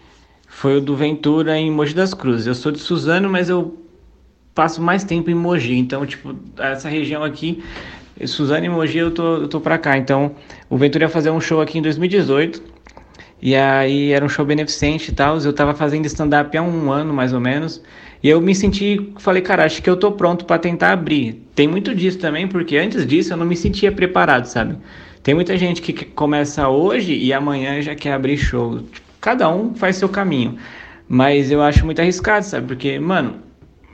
foi 0.48 0.78
o 0.78 0.82
do 0.82 0.96
Ventura 0.96 1.58
em 1.58 1.70
Mogi 1.70 1.94
das 1.94 2.14
Cruzes. 2.16 2.48
Eu 2.48 2.56
sou 2.56 2.72
de 2.72 2.80
Suzano, 2.80 3.30
mas 3.30 3.48
eu 3.48 3.80
passo 4.56 4.82
mais 4.82 5.04
tempo 5.04 5.30
em 5.30 5.36
Mogi. 5.36 5.78
Então, 5.78 6.04
tipo, 6.06 6.36
essa 6.58 6.90
região 6.90 7.24
aqui, 7.24 7.64
Suzano 8.26 8.66
e 8.66 8.70
Mogi, 8.70 8.98
eu 8.98 9.12
tô, 9.12 9.38
eu 9.38 9.48
tô 9.48 9.60
pra 9.60 9.78
cá. 9.78 9.98
Então, 9.98 10.36
o 10.68 10.78
Ventura 10.78 11.06
ia 11.06 11.10
fazer 11.10 11.30
um 11.30 11.40
show 11.40 11.62
aqui 11.62 11.78
em 11.78 11.82
2018. 11.82 12.62
E 13.42 13.56
aí 13.56 14.12
era 14.12 14.24
um 14.24 14.30
show 14.30 14.46
beneficente 14.46 15.12
e 15.12 15.14
tal. 15.14 15.38
Eu 15.38 15.54
tava 15.54 15.74
fazendo 15.74 16.06
stand-up 16.06 16.56
há 16.58 16.62
um 16.62 16.92
ano 16.92 17.14
mais 17.14 17.34
ou 17.34 17.40
menos. 17.40 17.82
E 18.26 18.30
eu 18.30 18.42
me 18.42 18.56
senti, 18.56 19.14
falei, 19.20 19.40
cara, 19.40 19.66
acho 19.66 19.84
que 19.84 19.88
eu 19.88 19.96
tô 19.96 20.12
pronto 20.12 20.46
para 20.46 20.58
tentar 20.58 20.94
abrir. 20.94 21.46
Tem 21.54 21.68
muito 21.68 21.94
disso 21.94 22.18
também, 22.18 22.48
porque 22.48 22.76
antes 22.76 23.06
disso 23.06 23.32
eu 23.32 23.38
não 23.38 23.46
me 23.46 23.56
sentia 23.56 23.92
preparado, 23.92 24.46
sabe? 24.46 24.78
Tem 25.22 25.36
muita 25.36 25.56
gente 25.56 25.80
que 25.80 25.94
começa 26.06 26.68
hoje 26.68 27.14
e 27.14 27.32
amanhã 27.32 27.80
já 27.84 27.94
quer 27.94 28.14
abrir 28.14 28.36
show. 28.36 28.80
Cada 29.22 29.48
um 29.48 29.76
faz 29.76 29.98
seu 29.98 30.10
caminho. 30.10 30.58
Mas 31.08 31.52
eu 31.52 31.62
acho 31.62 31.86
muito 31.86 32.02
arriscado, 32.02 32.44
sabe? 32.44 32.66
Porque, 32.66 32.98
mano, 32.98 33.36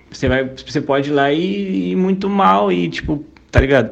você 0.09 0.29
vai, 0.29 0.49
você 0.65 0.79
pode 0.79 1.09
ir 1.09 1.13
lá 1.13 1.29
e 1.33 1.91
ir 1.91 1.95
muito 1.97 2.29
mal 2.29 2.71
e 2.71 2.87
tipo, 2.87 3.25
tá 3.51 3.59
ligado? 3.59 3.91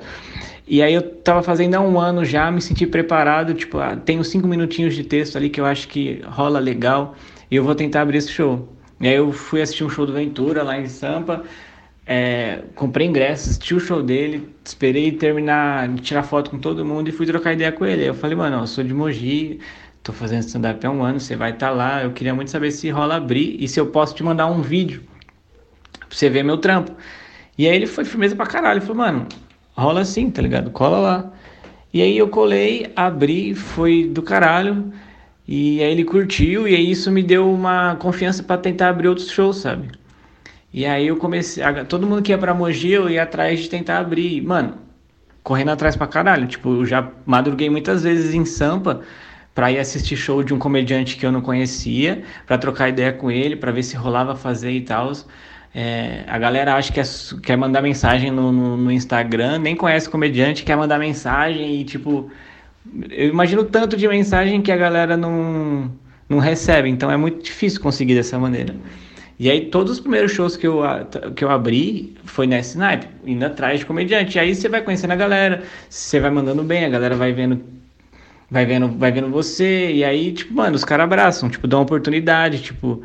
E 0.66 0.82
aí 0.82 0.94
eu 0.94 1.02
tava 1.02 1.44
fazendo 1.44 1.76
há 1.76 1.82
um 1.82 2.00
ano 2.00 2.24
já, 2.24 2.50
me 2.50 2.62
senti 2.62 2.88
preparado, 2.88 3.54
tipo, 3.54 3.78
ah, 3.78 3.98
tenho 3.98 4.24
cinco 4.24 4.48
minutinhos 4.48 4.96
de 4.96 5.04
texto 5.04 5.36
ali 5.36 5.50
que 5.50 5.60
eu 5.60 5.66
acho 5.66 5.90
que 5.90 6.22
rola 6.28 6.60
legal 6.60 7.14
e 7.52 7.58
eu 7.58 7.64
vou 7.66 7.76
tentar 7.76 8.04
abrir 8.04 8.20
esse 8.20 8.32
show. 8.32 8.79
E 9.00 9.08
aí 9.08 9.16
eu 9.16 9.32
fui 9.32 9.62
assistir 9.62 9.84
um 9.84 9.90
show 9.90 10.06
do 10.06 10.14
Ventura 10.14 10.64
lá 10.64 10.80
em 10.80 10.88
Sampa. 10.88 11.44
é, 12.06 12.64
comprei 12.76 13.08
ingressos, 13.08 13.50
assisti 13.50 13.76
o 13.76 13.80
show 13.80 14.02
dele, 14.02 14.50
esperei 14.66 15.12
terminar, 15.12 15.88
tirar 15.98 16.24
foto 16.24 16.50
com 16.52 16.60
todo 16.60 16.84
mundo 16.84 17.08
e 17.08 17.12
fui 17.12 17.26
trocar 17.26 17.54
ideia 17.54 17.72
com 17.72 17.86
ele. 17.86 18.04
Eu 18.08 18.14
falei, 18.16 18.36
mano, 18.36 18.58
eu 18.58 18.68
sou 18.68 18.84
de 18.84 18.94
Mogi, 18.94 19.60
tô 20.04 20.12
fazendo 20.12 20.42
stand-up 20.42 20.86
há 20.86 20.92
um 20.92 21.04
ano, 21.04 21.20
você 21.20 21.36
vai 21.36 21.52
estar 21.52 21.70
tá 21.70 21.74
lá, 21.74 22.04
eu 22.04 22.12
queria 22.12 22.34
muito 22.34 22.52
saber 22.52 22.72
se 22.72 22.90
rola 22.90 23.16
abrir 23.16 23.56
e 23.60 23.68
se 23.68 23.80
eu 23.80 23.88
posso 23.88 24.16
te 24.16 24.24
mandar 24.24 24.48
um 24.48 24.62
vídeo 24.62 25.04
pra 26.00 26.08
você 26.10 26.30
ver 26.30 26.44
meu 26.44 26.58
trampo. 26.58 26.92
E 27.58 27.68
aí 27.68 27.76
ele 27.76 27.88
foi 27.88 28.06
firmeza 28.06 28.36
pra 28.36 28.46
caralho, 28.48 28.82
falou, 28.82 28.98
mano, 28.98 29.28
rola 29.74 30.02
assim, 30.02 30.30
tá 30.32 30.42
ligado? 30.42 30.72
Cola 30.72 30.98
lá. 31.00 31.32
E 31.94 32.02
aí 32.02 32.18
eu 32.18 32.28
colei, 32.30 32.92
abri, 32.96 33.54
foi 33.54 34.06
do 34.08 34.22
caralho. 34.22 34.92
E 35.52 35.82
aí 35.82 35.92
ele 35.92 36.04
curtiu 36.04 36.68
e 36.68 36.76
aí 36.76 36.92
isso 36.92 37.12
me 37.12 37.24
deu 37.24 37.52
uma 37.52 37.96
confiança 37.96 38.44
para 38.44 38.62
tentar 38.62 38.90
abrir 38.90 39.08
outros 39.08 39.32
shows, 39.32 39.58
sabe? 39.58 39.90
E 40.72 40.86
aí 40.86 41.08
eu 41.08 41.18
comecei, 41.18 41.64
todo 41.86 42.06
mundo 42.06 42.22
que 42.22 42.32
ia 42.32 42.38
pra 42.38 42.54
Mogi 42.54 42.92
eu 42.92 43.10
ia 43.10 43.24
atrás 43.24 43.60
de 43.60 43.68
tentar 43.68 43.98
abrir. 43.98 44.42
Mano, 44.44 44.76
correndo 45.42 45.72
atrás 45.72 45.96
pra 45.96 46.06
caralho. 46.06 46.46
Tipo, 46.46 46.70
eu 46.82 46.86
já 46.86 47.12
madruguei 47.26 47.68
muitas 47.68 48.04
vezes 48.04 48.36
em 48.36 48.46
Sampa 48.46 49.02
para 49.56 49.72
ir 49.72 49.80
assistir 49.80 50.16
show 50.16 50.44
de 50.44 50.54
um 50.54 50.60
comediante 50.60 51.18
que 51.18 51.26
eu 51.26 51.32
não 51.32 51.42
conhecia, 51.42 52.22
para 52.46 52.60
trocar 52.60 52.90
ideia 52.90 53.12
com 53.12 53.32
ele, 53.32 53.56
para 53.56 53.72
ver 53.72 53.82
se 53.82 53.96
rolava 53.96 54.36
fazer 54.36 54.72
e 54.74 54.82
tal. 54.82 55.12
É, 55.74 56.26
a 56.28 56.38
galera 56.38 56.76
acha 56.76 56.94
que 56.94 57.00
é, 57.00 57.04
quer 57.42 57.58
mandar 57.58 57.82
mensagem 57.82 58.30
no, 58.30 58.52
no, 58.52 58.78
no 58.78 58.92
Instagram, 58.92 59.58
nem 59.58 59.76
conhece 59.76 60.08
comediante, 60.08 60.64
quer 60.64 60.78
mandar 60.78 61.00
mensagem 61.00 61.82
e 61.82 61.84
tipo 61.84 62.30
eu 63.10 63.30
imagino 63.30 63.64
tanto 63.64 63.96
de 63.98 64.08
mensagem 64.08 64.62
que 64.62 64.72
a 64.72 64.78
galera 64.78 65.16
não, 65.18 65.92
não 66.28 66.40
recebe, 66.40 66.90
então 66.90 67.12
é 67.12 67.18
muito 67.18 67.44
difícil 67.44 67.82
conseguir 67.82 68.16
dessa 68.16 68.38
maneira. 68.40 68.76
E 69.38 69.50
aí 69.50 69.68
todos 69.68 69.94
os 69.94 70.00
primeiros 70.00 70.32
shows 70.32 70.58
que 70.58 70.68
eu, 70.68 70.82
que 71.36 71.44
eu 71.44 71.50
abri 71.50 72.16
foi 72.26 72.46
nesse 72.46 72.78
naipe, 72.78 73.08
indo 73.26 73.46
atrás 73.46 73.80
de 73.80 73.86
comediante. 73.86 74.38
E 74.38 74.40
aí 74.40 74.54
você 74.54 74.68
vai 74.68 74.82
conhecendo 74.82 75.12
a 75.12 75.16
galera, 75.16 75.64
você 75.90 76.20
vai 76.20 76.30
mandando 76.30 76.62
bem, 76.64 76.84
a 76.84 76.90
galera 76.90 77.16
vai 77.16 77.32
vendo 77.32 77.62
vai 78.52 78.66
vendo, 78.66 78.88
vai 78.98 79.12
vendo 79.12 79.30
você, 79.30 79.92
e 79.92 80.04
aí, 80.04 80.32
tipo, 80.34 80.54
mano, 80.54 80.76
os 80.76 80.84
caras 80.84 81.04
abraçam, 81.04 81.50
tipo, 81.50 81.68
dão 81.68 81.82
oportunidade, 81.82 82.62
tipo, 82.62 83.04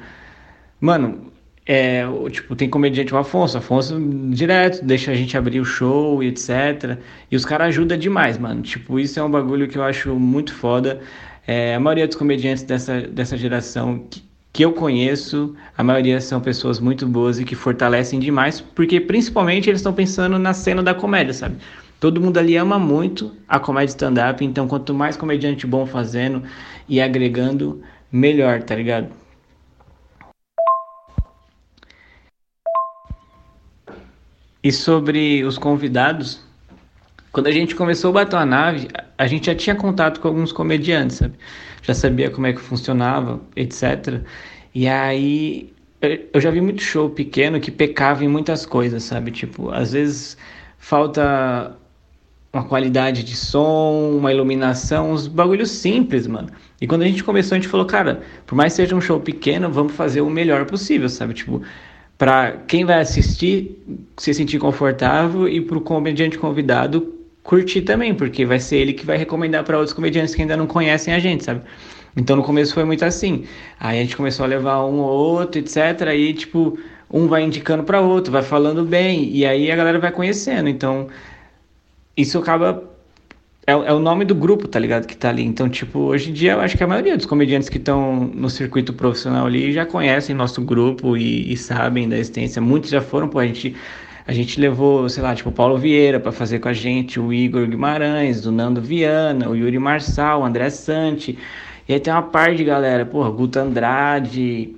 mano, 0.81 1.31
é, 1.67 2.05
tipo, 2.31 2.55
tem 2.55 2.69
comediante 2.69 3.15
o 3.15 3.17
Afonso, 3.17 3.57
Afonso 3.57 3.99
direto 4.31 4.85
deixa 4.85 5.13
a 5.13 5.15
gente 5.15 5.37
abrir 5.37 5.61
o 5.61 5.65
show 5.65 6.23
e 6.23 6.29
etc. 6.29 6.99
E 7.31 7.37
os 7.37 7.45
caras 7.45 7.69
ajudam 7.69 7.97
demais, 7.97 8.37
mano. 8.37 8.61
Tipo, 8.63 9.01
isso 9.01 9.19
é 9.19 9.23
um 9.23 9.31
bagulho 9.31 9.67
que 9.67 9.79
eu 9.79 9.83
acho 9.83 10.15
muito 10.15 10.53
foda. 10.55 11.01
É, 11.47 11.75
a 11.75 11.81
maioria 11.81 12.07
dos 12.07 12.17
comediantes 12.17 12.65
dessa, 12.65 13.01
dessa 13.03 13.37
geração 13.37 14.05
que, 14.11 14.23
que 14.53 14.65
eu 14.65 14.73
conheço, 14.73 15.55
a 15.77 15.83
maioria 15.83 16.21
são 16.21 16.41
pessoas 16.41 16.81
muito 16.81 17.07
boas 17.07 17.41
e 17.41 17.45
que 17.45 17.55
fortalecem 17.55 18.21
demais, 18.21 18.61
porque 18.61 19.01
principalmente 19.01 19.69
eles 19.69 19.81
estão 19.81 19.93
pensando 19.93 20.39
na 20.39 20.53
cena 20.53 20.83
da 20.83 20.95
comédia, 20.95 21.33
sabe? 21.33 21.57
Todo 21.99 22.21
mundo 22.21 22.37
ali 22.39 22.57
ama 22.57 22.79
muito 22.79 23.33
a 23.49 23.59
comédia 23.59 23.93
stand-up, 23.93 24.45
então 24.45 24.69
quanto 24.69 24.93
mais 24.93 25.17
comediante 25.17 25.67
bom 25.67 25.87
fazendo 25.87 26.43
e 26.87 27.01
agregando, 27.01 27.83
melhor, 28.13 28.63
tá 28.63 28.75
ligado? 28.77 29.24
E 34.65 34.73
sobre 34.73 35.45
os 35.45 35.59
convidados, 35.59 36.41
quando 37.31 37.49
a 37.49 37.51
gente 37.51 37.75
começou 37.75 38.11
o 38.11 38.15
Batom 38.15 38.39
a 38.39 38.47
Nave, 38.47 38.89
a 39.19 39.27
gente 39.27 39.45
já 39.45 39.55
tinha 39.55 39.77
contato 39.77 40.21
com 40.21 40.29
alguns 40.29 40.53
comediantes, 40.53 41.19
sabe? 41.19 41.35
Já 41.83 41.93
sabia 41.93 42.31
como 42.31 42.47
é 42.47 42.53
que 42.55 42.61
funcionava, 42.63 43.43
etc. 43.55 44.23
E 44.75 44.89
aí 44.89 45.71
eu 46.33 46.41
já 46.41 46.51
vi 46.51 46.63
muito 46.63 46.83
show 46.83 47.11
pequeno 47.11 47.61
que 47.61 47.71
pecava 47.71 48.25
em 48.25 48.29
muitas 48.29 48.65
coisas, 48.65 49.03
sabe? 49.03 49.31
Tipo, 49.33 49.71
às 49.71 49.93
vezes 49.93 50.39
falta 50.79 51.77
uma 52.51 52.65
qualidade 52.65 53.23
de 53.23 53.37
som, 53.37 54.17
uma 54.17 54.33
iluminação, 54.33 55.13
uns 55.13 55.27
bagulhos 55.27 55.73
simples, 55.73 56.27
mano. 56.27 56.49
E 56.81 56.87
quando 56.87 57.03
a 57.03 57.07
gente 57.07 57.23
começou, 57.23 57.57
a 57.57 57.59
gente 57.59 57.69
falou, 57.69 57.85
cara, 57.85 58.23
por 58.47 58.55
mais 58.55 58.73
que 58.73 58.77
seja 58.77 58.97
um 58.97 59.01
show 59.01 59.21
pequeno, 59.21 59.71
vamos 59.71 59.93
fazer 59.93 60.23
o 60.23 60.31
melhor 60.31 60.65
possível, 60.65 61.11
sabe? 61.11 61.35
Tipo, 61.35 61.61
para 62.17 62.53
quem 62.69 62.85
vai 62.85 63.01
assistir 63.01 63.83
se 64.17 64.33
sentir 64.33 64.59
confortável 64.59 65.49
e 65.49 65.61
para 65.61 65.79
o 65.79 65.81
comediante 65.81 66.39
convidado 66.39 67.15
curtir 67.43 67.83
também, 67.83 68.15
porque 68.15 68.47
vai 68.47 68.59
ser 68.59 68.79
ele 68.79 68.93
que 68.93 69.05
vai 69.05 69.19
recomendar 69.19 69.65
para 69.65 69.77
outros 69.77 69.93
comediantes 69.93 70.35
que 70.35 70.43
ainda 70.43 70.57
não 70.57 70.67
conhecem 70.67 71.13
a 71.13 71.19
gente, 71.19 71.45
sabe? 71.45 71.61
Então 72.17 72.37
no 72.37 72.43
começo 72.43 72.73
foi 72.73 72.85
muito 72.85 73.05
assim. 73.05 73.45
Aí 73.79 73.99
a 73.99 74.03
gente 74.03 74.17
começou 74.17 74.45
a 74.45 74.49
levar 74.49 74.85
um 74.87 75.01
ou 75.01 75.11
outro, 75.11 75.61
etc. 75.61 76.09
Aí 76.09 76.33
tipo 76.33 76.79
um 77.11 77.27
vai 77.27 77.43
indicando 77.43 77.85
para 77.85 78.01
outro, 78.01 78.33
vai 78.33 78.43
falando 78.43 78.85
bem 78.85 79.29
e 79.31 79.45
aí 79.45 79.71
a 79.71 79.77
galera 79.77 79.99
vai 79.99 80.11
conhecendo. 80.11 80.69
Então 80.69 81.09
isso 82.17 82.39
acaba 82.39 82.94
é, 83.67 83.73
é, 83.73 83.93
o 83.93 83.99
nome 83.99 84.25
do 84.25 84.35
grupo, 84.35 84.69
tá 84.69 84.79
ligado? 84.79 85.07
Que 85.07 85.17
tá 85.17 85.31
ali. 85.31 85.43
Então, 85.43 85.69
tipo, 85.69 85.99
hoje 86.01 86.31
em 86.31 86.33
dia 86.33 86.53
eu 86.53 86.61
acho 86.61 86.77
que 86.77 86.85
a 86.85 86.87
maioria 86.87 87.17
dos 87.17 87.27
comediantes 87.27 87.69
que 87.69 87.79
estão 87.79 88.31
no 88.35 88.51
circuito 88.51 88.93
profissional 88.93 89.47
ali 89.47 89.73
já 89.73 89.87
conhecem 89.87 90.35
nosso 90.35 90.61
grupo 90.63 91.17
e, 91.17 91.53
e, 91.53 91.57
sabem 91.57 92.09
da 92.09 92.17
existência. 92.17 92.61
Muitos 92.61 92.91
já 92.91 93.01
foram, 93.01 93.29
pô, 93.29 93.39
a 93.39 93.47
gente, 93.47 93.75
a 94.27 94.33
gente 94.33 94.61
levou, 94.61 95.09
sei 95.09 95.23
lá, 95.23 95.35
tipo, 95.35 95.49
o 95.49 95.53
Paulo 95.53 95.79
Vieira 95.79 96.21
para 96.21 96.31
fazer 96.33 96.59
com 96.59 96.69
a 96.69 96.73
gente, 96.75 97.19
o 97.19 97.33
Igor 97.33 97.67
Guimarães, 97.67 98.45
o 98.45 98.53
Nando 98.53 98.83
Viana, 98.83 99.49
o 99.49 99.57
Yuri 99.57 99.79
Marçal, 99.79 100.43
o 100.43 100.45
André 100.45 100.69
Santi. 100.69 101.39
E 101.89 101.95
aí 101.95 102.01
tem 102.01 102.13
uma 102.13 102.23
par 102.23 102.55
de 102.55 102.65
galera, 102.65 103.07
porra, 103.07 103.31
Guto 103.31 103.59
Andrade, 103.59 104.75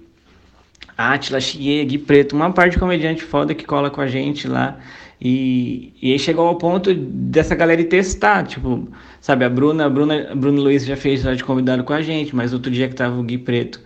Atila 0.96 1.40
Chie, 1.40 1.98
Preto, 1.98 2.36
uma 2.36 2.52
par 2.52 2.68
de 2.68 2.78
comediante 2.78 3.22
foda 3.22 3.54
que 3.54 3.64
cola 3.64 3.90
com 3.90 4.00
a 4.00 4.06
gente 4.06 4.46
lá. 4.46 4.78
E, 5.20 5.94
e 6.02 6.12
aí 6.12 6.18
chegou 6.18 6.46
ao 6.46 6.56
ponto 6.56 6.94
dessa 6.94 7.54
galera 7.54 7.82
testar, 7.84 8.46
tipo, 8.46 8.86
sabe, 9.20 9.44
a 9.44 9.48
Bruna, 9.48 9.86
a 9.86 9.88
Bruna, 9.88 10.32
a 10.32 10.34
Bruna 10.34 10.60
Luiz 10.60 10.84
já 10.84 10.96
fez 10.96 11.24
lá 11.24 11.34
de 11.34 11.42
convidado 11.42 11.84
com 11.84 11.92
a 11.92 12.02
gente, 12.02 12.36
mas 12.36 12.52
outro 12.52 12.70
dia 12.70 12.88
que 12.88 12.94
tava 12.94 13.18
o 13.18 13.22
Gui 13.22 13.38
Preto 13.38 13.80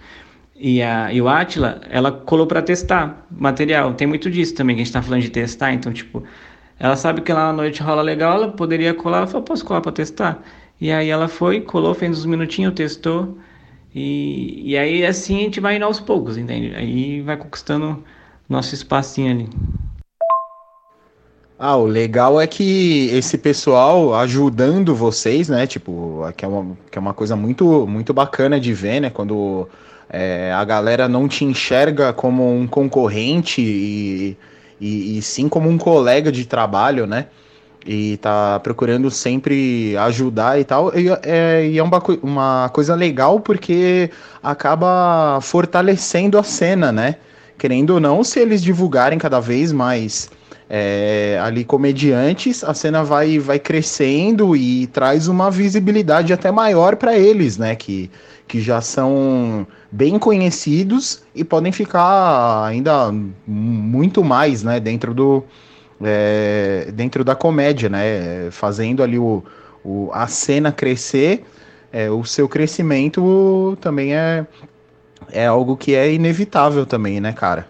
e, 0.56 0.82
a, 0.82 1.12
e 1.12 1.22
o 1.22 1.28
Atila, 1.28 1.80
ela 1.88 2.10
colou 2.10 2.46
para 2.46 2.60
testar 2.60 3.26
material. 3.30 3.94
Tem 3.94 4.06
muito 4.06 4.30
disso 4.30 4.54
também, 4.54 4.76
que 4.76 4.82
a 4.82 4.84
gente 4.84 4.92
tá 4.92 5.02
falando 5.02 5.22
de 5.22 5.30
testar, 5.30 5.72
então, 5.72 5.92
tipo, 5.92 6.22
ela 6.78 6.96
sabe 6.96 7.20
que 7.22 7.32
lá 7.32 7.46
na 7.46 7.52
noite 7.52 7.82
rola 7.82 8.02
legal, 8.02 8.34
ela 8.34 8.48
poderia 8.52 8.92
colar, 8.92 9.18
ela 9.18 9.26
falou, 9.26 9.42
posso 9.44 9.64
colar 9.64 9.80
para 9.80 9.92
testar? 9.92 10.42
E 10.80 10.90
aí 10.90 11.08
ela 11.10 11.28
foi, 11.28 11.60
colou, 11.60 11.94
fez 11.94 12.18
uns 12.18 12.26
minutinhos, 12.26 12.74
testou, 12.74 13.38
e, 13.94 14.70
e 14.72 14.78
aí 14.78 15.04
assim 15.06 15.38
a 15.38 15.40
gente 15.42 15.60
vai 15.60 15.76
indo 15.76 15.84
aos 15.84 16.00
poucos, 16.00 16.36
entende? 16.36 16.74
Aí 16.74 17.20
vai 17.22 17.36
conquistando 17.36 18.02
nosso 18.48 18.74
espacinho 18.74 19.30
ali. 19.30 19.48
Ah, 21.62 21.76
o 21.76 21.84
legal 21.84 22.40
é 22.40 22.46
que 22.46 23.10
esse 23.12 23.36
pessoal 23.36 24.14
ajudando 24.14 24.94
vocês, 24.94 25.50
né? 25.50 25.66
Tipo, 25.66 26.24
que 26.34 26.42
é 26.42 26.48
uma, 26.48 26.74
que 26.90 26.96
é 26.96 27.00
uma 27.00 27.12
coisa 27.12 27.36
muito, 27.36 27.86
muito 27.86 28.14
bacana 28.14 28.58
de 28.58 28.72
ver, 28.72 29.00
né? 29.00 29.10
Quando 29.10 29.68
é, 30.08 30.50
a 30.54 30.64
galera 30.64 31.06
não 31.06 31.28
te 31.28 31.44
enxerga 31.44 32.14
como 32.14 32.50
um 32.50 32.66
concorrente 32.66 33.60
e, 33.60 34.38
e, 34.80 35.18
e, 35.18 35.22
sim 35.22 35.50
como 35.50 35.68
um 35.68 35.76
colega 35.76 36.32
de 36.32 36.46
trabalho, 36.46 37.06
né? 37.06 37.26
E 37.84 38.16
tá 38.16 38.58
procurando 38.60 39.10
sempre 39.10 39.94
ajudar 39.98 40.58
e 40.58 40.64
tal. 40.64 40.98
E 40.98 41.10
é, 41.22 41.66
e 41.68 41.78
é 41.78 41.82
uma, 41.82 42.02
uma 42.22 42.70
coisa 42.70 42.94
legal 42.94 43.38
porque 43.38 44.10
acaba 44.42 45.38
fortalecendo 45.42 46.38
a 46.38 46.42
cena, 46.42 46.90
né? 46.90 47.16
Querendo 47.58 47.90
ou 47.90 48.00
não, 48.00 48.24
se 48.24 48.40
eles 48.40 48.62
divulgarem 48.62 49.18
cada 49.18 49.40
vez 49.40 49.72
mais 49.72 50.30
é, 50.72 51.36
ali 51.42 51.64
comediantes, 51.64 52.62
a 52.62 52.72
cena 52.72 53.02
vai, 53.02 53.40
vai 53.40 53.58
crescendo 53.58 54.54
e 54.54 54.86
traz 54.86 55.26
uma 55.26 55.50
visibilidade 55.50 56.32
até 56.32 56.52
maior 56.52 56.94
para 56.94 57.18
eles, 57.18 57.58
né? 57.58 57.74
Que, 57.74 58.08
que 58.46 58.60
já 58.60 58.80
são 58.80 59.66
bem 59.90 60.16
conhecidos 60.16 61.24
e 61.34 61.42
podem 61.42 61.72
ficar 61.72 62.64
ainda 62.64 63.12
muito 63.44 64.22
mais, 64.22 64.62
né? 64.62 64.78
Dentro 64.78 65.12
do 65.12 65.42
é, 66.00 66.92
dentro 66.94 67.24
da 67.24 67.34
comédia, 67.34 67.88
né? 67.88 68.48
Fazendo 68.52 69.02
ali 69.02 69.18
o, 69.18 69.42
o 69.84 70.08
a 70.12 70.28
cena 70.28 70.70
crescer, 70.70 71.42
é, 71.92 72.08
o 72.08 72.24
seu 72.24 72.48
crescimento 72.48 73.76
também 73.80 74.14
é 74.14 74.46
é 75.32 75.46
algo 75.46 75.76
que 75.76 75.96
é 75.96 76.12
inevitável 76.12 76.86
também, 76.86 77.20
né, 77.20 77.32
cara? 77.32 77.66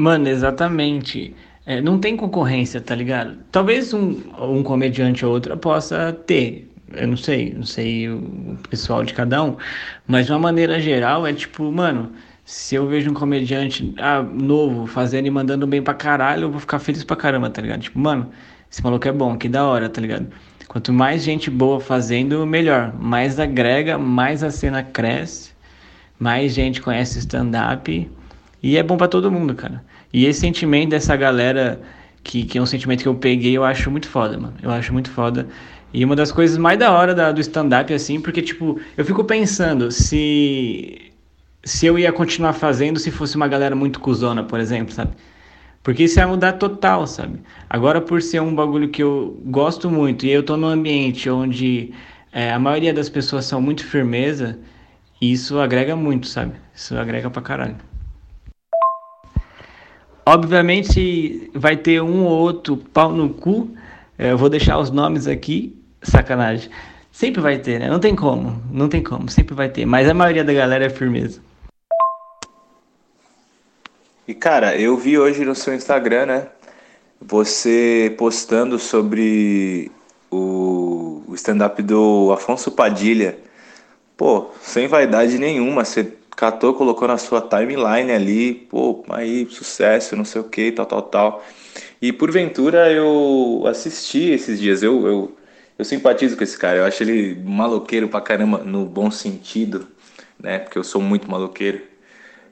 Mano, 0.00 0.28
exatamente. 0.30 1.34
É, 1.66 1.78
não 1.82 1.98
tem 1.98 2.16
concorrência, 2.16 2.80
tá 2.80 2.94
ligado? 2.94 3.36
Talvez 3.52 3.92
um, 3.92 4.16
um 4.40 4.62
comediante 4.62 5.26
ou 5.26 5.32
outro 5.32 5.54
possa 5.58 6.10
ter. 6.26 6.72
Eu 6.94 7.06
não 7.08 7.18
sei, 7.18 7.52
não 7.52 7.64
sei 7.66 8.08
o 8.08 8.56
pessoal 8.70 9.04
de 9.04 9.12
cada 9.12 9.42
um, 9.44 9.56
mas 10.06 10.24
de 10.24 10.32
uma 10.32 10.38
maneira 10.38 10.80
geral 10.80 11.26
é 11.26 11.34
tipo, 11.34 11.70
mano, 11.70 12.12
se 12.46 12.74
eu 12.76 12.86
vejo 12.88 13.10
um 13.10 13.14
comediante 13.14 13.94
ah, 13.98 14.22
novo 14.22 14.86
fazendo 14.86 15.26
e 15.26 15.30
mandando 15.30 15.66
bem 15.66 15.82
pra 15.82 15.92
caralho, 15.92 16.44
eu 16.44 16.50
vou 16.50 16.60
ficar 16.60 16.78
feliz 16.78 17.04
pra 17.04 17.14
caramba, 17.14 17.50
tá 17.50 17.60
ligado? 17.60 17.82
Tipo, 17.82 17.98
mano, 17.98 18.30
esse 18.72 18.82
maluco 18.82 19.06
é 19.06 19.12
bom, 19.12 19.36
que 19.36 19.50
da 19.50 19.66
hora, 19.66 19.86
tá 19.90 20.00
ligado? 20.00 20.28
Quanto 20.66 20.94
mais 20.94 21.22
gente 21.22 21.50
boa 21.50 21.78
fazendo, 21.78 22.46
melhor. 22.46 22.94
Mais 22.98 23.38
agrega, 23.38 23.98
mais 23.98 24.42
a 24.42 24.50
cena 24.50 24.82
cresce, 24.82 25.52
mais 26.18 26.54
gente 26.54 26.80
conhece 26.80 27.18
stand-up 27.18 28.10
E 28.62 28.76
é 28.76 28.82
bom 28.82 28.96
para 28.96 29.08
todo 29.08 29.30
mundo, 29.30 29.54
cara. 29.54 29.82
E 30.12 30.26
esse 30.26 30.40
sentimento 30.40 30.90
dessa 30.90 31.16
galera, 31.16 31.80
que, 32.22 32.44
que 32.44 32.58
é 32.58 32.62
um 32.62 32.66
sentimento 32.66 33.02
que 33.02 33.08
eu 33.08 33.14
peguei, 33.14 33.56
eu 33.56 33.64
acho 33.64 33.90
muito 33.90 34.08
foda, 34.08 34.38
mano. 34.38 34.54
Eu 34.62 34.70
acho 34.70 34.92
muito 34.92 35.10
foda. 35.10 35.46
E 35.92 36.04
uma 36.04 36.14
das 36.14 36.30
coisas 36.30 36.56
mais 36.56 36.78
da 36.78 36.92
hora 36.92 37.14
da, 37.14 37.32
do 37.32 37.40
stand-up, 37.40 37.92
assim, 37.92 38.20
porque, 38.20 38.42
tipo, 38.42 38.80
eu 38.96 39.04
fico 39.04 39.24
pensando 39.24 39.90
se. 39.90 41.06
Se 41.62 41.84
eu 41.84 41.98
ia 41.98 42.10
continuar 42.10 42.54
fazendo 42.54 42.98
se 42.98 43.10
fosse 43.10 43.36
uma 43.36 43.46
galera 43.46 43.76
muito 43.76 44.00
cuzona, 44.00 44.42
por 44.42 44.58
exemplo, 44.58 44.94
sabe? 44.94 45.12
Porque 45.82 46.04
isso 46.04 46.18
ia 46.18 46.26
mudar 46.26 46.54
total, 46.54 47.06
sabe? 47.06 47.40
Agora, 47.68 48.00
por 48.00 48.22
ser 48.22 48.40
um 48.40 48.54
bagulho 48.54 48.88
que 48.88 49.02
eu 49.02 49.38
gosto 49.44 49.90
muito 49.90 50.24
e 50.24 50.30
eu 50.30 50.42
tô 50.42 50.56
num 50.56 50.68
ambiente 50.68 51.28
onde 51.28 51.92
é, 52.32 52.50
a 52.52 52.58
maioria 52.58 52.94
das 52.94 53.10
pessoas 53.10 53.44
são 53.44 53.60
muito 53.60 53.84
firmeza, 53.84 54.58
isso 55.20 55.58
agrega 55.58 55.94
muito, 55.96 56.26
sabe? 56.26 56.54
Isso 56.74 56.96
agrega 56.96 57.28
pra 57.30 57.42
caralho. 57.42 57.76
Obviamente 60.24 61.50
vai 61.54 61.76
ter 61.76 62.02
um 62.02 62.24
ou 62.24 62.38
outro 62.38 62.76
pau 62.76 63.12
no 63.12 63.30
cu. 63.30 63.70
É, 64.18 64.32
eu 64.32 64.38
vou 64.38 64.48
deixar 64.48 64.78
os 64.78 64.90
nomes 64.90 65.26
aqui. 65.26 65.76
Sacanagem. 66.02 66.70
Sempre 67.10 67.40
vai 67.40 67.58
ter, 67.58 67.80
né? 67.80 67.88
Não 67.88 67.98
tem 67.98 68.14
como. 68.14 68.62
Não 68.70 68.88
tem 68.88 69.02
como. 69.02 69.28
Sempre 69.28 69.54
vai 69.54 69.68
ter. 69.68 69.84
Mas 69.84 70.08
a 70.08 70.14
maioria 70.14 70.44
da 70.44 70.52
galera 70.52 70.86
é 70.86 70.90
firmeza. 70.90 71.40
E 74.26 74.34
cara, 74.34 74.76
eu 74.76 74.96
vi 74.96 75.18
hoje 75.18 75.44
no 75.44 75.54
seu 75.54 75.74
Instagram, 75.74 76.26
né? 76.26 76.46
Você 77.20 78.14
postando 78.16 78.78
sobre 78.78 79.90
o, 80.30 81.22
stand-up 81.34 81.82
do 81.82 82.30
Afonso 82.32 82.70
Padilha. 82.70 83.38
Pô, 84.16 84.50
sem 84.62 84.86
vaidade 84.86 85.38
nenhuma, 85.38 85.84
você 85.84 86.12
catou, 86.36 86.74
colocou 86.74 87.06
na 87.08 87.18
sua 87.18 87.40
timeline 87.40 88.12
ali, 88.12 88.54
pô, 88.54 89.04
aí 89.10 89.46
sucesso, 89.50 90.16
não 90.16 90.24
sei 90.24 90.40
o 90.40 90.44
que, 90.44 90.72
tal, 90.72 90.86
tal, 90.86 91.02
tal. 91.02 91.44
E 92.00 92.12
porventura 92.12 92.90
eu 92.92 93.64
assisti 93.66 94.30
esses 94.30 94.58
dias, 94.58 94.82
eu, 94.82 95.06
eu, 95.06 95.36
eu 95.78 95.84
simpatizo 95.84 96.36
com 96.36 96.44
esse 96.44 96.58
cara, 96.58 96.78
eu 96.78 96.84
acho 96.84 97.02
ele 97.02 97.34
maloqueiro 97.44 98.08
pra 98.08 98.20
caramba, 98.20 98.58
no 98.58 98.84
bom 98.86 99.10
sentido, 99.10 99.88
né? 100.38 100.58
Porque 100.58 100.78
eu 100.78 100.84
sou 100.84 101.00
muito 101.02 101.30
maloqueiro. 101.30 101.82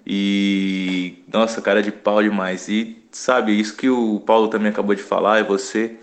E 0.06 1.22
nossa, 1.32 1.60
cara 1.60 1.82
de 1.82 1.92
pau 1.92 2.22
demais. 2.22 2.68
E 2.68 3.02
sabe, 3.12 3.58
isso 3.58 3.76
que 3.76 3.88
o 3.90 4.20
Paulo 4.20 4.48
também 4.48 4.70
acabou 4.70 4.94
de 4.94 5.02
falar, 5.02 5.38
é 5.38 5.44
você, 5.44 5.96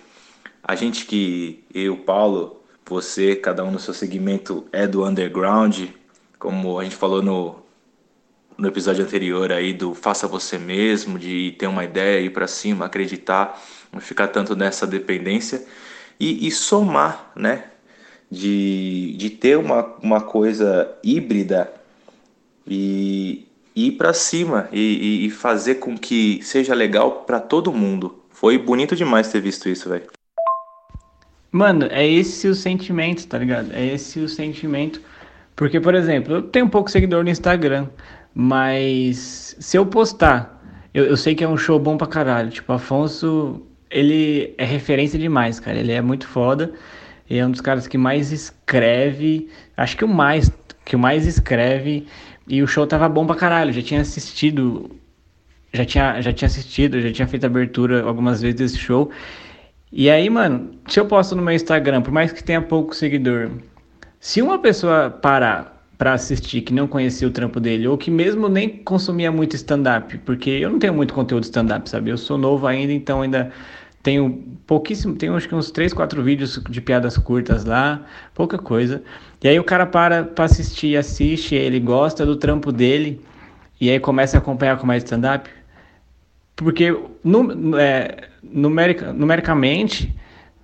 a 0.64 0.76
gente 0.76 1.06
que 1.06 1.64
eu, 1.74 1.98
Paulo, 1.98 2.62
você, 2.86 3.36
cada 3.36 3.64
um 3.64 3.72
no 3.72 3.80
seu 3.80 3.94
segmento 3.94 4.66
é 4.72 4.86
do 4.88 5.06
underground, 5.06 5.88
como 6.40 6.80
a 6.80 6.84
gente 6.84 6.96
falou 6.96 7.22
no, 7.22 7.65
no 8.58 8.68
episódio 8.68 9.04
anterior 9.04 9.52
aí 9.52 9.74
do 9.74 9.94
faça 9.94 10.28
você 10.28 10.58
mesmo, 10.58 11.20
de 11.20 11.56
ter 11.58 11.68
uma 11.68 11.84
ideia, 11.84 12.22
ir 12.22 12.30
para 12.30 12.48
cima, 12.48 12.86
acreditar, 12.86 13.62
não 13.92 14.00
ficar 14.00 14.28
tanto 14.28 14.56
nessa 14.56 14.88
dependência 14.88 15.66
e, 16.20 16.48
e, 16.48 16.52
somar, 16.52 17.32
né? 17.36 17.66
De, 18.32 19.16
de 19.18 19.30
ter 19.30 19.58
uma, 19.58 19.96
uma 20.02 20.22
coisa 20.22 20.98
híbrida 21.04 21.72
e, 22.68 23.48
e 23.76 23.88
ir 23.88 23.92
para 23.94 24.14
cima 24.14 24.68
e, 24.72 25.26
e, 25.26 25.30
fazer 25.30 25.76
com 25.76 25.98
que 25.98 26.40
seja 26.42 26.74
legal 26.74 27.24
para 27.24 27.40
todo 27.40 27.72
mundo. 27.72 28.24
Foi 28.32 28.58
bonito 28.58 28.96
demais 28.96 29.32
ter 29.32 29.42
visto 29.42 29.70
isso, 29.70 29.90
velho. 29.90 30.08
Mano, 31.52 31.88
é 31.90 32.06
esse 32.06 32.48
o 32.48 32.56
sentimento, 32.56 33.28
tá 33.28 33.38
ligado? 33.38 33.72
É 33.72 33.86
esse 33.86 34.20
o 34.20 34.28
sentimento. 34.28 35.00
Porque, 35.56 35.80
por 35.80 35.96
exemplo, 35.96 36.36
eu 36.36 36.42
tenho 36.42 36.66
um 36.66 36.70
pouco 36.70 36.92
seguidor 36.92 37.24
no 37.24 37.30
Instagram. 37.30 37.88
Mas 38.38 39.56
se 39.58 39.78
eu 39.78 39.86
postar, 39.86 40.62
eu, 40.94 41.06
eu 41.06 41.16
sei 41.16 41.34
que 41.34 41.44
é 41.44 41.48
um 41.48 41.56
show 41.56 41.80
bom 41.80 41.96
pra 41.96 42.06
caralho. 42.06 42.50
Tipo, 42.50 42.74
Afonso, 42.74 43.66
ele 43.90 44.54
é 44.58 44.66
referência 44.66 45.18
demais, 45.18 45.58
cara. 45.58 45.80
Ele 45.80 45.94
é 45.94 46.02
muito 46.02 46.28
foda. 46.28 46.74
Ele 47.30 47.40
é 47.40 47.46
um 47.46 47.52
dos 47.52 47.62
caras 47.62 47.88
que 47.88 47.98
mais 47.98 48.34
escreve. 48.34 49.50
Acho 49.78 49.96
que 49.96 50.04
o 50.04 50.08
mais 50.08 50.52
que 50.84 50.98
o 50.98 51.00
mais 51.00 51.26
escreve. 51.26 52.08
E 52.46 52.62
o 52.62 52.68
show 52.68 52.86
tava 52.86 53.08
bom 53.08 53.26
pra 53.26 53.38
caralho. 53.38 53.72
Já 53.72 53.82
tinha 53.82 54.02
assistido. 54.02 54.92
Já 55.74 55.86
tinha, 55.86 56.22
já 56.22 56.34
tinha 56.34 56.48
assistido, 56.48 57.02
já 57.02 57.12
tinha 57.12 57.28
feito 57.28 57.46
abertura 57.46 58.04
algumas 58.04 58.42
vezes 58.42 58.56
desse 58.56 58.78
show. 58.78 59.12
E 59.92 60.10
aí, 60.10 60.30
mano, 60.30 60.72
se 60.88 61.00
eu 61.00 61.06
posto 61.06 61.36
no 61.36 61.42
meu 61.42 61.54
Instagram, 61.54 62.02
por 62.02 62.12
mais 62.12 62.32
que 62.32 62.44
tenha 62.44 62.62
pouco 62.62 62.96
seguidor, 62.96 63.52
se 64.20 64.42
uma 64.42 64.60
pessoa 64.60 65.10
parar 65.10 65.75
para 65.98 66.14
assistir 66.14 66.62
que 66.62 66.74
não 66.74 66.88
conhecia 66.88 67.28
o 67.28 67.32
trampo 67.32 67.60
dele 67.60 67.88
ou 67.88 67.98
que 67.98 68.12
mesmo 68.12 68.50
nem 68.50 68.70
consumia 68.70 69.32
muito 69.32 69.56
stand-up, 69.56 70.18
porque 70.20 70.50
eu 70.50 70.70
não 70.70 70.80
tenho 70.80 70.94
muito 70.94 71.14
conteúdo 71.14 71.44
stand-up, 71.44 71.90
sabe? 71.90 72.10
Eu 72.10 72.18
sou 72.18 72.38
novo 72.38 72.68
ainda, 72.68 72.92
então 72.92 73.22
ainda 73.22 73.52
tenho 74.04 74.44
pouquíssimo, 74.68 75.16
tenho 75.16 75.36
acho 75.36 75.48
que 75.48 75.56
uns 75.56 75.72
3, 75.72 75.94
4 75.94 76.22
vídeos 76.22 76.62
de 76.70 76.82
piadas 76.82 77.18
curtas 77.18 77.66
lá, 77.66 78.06
pouca 78.34 78.58
coisa. 78.58 79.02
E 79.44 79.48
aí 79.48 79.60
o 79.60 79.64
cara 79.64 79.86
para 79.86 80.24
para 80.24 80.46
assistir, 80.46 80.98
assiste, 80.98 81.56
ele 81.56 81.80
gosta 81.80 82.26
do 82.26 82.36
trampo 82.36 82.72
dele 82.72 83.22
e 83.80 83.90
aí 83.90 84.00
começa 84.00 84.38
a 84.38 84.40
acompanhar 84.40 84.78
com 84.78 84.86
mais 84.86 85.04
stand-up. 85.04 85.50
Porque 86.56 86.96
no, 87.24 87.78
é, 87.80 88.30
numerica, 88.44 89.12
numericamente 89.12 90.16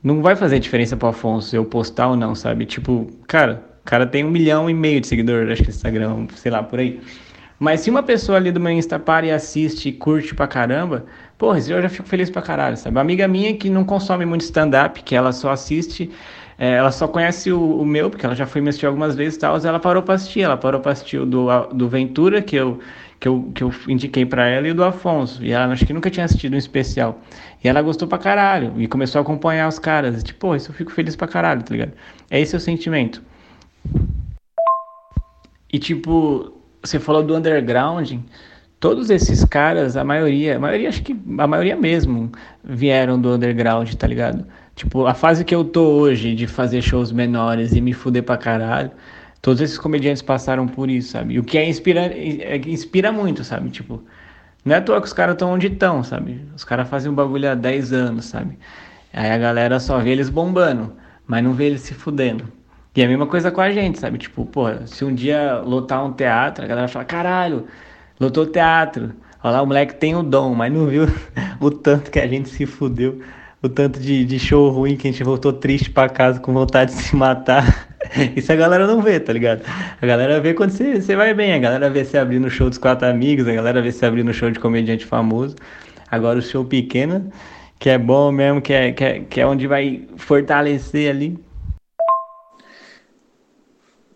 não 0.04 0.22
vai 0.22 0.36
fazer 0.36 0.60
diferença 0.60 0.96
pro 0.98 1.10
Afonso 1.10 1.56
eu 1.56 1.66
postar 1.66 2.10
ou 2.10 2.16
não, 2.16 2.34
sabe? 2.36 2.66
Tipo, 2.66 3.08
cara, 3.28 3.71
o 3.82 3.86
cara 3.86 4.06
tem 4.06 4.24
um 4.24 4.32
milhão 4.32 4.70
e 4.70 4.74
meio 4.74 5.02
de 5.02 5.08
seguidores, 5.08 5.52
acho 5.52 5.64
que 5.64 5.70
no 5.70 5.76
Instagram, 5.76 6.28
sei 6.36 6.52
lá, 6.52 6.62
por 6.62 6.80
aí. 6.80 7.02
Mas 7.60 7.82
se 7.82 7.90
uma 7.90 8.02
pessoa 8.02 8.38
ali 8.38 8.52
do 8.52 8.60
meu 8.60 8.72
Insta 8.72 8.98
para 8.98 9.26
e 9.26 9.32
assiste 9.32 9.90
e 9.90 9.92
curte 9.92 10.34
pra 10.34 10.48
caramba, 10.48 11.06
porra, 11.38 11.60
eu 11.60 11.82
já 11.82 11.90
fico 11.90 12.08
feliz 12.08 12.30
pra 12.30 12.42
caralho, 12.42 12.76
sabe? 12.76 12.96
Uma 12.96 13.02
amiga 13.02 13.28
minha 13.28 13.56
que 13.56 13.70
não 13.70 13.84
consome 13.84 14.26
muito 14.26 14.42
stand-up, 14.42 15.02
que 15.04 15.16
ela 15.16 15.32
só 15.32 15.52
assiste, 15.52 16.10
é, 16.58 16.74
ela 16.74 16.92
só 16.92 17.08
conhece 17.08 17.52
o, 17.52 17.80
o, 17.80 17.86
meu, 17.86 18.10
porque 18.10 18.26
ela 18.26 18.36
já 18.36 18.46
foi 18.46 18.62
me 18.62 18.70
assistir 18.70 18.86
algumas 18.86 19.16
vezes 19.16 19.36
e 19.36 19.40
tal, 19.40 19.58
ela 19.58 19.80
parou 19.80 20.04
pra 20.04 20.16
assistir, 20.16 20.42
ela 20.42 20.58
parou 20.58 20.80
pra 20.80 20.92
assistir 20.92 21.18
o 21.18 21.26
do, 21.26 21.48
do 21.68 21.90
Ventura, 21.90 22.42
que 22.42 22.56
eu, 22.56 22.80
que 23.20 23.28
eu, 23.28 23.52
que 23.54 23.64
eu 23.64 23.74
indiquei 23.88 24.26
pra 24.26 24.48
ela, 24.48 24.68
e 24.68 24.74
do 24.74 24.84
Afonso. 24.84 25.44
E 25.44 25.52
ela 25.52 25.72
acho 25.74 25.86
que 25.86 25.94
nunca 25.94 26.10
tinha 26.10 26.26
assistido 26.26 26.54
um 26.54 26.58
especial. 26.58 27.22
E 27.64 27.68
ela 27.68 27.82
gostou 27.82 28.08
pra 28.08 28.18
caralho, 28.18 28.74
e 28.78 28.88
começou 28.88 29.20
a 29.20 29.22
acompanhar 29.22 29.68
os 29.68 29.78
caras. 29.78 30.24
Tipo, 30.24 30.40
pô, 30.40 30.56
isso 30.56 30.72
eu 30.72 30.76
fico 30.76 30.92
feliz 30.92 31.16
pra 31.16 31.28
caralho, 31.28 31.62
tá 31.64 31.72
ligado? 31.74 31.94
É 32.30 32.40
esse 32.40 32.56
o 32.56 32.60
sentimento. 32.60 33.22
E 35.72 35.80
tipo, 35.80 36.54
você 36.84 37.00
falou 37.00 37.24
do 37.24 37.36
underground, 37.36 38.14
todos 38.80 39.10
esses 39.10 39.46
caras, 39.46 39.96
a 39.96 40.04
maioria, 40.04 40.58
a 40.58 40.60
maioria 40.60 40.90
acho 40.90 41.02
que 41.04 41.16
a 41.38 41.48
maioria 41.48 41.78
mesmo 41.78 42.32
vieram 42.64 43.20
do 43.22 43.34
underground, 43.34 43.94
tá 43.94 44.08
ligado? 44.08 44.46
Tipo, 44.76 45.06
a 45.06 45.14
fase 45.14 45.46
que 45.46 45.54
eu 45.54 45.64
tô 45.64 45.84
hoje 45.84 46.36
de 46.36 46.48
fazer 46.48 46.82
shows 46.82 47.12
menores 47.12 47.74
e 47.74 47.80
me 47.80 47.94
fuder 47.94 48.24
pra 48.24 48.38
caralho, 48.38 48.92
todos 49.42 49.62
esses 49.62 49.78
comediantes 49.78 50.22
passaram 50.22 50.68
por 50.68 50.90
isso, 50.90 51.12
sabe? 51.12 51.40
O 51.40 51.44
que 51.44 51.58
é 51.58 51.68
inspira, 51.70 52.02
é, 52.02 52.58
inspira 52.68 53.12
muito, 53.12 53.44
sabe? 53.44 53.70
Tipo, 53.70 54.04
não 54.66 54.76
é 54.76 54.78
à 54.80 54.82
toa 54.82 55.00
que 55.00 55.08
os 55.08 55.14
caras 55.14 55.34
estão 55.34 55.52
onde 55.52 55.68
estão, 55.68 56.04
sabe? 56.04 56.42
Os 56.56 56.64
caras 56.64 56.90
fazem 56.90 57.12
um 57.12 57.16
bagulho 57.16 57.50
há 57.50 57.56
10 57.56 57.94
anos, 57.94 58.26
sabe? 58.26 58.58
Aí 59.14 59.30
a 59.32 59.38
galera 59.38 59.80
só 59.80 60.00
vê 60.00 60.12
eles 60.12 60.30
bombando, 60.30 60.94
mas 61.28 61.44
não 61.44 61.54
vê 61.54 61.66
eles 61.66 61.82
se 61.82 61.94
fudendo. 61.94 62.46
E 62.94 63.02
é 63.02 63.06
a 63.06 63.08
mesma 63.08 63.26
coisa 63.26 63.50
com 63.52 63.62
a 63.62 63.72
gente, 63.72 64.00
sabe? 64.00 64.18
Tipo, 64.18 64.46
pô, 64.46 64.66
se 64.86 65.06
um 65.06 65.16
dia 65.16 65.62
lotar 65.66 66.06
um 66.06 66.12
teatro, 66.12 66.66
a 66.66 66.68
galera 66.68 66.90
fala, 66.90 67.06
caralho, 67.06 67.66
lotou 68.20 68.44
o 68.44 68.48
teatro. 68.48 69.14
Olha 69.42 69.54
lá, 69.54 69.62
o 69.62 69.66
moleque 69.66 69.96
tem 69.96 70.14
o 70.14 70.22
dom, 70.22 70.54
mas 70.54 70.74
não 70.74 70.88
viu 70.88 71.06
o 71.62 71.72
tanto 71.72 72.12
que 72.12 72.20
a 72.20 72.28
gente 72.28 72.50
se 72.50 72.66
fudeu, 72.66 73.22
o 73.64 73.70
tanto 73.70 73.98
de, 73.98 74.26
de 74.26 74.38
show 74.38 74.70
ruim 74.70 74.98
que 74.98 75.08
a 75.08 75.12
gente 75.12 75.24
voltou 75.24 75.54
triste 75.54 75.90
pra 75.90 76.10
casa 76.10 76.42
com 76.42 76.52
vontade 76.52 76.94
de 76.94 77.02
se 77.02 77.16
matar. 77.16 77.88
Isso 78.36 78.52
a 78.52 78.58
galera 78.58 78.86
não 78.86 79.02
vê, 79.02 79.22
tá 79.22 79.32
ligado? 79.32 79.62
A 80.02 80.06
galera 80.06 80.42
vê 80.42 80.54
quando 80.54 80.72
você, 80.72 81.00
você 81.00 81.16
vai 81.16 81.34
bem, 81.34 81.54
a 81.54 81.60
galera 81.60 81.90
vê 81.90 82.04
você 82.04 82.18
abrir 82.18 82.40
no 82.40 82.50
show 82.50 82.68
dos 82.68 82.78
quatro 82.78 83.08
amigos, 83.08 83.48
a 83.48 83.54
galera 83.54 83.82
vê 83.82 83.90
você 83.90 84.06
abrir 84.06 84.24
no 84.24 84.34
show 84.34 84.52
de 84.52 84.60
comediante 84.60 85.06
famoso. 85.06 85.56
Agora 86.12 86.40
o 86.40 86.42
show 86.42 86.66
pequeno, 86.66 87.32
que 87.80 87.90
é 87.90 87.98
bom 87.98 88.34
mesmo, 88.34 88.62
que 88.62 88.74
é, 88.74 88.92
que 88.92 89.04
é, 89.04 89.20
que 89.22 89.40
é 89.40 89.48
onde 89.48 89.66
vai 89.66 90.06
fortalecer 90.18 91.10
ali, 91.10 91.40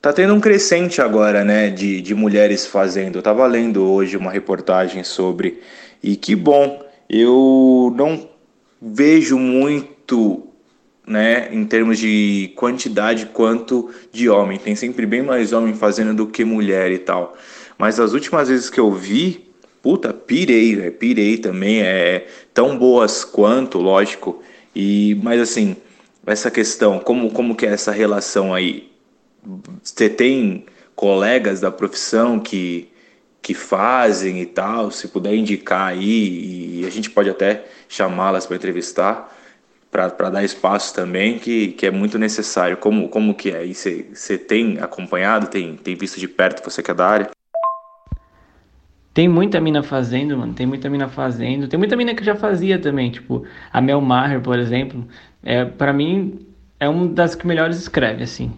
Tá 0.06 0.14
tendo 0.14 0.36
um 0.36 0.40
crescente 0.40 1.02
agora, 1.02 1.44
né, 1.44 1.72
de, 1.72 2.00
de 2.00 2.14
mulheres 2.14 2.68
fazendo. 2.68 3.18
Eu 3.18 3.24
tava 3.24 3.44
lendo 3.48 3.84
hoje 3.84 4.16
uma 4.16 4.30
reportagem 4.30 5.04
sobre 5.04 5.64
e 6.04 6.16
que 6.16 6.36
bom. 6.36 6.80
Eu 7.10 7.92
não 7.98 8.30
vejo 8.80 9.40
muito, 9.40 10.44
né, 11.08 11.50
em 11.52 11.66
termos 11.66 11.98
de 11.98 12.54
quantidade 12.56 13.26
quanto 13.34 13.90
de 14.12 14.30
homem. 14.30 14.60
Tem 14.60 14.76
sempre 14.76 15.08
bem 15.08 15.24
mais 15.24 15.52
homem 15.52 15.74
fazendo 15.74 16.14
do 16.14 16.28
que 16.28 16.46
mulher 16.46 16.92
e 16.92 17.00
tal. 17.00 17.36
Mas 17.76 18.00
as 18.00 18.14
últimas 18.14 18.48
vezes 18.48 18.70
que 18.70 18.80
eu 18.80 18.92
vi, 18.92 19.50
puta, 19.82 20.14
pirei, 20.14 20.76
né? 20.76 20.92
pirei 20.92 21.40
também. 21.40 21.82
É 21.82 22.28
tão 22.54 22.78
boas 22.78 23.26
quanto, 23.26 23.80
lógico. 23.80 24.44
E 24.76 25.20
mas 25.24 25.42
assim, 25.42 25.76
essa 26.28 26.52
questão, 26.52 27.00
como 27.00 27.32
como 27.32 27.56
que 27.56 27.66
é 27.66 27.70
essa 27.70 27.92
relação 27.92 28.54
aí? 28.54 28.94
Você 29.82 30.10
tem 30.10 30.66
colegas 30.96 31.62
da 31.62 31.72
profissão 31.72 32.40
que, 32.40 32.90
que 33.42 33.54
fazem 33.54 34.42
e 34.42 34.46
tal, 34.46 34.92
se 34.92 35.08
puder 35.08 35.36
indicar 35.36 35.90
aí, 35.90 36.82
e 36.82 36.86
a 36.86 36.90
gente 36.90 37.10
pode 37.10 37.30
até 37.30 37.66
chamá-las 37.88 38.46
para 38.46 38.56
entrevistar, 38.56 39.34
para 39.92 40.30
dar 40.30 40.44
espaço 40.44 40.94
também, 40.94 41.40
que, 41.40 41.70
que 41.70 41.86
é 41.86 41.92
muito 41.92 42.20
necessário. 42.20 42.78
Como, 42.78 43.08
como 43.08 43.34
que 43.34 43.52
é? 43.52 43.66
Você 43.66 44.38
tem 44.38 44.80
acompanhado, 44.80 45.48
tem, 45.48 45.76
tem 45.78 45.96
visto 45.96 46.20
de 46.20 46.28
perto, 46.28 46.64
você 46.64 46.84
que 46.84 46.92
é 46.92 46.94
da 46.94 47.08
área? 47.08 47.30
Tem 49.14 49.30
muita 49.30 49.62
mina 49.62 49.82
fazendo, 49.82 50.38
mano. 50.38 50.54
Tem 50.54 50.66
muita 50.66 50.90
mina 50.90 51.08
fazendo. 51.08 51.70
Tem 51.70 51.80
muita 51.80 51.96
mina 51.96 52.14
que 52.14 52.22
já 52.22 52.36
fazia 52.36 52.78
também. 52.78 53.10
Tipo, 53.10 53.46
a 53.72 53.80
Mel 53.80 54.02
Maher, 54.02 54.42
por 54.42 54.60
exemplo. 54.60 55.08
É, 55.42 55.64
para 55.64 55.94
mim, 55.94 56.46
é 56.78 56.90
uma 56.90 57.08
das 57.08 57.34
que 57.34 57.48
melhores 57.48 57.78
escreve, 57.78 58.24
assim. 58.24 58.52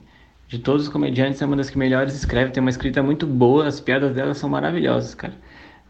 De 0.47 0.59
todos 0.59 0.83
os 0.83 0.89
comediantes, 0.89 1.41
é 1.41 1.45
uma 1.45 1.55
das 1.55 1.69
que 1.69 1.77
melhores 1.77 2.13
escreve. 2.15 2.51
Tem 2.51 2.61
uma 2.61 2.69
escrita 2.69 3.03
muito 3.03 3.27
boa. 3.27 3.67
As 3.67 3.79
piadas 3.79 4.15
dela 4.15 4.33
são 4.33 4.49
maravilhosas, 4.49 5.13
cara. 5.13 5.33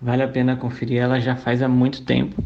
Vale 0.01 0.23
a 0.23 0.27
pena 0.27 0.55
conferir. 0.55 1.01
Ela 1.01 1.19
já 1.19 1.35
faz 1.35 1.61
há 1.61 1.67
muito 1.67 2.03
tempo. 2.03 2.43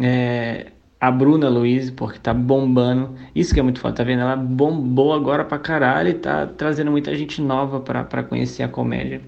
É, 0.00 0.68
a 1.00 1.10
Bruna 1.10 1.48
Luiz, 1.48 1.90
porque 1.90 2.18
tá 2.18 2.32
bombando. 2.32 3.16
Isso 3.34 3.52
que 3.52 3.60
é 3.60 3.62
muito 3.62 3.80
foda, 3.80 3.94
tá 3.94 4.04
vendo? 4.04 4.20
Ela 4.20 4.36
bombou 4.36 5.12
agora 5.12 5.44
pra 5.44 5.58
caralho 5.58 6.10
e 6.10 6.14
tá 6.14 6.46
trazendo 6.46 6.90
muita 6.90 7.14
gente 7.16 7.42
nova 7.42 7.80
pra, 7.80 8.04
pra 8.04 8.22
conhecer 8.22 8.62
a 8.62 8.68
comédia. 8.68 9.20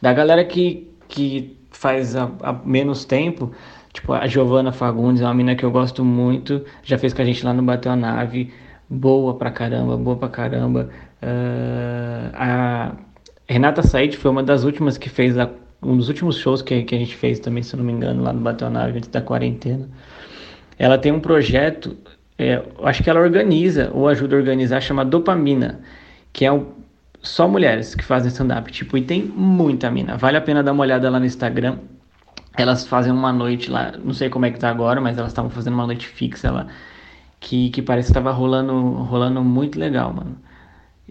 Da 0.00 0.12
galera 0.12 0.44
que 0.44 0.90
que 1.08 1.56
faz 1.70 2.16
há, 2.16 2.28
menos 2.64 3.04
tempo, 3.04 3.52
tipo 3.92 4.12
a 4.12 4.26
Giovana 4.26 4.72
Fagundes, 4.72 5.22
é 5.22 5.24
uma 5.24 5.34
mina 5.34 5.54
que 5.54 5.64
eu 5.64 5.70
gosto 5.70 6.04
muito, 6.04 6.64
já 6.82 6.98
fez 6.98 7.12
com 7.12 7.22
a 7.22 7.24
gente 7.24 7.44
lá 7.44 7.52
no 7.52 7.62
Bateu 7.62 7.92
a 7.92 7.96
Nave, 7.96 8.52
boa 8.88 9.34
pra 9.34 9.50
caramba, 9.50 9.96
boa 9.96 10.16
pra 10.16 10.28
caramba. 10.28 10.90
Uh, 11.22 12.30
a 12.34 12.92
Renata 13.48 13.82
Said 13.82 14.16
foi 14.16 14.30
uma 14.30 14.42
das 14.42 14.64
últimas 14.64 14.98
que 14.98 15.08
fez, 15.08 15.38
a, 15.38 15.50
um 15.82 15.96
dos 15.96 16.08
últimos 16.08 16.38
shows 16.38 16.62
que, 16.62 16.82
que 16.82 16.94
a 16.94 16.98
gente 16.98 17.14
fez 17.16 17.38
também, 17.38 17.62
se 17.62 17.74
eu 17.74 17.78
não 17.78 17.84
me 17.84 17.92
engano, 17.92 18.22
lá 18.22 18.32
no 18.32 18.40
Bateu 18.40 18.66
a 18.66 18.70
Nave, 18.70 18.98
antes 18.98 19.08
da 19.08 19.20
quarentena. 19.20 19.88
Ela 20.78 20.98
tem 20.98 21.12
um 21.12 21.20
projeto, 21.20 21.96
é, 22.38 22.62
acho 22.82 23.02
que 23.02 23.10
ela 23.10 23.20
organiza 23.20 23.90
ou 23.92 24.08
ajuda 24.08 24.36
a 24.36 24.38
organizar, 24.38 24.80
chama 24.80 25.04
Dopamina, 25.04 25.80
que 26.32 26.44
é 26.44 26.52
um 26.52 26.66
só 27.24 27.48
mulheres 27.48 27.94
que 27.94 28.04
fazem 28.04 28.28
stand-up, 28.28 28.70
tipo, 28.70 28.98
e 28.98 29.02
tem 29.02 29.22
muita 29.24 29.90
mina. 29.90 30.16
Vale 30.16 30.36
a 30.36 30.40
pena 30.40 30.62
dar 30.62 30.72
uma 30.72 30.82
olhada 30.82 31.08
lá 31.08 31.18
no 31.18 31.24
Instagram. 31.24 31.78
Elas 32.56 32.86
fazem 32.86 33.10
uma 33.12 33.32
noite 33.32 33.70
lá, 33.70 33.92
não 34.04 34.12
sei 34.12 34.28
como 34.28 34.46
é 34.46 34.50
que 34.50 34.58
tá 34.60 34.68
agora, 34.68 35.00
mas 35.00 35.18
elas 35.18 35.32
estavam 35.32 35.50
fazendo 35.50 35.74
uma 35.74 35.86
noite 35.86 36.06
fixa 36.06 36.50
lá, 36.50 36.66
que, 37.44 37.68
que 37.70 37.82
parece 37.82 38.08
que 38.08 38.14
tava 38.14 38.32
rolando, 38.32 38.74
rolando 39.04 39.42
muito 39.44 39.78
legal, 39.78 40.12
mano. 40.12 40.38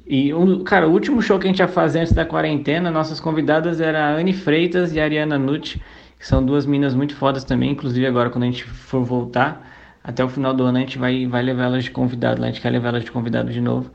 E, 0.07 0.34
um, 0.34 0.63
cara, 0.63 0.88
o 0.88 0.91
último 0.91 1.21
show 1.21 1.38
que 1.38 1.47
a 1.47 1.49
gente 1.49 1.59
ia 1.59 1.67
fazer 1.67 1.99
antes 1.99 2.13
da 2.13 2.25
quarentena, 2.25 2.89
nossas 2.89 3.19
convidadas 3.19 3.79
eram 3.79 3.99
a 3.99 4.09
Anne 4.15 4.34
Freitas 4.34 4.93
e 4.93 4.99
a 4.99 5.03
Ariana 5.03 5.38
Nucci, 5.38 5.79
que 6.19 6.25
são 6.27 6.43
duas 6.43 6.65
minas 6.65 6.95
muito 6.95 7.15
fodas 7.15 7.43
também, 7.43 7.71
inclusive 7.71 8.05
agora 8.07 8.29
quando 8.31 8.43
a 8.43 8.47
gente 8.47 8.63
for 8.63 9.03
voltar, 9.03 9.69
até 10.03 10.23
o 10.23 10.27
final 10.27 10.53
do 10.53 10.63
ano 10.63 10.77
a 10.79 10.81
gente 10.81 10.97
vai, 10.97 11.27
vai 11.27 11.43
levar 11.43 11.65
elas 11.65 11.84
de 11.84 11.91
convidado 11.91 12.41
lá, 12.41 12.47
a 12.47 12.51
gente 12.51 12.61
quer 12.61 12.71
levar 12.71 12.89
elas 12.89 13.03
de 13.03 13.11
convidado 13.11 13.51
de 13.51 13.61
novo. 13.61 13.91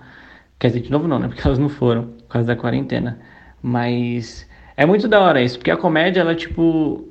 Quer 0.59 0.69
dizer, 0.69 0.81
de 0.81 0.91
novo 0.93 1.09
não, 1.09 1.19
né? 1.19 1.29
Porque 1.29 1.43
elas 1.47 1.59
não 1.59 1.69
foram, 1.69 2.05
por 2.05 2.29
causa 2.29 2.47
da 2.47 2.57
quarentena. 2.57 3.19
Mas 3.63 4.49
é 4.77 4.87
muito 4.87 5.09
da 5.09 5.21
hora 5.21 5.43
isso, 5.43 5.59
porque 5.59 5.71
a 5.71 5.77
comédia, 5.77 6.21
ela, 6.21 6.35
tipo. 6.35 7.07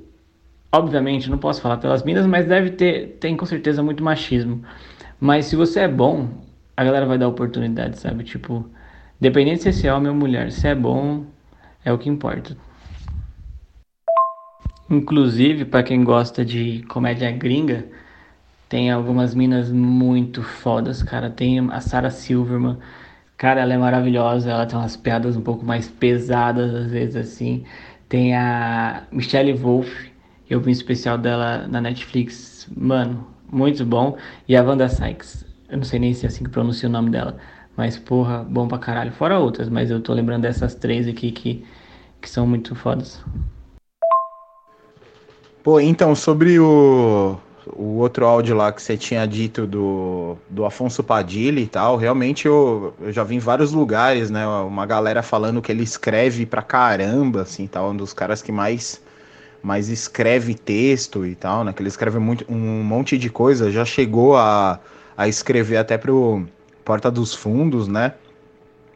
Obviamente, 0.69 1.29
não 1.29 1.37
posso 1.37 1.61
falar 1.61 1.77
pelas 1.77 2.03
minas, 2.03 2.25
mas 2.25 2.45
deve 2.45 2.71
ter. 2.71 3.17
Tem 3.19 3.37
com 3.37 3.45
certeza 3.45 3.81
muito 3.81 4.03
machismo. 4.03 4.63
Mas 5.19 5.45
se 5.45 5.55
você 5.55 5.81
é 5.81 5.87
bom, 5.87 6.29
a 6.75 6.83
galera 6.83 7.05
vai 7.05 7.17
dar 7.17 7.27
oportunidade, 7.27 7.99
sabe? 7.99 8.23
Tipo, 8.23 8.69
dependendo 9.19 9.61
se 9.61 9.71
você 9.73 9.87
é 9.87 9.93
homem 9.93 10.09
ou 10.09 10.15
mulher, 10.15 10.51
se 10.51 10.67
é 10.67 10.75
bom, 10.75 11.25
é 11.83 11.91
o 11.91 11.97
que 11.97 12.09
importa. 12.09 12.55
Inclusive, 14.89 15.65
para 15.65 15.83
quem 15.83 16.03
gosta 16.03 16.45
de 16.45 16.83
comédia 16.83 17.31
gringa, 17.31 17.85
tem 18.69 18.91
algumas 18.91 19.35
minas 19.35 19.71
muito 19.71 20.43
fodas, 20.43 21.03
cara. 21.03 21.29
Tem 21.29 21.59
a 21.59 21.81
Sarah 21.81 22.09
Silverman 22.09 22.77
Cara, 23.37 23.61
ela 23.61 23.73
é 23.73 23.77
maravilhosa, 23.77 24.49
ela 24.51 24.65
tem 24.65 24.77
umas 24.77 24.97
piadas 24.97 25.37
um 25.37 25.41
pouco 25.41 25.63
mais 25.63 25.87
pesadas, 25.87 26.73
às 26.73 26.91
vezes, 26.91 27.15
assim. 27.15 27.63
Tem 28.09 28.35
a 28.35 29.05
Michelle 29.11 29.53
Wolf, 29.53 29.89
eu 30.49 30.59
vi 30.59 30.69
um 30.69 30.71
especial 30.71 31.17
dela 31.19 31.67
na 31.67 31.79
Netflix, 31.79 32.67
mano, 32.75 33.27
muito 33.51 33.85
bom. 33.85 34.17
E 34.47 34.55
a 34.55 34.63
Wanda 34.63 34.87
Sykes, 34.87 35.45
eu 35.69 35.77
não 35.77 35.83
sei 35.83 35.99
nem 35.99 36.13
se 36.13 36.25
é 36.25 36.29
assim 36.29 36.43
que 36.43 36.49
pronuncia 36.49 36.87
o 36.87 36.91
nome 36.91 37.09
dela, 37.09 37.37
mas 37.75 37.97
porra, 37.97 38.43
bom 38.43 38.67
pra 38.67 38.77
caralho. 38.77 39.11
Fora 39.11 39.39
outras, 39.39 39.69
mas 39.69 39.89
eu 39.91 40.01
tô 40.01 40.13
lembrando 40.13 40.43
dessas 40.43 40.75
três 40.75 41.07
aqui 41.07 41.31
que, 41.31 41.65
que 42.21 42.29
são 42.29 42.47
muito 42.47 42.75
fodas. 42.75 43.23
Pô, 45.63 45.79
então, 45.81 46.15
sobre 46.15 46.59
o, 46.59 47.37
o 47.75 47.97
outro 47.97 48.25
áudio 48.25 48.55
lá 48.55 48.71
que 48.71 48.81
você 48.81 48.95
tinha 48.95 49.25
dito 49.25 49.67
do, 49.67 50.37
do 50.49 50.65
Afonso 50.65 51.03
Padilha 51.03 51.59
e 51.59 51.67
tal, 51.67 51.97
realmente 51.97 52.45
eu, 52.45 52.93
eu 53.01 53.11
já 53.11 53.23
vi 53.23 53.35
em 53.35 53.39
vários 53.39 53.73
lugares, 53.73 54.29
né? 54.29 54.47
Uma 54.47 54.85
galera 54.85 55.21
falando 55.21 55.61
que 55.61 55.71
ele 55.71 55.83
escreve 55.83 56.45
pra 56.45 56.61
caramba, 56.61 57.41
assim, 57.41 57.67
tal, 57.67 57.91
um 57.91 57.97
dos 57.97 58.13
caras 58.13 58.41
que 58.41 58.51
mais, 58.51 59.01
mais 59.67 59.89
escreve 59.89 60.53
texto 60.55 61.25
e 61.25 61.35
tal, 61.35 61.65
né? 61.65 61.73
Que 61.73 61.81
ele 61.81 61.89
escreve 61.89 62.19
muito, 62.19 62.45
um 62.47 62.83
monte 62.83 63.17
de 63.17 63.29
coisa, 63.29 63.69
já 63.69 63.83
chegou 63.83 64.37
a, 64.37 64.79
a 65.17 65.27
escrever 65.27 65.75
até 65.75 65.97
pro 65.97 66.47
Porta 66.85 67.11
dos 67.11 67.33
Fundos, 67.33 67.87
né? 67.87 68.13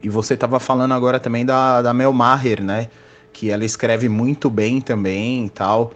E 0.02 0.08
você 0.08 0.38
tava 0.38 0.60
falando 0.62 0.94
agora 0.94 1.20
também 1.20 1.46
da, 1.46 1.82
da 1.82 1.94
Mel 1.94 2.14
Maher, 2.14 2.64
né? 2.64 2.88
Que 3.34 3.52
ela 3.52 3.66
escreve 3.66 4.08
muito 4.08 4.50
bem 4.50 4.80
também 4.80 5.46
e 5.46 5.50
tal. 5.50 5.92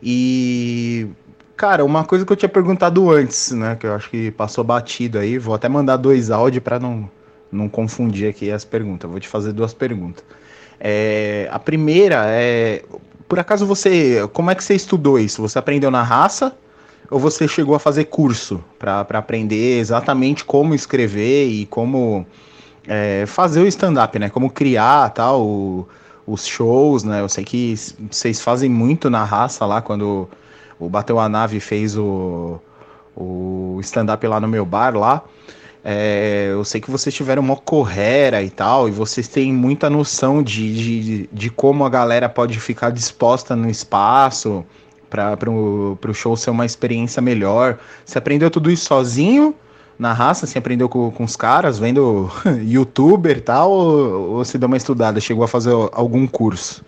E 0.00 1.08
Cara, 1.56 1.84
uma 1.84 2.04
coisa 2.04 2.24
que 2.24 2.32
eu 2.32 2.36
tinha 2.36 2.48
perguntado 2.48 3.10
antes, 3.10 3.50
né? 3.50 3.76
Que 3.76 3.86
eu 3.86 3.94
acho 3.94 4.08
que 4.08 4.30
passou 4.30 4.64
batido 4.64 5.18
aí. 5.18 5.38
Vou 5.38 5.54
até 5.54 5.68
mandar 5.68 5.98
dois 5.98 6.30
áudios 6.30 6.62
para 6.64 6.78
não, 6.78 7.10
não 7.52 7.68
confundir 7.68 8.30
aqui 8.30 8.50
as 8.50 8.64
perguntas. 8.64 9.10
Vou 9.10 9.20
te 9.20 9.28
fazer 9.28 9.52
duas 9.52 9.74
perguntas. 9.74 10.24
É, 10.80 11.48
a 11.52 11.58
primeira 11.58 12.24
é. 12.28 12.82
Por 13.30 13.38
acaso 13.38 13.64
você. 13.64 14.28
Como 14.32 14.50
é 14.50 14.56
que 14.56 14.64
você 14.64 14.74
estudou 14.74 15.16
isso? 15.16 15.40
Você 15.40 15.56
aprendeu 15.56 15.88
na 15.88 16.02
raça? 16.02 16.52
Ou 17.08 17.20
você 17.20 17.46
chegou 17.46 17.76
a 17.76 17.78
fazer 17.78 18.06
curso 18.06 18.60
para 18.76 19.02
aprender 19.02 19.78
exatamente 19.78 20.44
como 20.44 20.74
escrever 20.74 21.46
e 21.46 21.64
como 21.66 22.26
é, 22.88 23.24
fazer 23.28 23.60
o 23.60 23.68
stand-up, 23.68 24.18
né? 24.18 24.28
Como 24.28 24.50
criar 24.50 25.10
tal, 25.10 25.42
o, 25.42 25.88
os 26.26 26.44
shows, 26.44 27.04
né? 27.04 27.20
Eu 27.20 27.28
sei 27.28 27.44
que 27.44 27.76
vocês 28.10 28.40
fazem 28.40 28.68
muito 28.68 29.08
na 29.08 29.22
raça 29.22 29.64
lá 29.64 29.80
quando 29.80 30.28
o 30.76 30.88
Bateu 30.88 31.20
a 31.20 31.28
Nave 31.28 31.60
fez 31.60 31.96
o, 31.96 32.60
o 33.16 33.78
stand-up 33.80 34.26
lá 34.26 34.40
no 34.40 34.48
meu 34.48 34.66
bar 34.66 34.96
lá. 34.96 35.22
É, 35.84 36.48
eu 36.50 36.64
sei 36.64 36.80
que 36.80 36.90
vocês 36.90 37.14
tiveram 37.14 37.42
uma 37.42 37.56
correra 37.56 38.42
e 38.42 38.50
tal, 38.50 38.88
e 38.88 38.90
vocês 38.90 39.28
têm 39.28 39.52
muita 39.52 39.88
noção 39.88 40.42
de, 40.42 40.74
de, 40.74 41.28
de 41.32 41.50
como 41.50 41.84
a 41.84 41.88
galera 41.88 42.28
pode 42.28 42.60
ficar 42.60 42.90
disposta 42.90 43.56
no 43.56 43.68
espaço 43.68 44.64
para 45.08 45.50
o 45.50 46.14
show 46.14 46.36
ser 46.36 46.50
uma 46.50 46.66
experiência 46.66 47.20
melhor. 47.20 47.78
Você 48.04 48.18
aprendeu 48.18 48.50
tudo 48.50 48.70
isso 48.70 48.84
sozinho 48.84 49.54
na 49.98 50.12
raça? 50.12 50.46
Você 50.46 50.58
aprendeu 50.58 50.88
com, 50.88 51.10
com 51.10 51.24
os 51.24 51.34
caras, 51.34 51.78
vendo 51.78 52.30
youtuber 52.62 53.38
e 53.38 53.40
tal? 53.40 53.70
Ou, 53.70 54.30
ou 54.30 54.44
você 54.44 54.56
deu 54.56 54.66
uma 54.66 54.76
estudada, 54.76 55.20
chegou 55.20 55.44
a 55.44 55.48
fazer 55.48 55.72
algum 55.92 56.26
curso? 56.26 56.84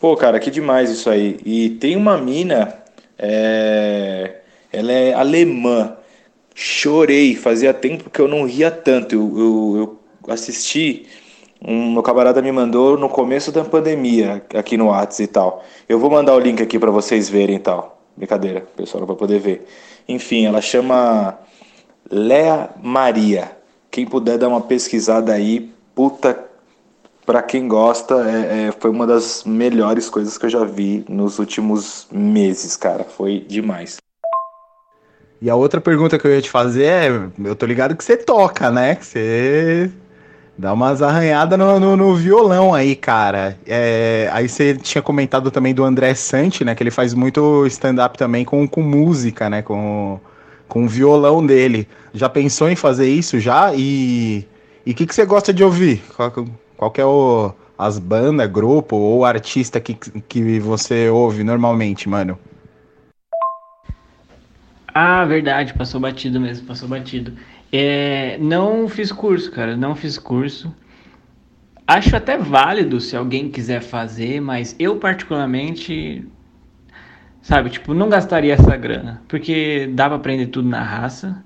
Pô, 0.00 0.16
cara, 0.16 0.40
que 0.40 0.50
demais 0.50 0.90
isso 0.90 1.10
aí. 1.10 1.38
E 1.44 1.70
tem 1.70 1.94
uma 1.96 2.18
mina, 2.18 2.74
é... 3.18 4.40
ela 4.72 4.92
é 4.92 5.12
alemã. 5.12 5.96
Chorei, 6.54 7.34
fazia 7.34 7.72
tempo 7.72 8.10
que 8.10 8.20
eu 8.20 8.28
não 8.28 8.44
ria 8.44 8.70
tanto. 8.70 9.14
Eu, 9.14 9.38
eu, 9.38 9.98
eu 10.26 10.32
assisti, 10.32 11.06
um 11.64 11.92
meu 11.92 12.02
camarada 12.02 12.42
me 12.42 12.52
mandou 12.52 12.98
no 12.98 13.08
começo 13.08 13.52
da 13.52 13.64
pandemia, 13.64 14.44
aqui 14.54 14.76
no 14.76 14.86
WhatsApp 14.86 15.22
e 15.22 15.26
tal. 15.26 15.64
Eu 15.88 15.98
vou 15.98 16.10
mandar 16.10 16.34
o 16.34 16.40
link 16.40 16.62
aqui 16.62 16.78
para 16.78 16.90
vocês 16.90 17.28
verem 17.28 17.56
e 17.56 17.60
tal. 17.60 18.02
Brincadeira, 18.16 18.60
o 18.60 18.76
pessoal 18.76 19.00
não 19.00 19.08
vai 19.08 19.16
poder 19.16 19.38
ver. 19.38 19.66
Enfim, 20.08 20.44
ela 20.44 20.60
chama 20.60 21.38
Lea 22.10 22.70
Maria. 22.82 23.56
Quem 23.90 24.06
puder 24.06 24.38
dar 24.38 24.48
uma 24.48 24.60
pesquisada 24.60 25.32
aí, 25.32 25.72
puta 25.94 26.50
para 27.24 27.42
quem 27.42 27.68
gosta, 27.68 28.14
é, 28.28 28.68
é, 28.68 28.72
foi 28.72 28.90
uma 28.90 29.06
das 29.06 29.44
melhores 29.44 30.10
coisas 30.10 30.36
que 30.36 30.46
eu 30.46 30.50
já 30.50 30.64
vi 30.64 31.04
nos 31.08 31.38
últimos 31.38 32.08
meses, 32.10 32.76
cara. 32.76 33.04
Foi 33.04 33.40
demais. 33.40 33.98
E 35.42 35.50
a 35.50 35.56
outra 35.56 35.80
pergunta 35.80 36.16
que 36.16 36.24
eu 36.24 36.30
ia 36.30 36.40
te 36.40 36.48
fazer 36.48 36.84
é: 36.84 37.08
eu 37.44 37.56
tô 37.56 37.66
ligado 37.66 37.96
que 37.96 38.04
você 38.04 38.16
toca, 38.16 38.70
né? 38.70 38.94
Que 38.94 39.04
você 39.04 39.90
dá 40.56 40.72
umas 40.72 41.02
arranhadas 41.02 41.58
no, 41.58 41.80
no, 41.80 41.96
no, 41.96 42.14
violão 42.14 42.72
aí, 42.72 42.94
cara. 42.94 43.58
É, 43.66 44.30
aí 44.32 44.48
você 44.48 44.76
tinha 44.76 45.02
comentado 45.02 45.50
também 45.50 45.74
do 45.74 45.82
André 45.82 46.14
Sante, 46.14 46.64
né? 46.64 46.76
Que 46.76 46.82
ele 46.84 46.92
faz 46.92 47.12
muito 47.12 47.66
stand-up 47.66 48.16
também 48.16 48.44
com, 48.44 48.68
com 48.68 48.82
música, 48.82 49.50
né? 49.50 49.62
Com, 49.62 50.20
com 50.68 50.84
o 50.84 50.88
violão 50.88 51.44
dele. 51.44 51.88
Já 52.14 52.28
pensou 52.28 52.70
em 52.70 52.76
fazer 52.76 53.08
isso 53.08 53.40
já? 53.40 53.74
E 53.74 54.46
o 54.86 54.94
que, 54.94 55.06
que 55.06 55.14
você 55.14 55.26
gosta 55.26 55.52
de 55.52 55.64
ouvir? 55.64 56.04
Qual, 56.14 56.32
qual 56.76 56.92
é 56.96 57.04
o, 57.04 57.52
as 57.76 57.98
bandas, 57.98 58.48
grupo 58.48 58.94
ou 58.94 59.24
artista 59.24 59.80
que, 59.80 59.94
que 59.94 60.60
você 60.60 61.08
ouve 61.08 61.42
normalmente, 61.42 62.08
mano? 62.08 62.38
Ah, 64.94 65.24
verdade, 65.24 65.72
passou 65.74 66.00
batido 66.00 66.38
mesmo, 66.40 66.66
passou 66.66 66.88
batido. 66.88 67.32
É, 67.72 68.36
não 68.38 68.88
fiz 68.88 69.10
curso, 69.10 69.50
cara, 69.50 69.76
não 69.76 69.94
fiz 69.94 70.18
curso. 70.18 70.74
Acho 71.86 72.14
até 72.14 72.36
válido 72.36 73.00
se 73.00 73.16
alguém 73.16 73.50
quiser 73.50 73.80
fazer, 73.80 74.40
mas 74.40 74.76
eu 74.78 74.96
particularmente, 74.96 76.26
sabe, 77.40 77.70
tipo, 77.70 77.94
não 77.94 78.08
gastaria 78.08 78.52
essa 78.54 78.76
grana, 78.76 79.22
porque 79.28 79.90
dá 79.94 80.06
pra 80.08 80.16
aprender 80.16 80.46
tudo 80.46 80.68
na 80.68 80.82
raça. 80.82 81.42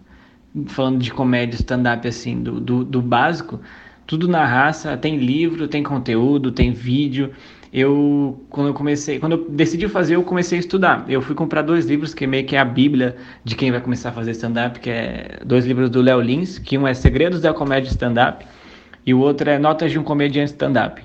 Falando 0.69 0.99
de 1.01 1.13
comédia 1.13 1.57
stand-up 1.57 2.09
assim, 2.09 2.43
do, 2.43 2.59
do, 2.59 2.83
do 2.83 3.03
básico, 3.03 3.61
tudo 4.07 4.27
na 4.27 4.45
raça, 4.47 4.97
tem 4.97 5.19
livro, 5.19 5.69
tem 5.69 5.83
conteúdo, 5.83 6.51
tem 6.51 6.73
vídeo 6.73 7.33
eu 7.77 8.43
quando 8.49 8.69
eu 8.69 8.75
comecei, 8.75 9.19
quando 9.19 9.33
eu 9.33 9.51
decidi 9.51 9.87
fazer, 9.87 10.17
eu 10.17 10.23
comecei 10.23 10.57
a 10.57 10.61
estudar. 10.61 11.05
Eu 11.11 11.21
fui 11.21 11.35
comprar 11.35 11.61
dois 11.61 11.85
livros 11.85 12.15
que 12.15 12.27
meio 12.27 12.47
que 12.47 12.57
é 12.57 12.59
a 12.59 12.65
bíblia 12.65 13.17
de 13.45 13.55
quem 13.55 13.71
vai 13.71 13.83
começar 13.83 14.09
a 14.09 14.13
fazer 14.13 14.31
stand-up, 14.31 14.81
que 14.81 14.89
é 14.89 15.41
dois 15.45 15.67
livros 15.67 15.91
do 15.91 16.01
Léo 16.01 16.23
Lins, 16.23 16.59
que 16.59 16.79
um 16.79 16.89
é 16.89 16.95
Segredos 16.95 17.43
da 17.43 17.53
Comédia 17.53 17.91
Stand-up 17.91 18.47
e 19.05 19.13
o 19.13 19.21
outro 19.21 19.51
é 19.51 19.59
Notas 19.59 19.93
de 19.93 19.99
um 19.99 20.03
Comediante 20.03 20.53
Stand-up. 20.53 21.03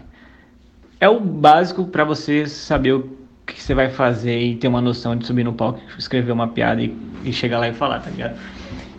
É 0.97 1.09
o 1.09 1.19
básico 1.19 1.84
para 1.88 2.05
você 2.05 2.47
saber 2.47 2.93
o 2.93 3.09
que 3.45 3.61
você 3.61 3.74
vai 3.74 3.89
fazer 3.89 4.39
e 4.39 4.55
ter 4.55 4.69
uma 4.69 4.82
noção 4.82 5.13
de 5.13 5.28
subir 5.28 5.43
no 5.43 5.51
palco, 5.51 5.82
escrever 5.97 6.32
uma 6.32 6.47
piada 6.47 6.82
e, 6.82 6.95
e 7.26 7.34
chegar 7.34 7.59
lá 7.59 7.67
e 7.67 7.74
falar, 7.74 7.99
tá 7.99 8.09
ligado? 8.09 8.39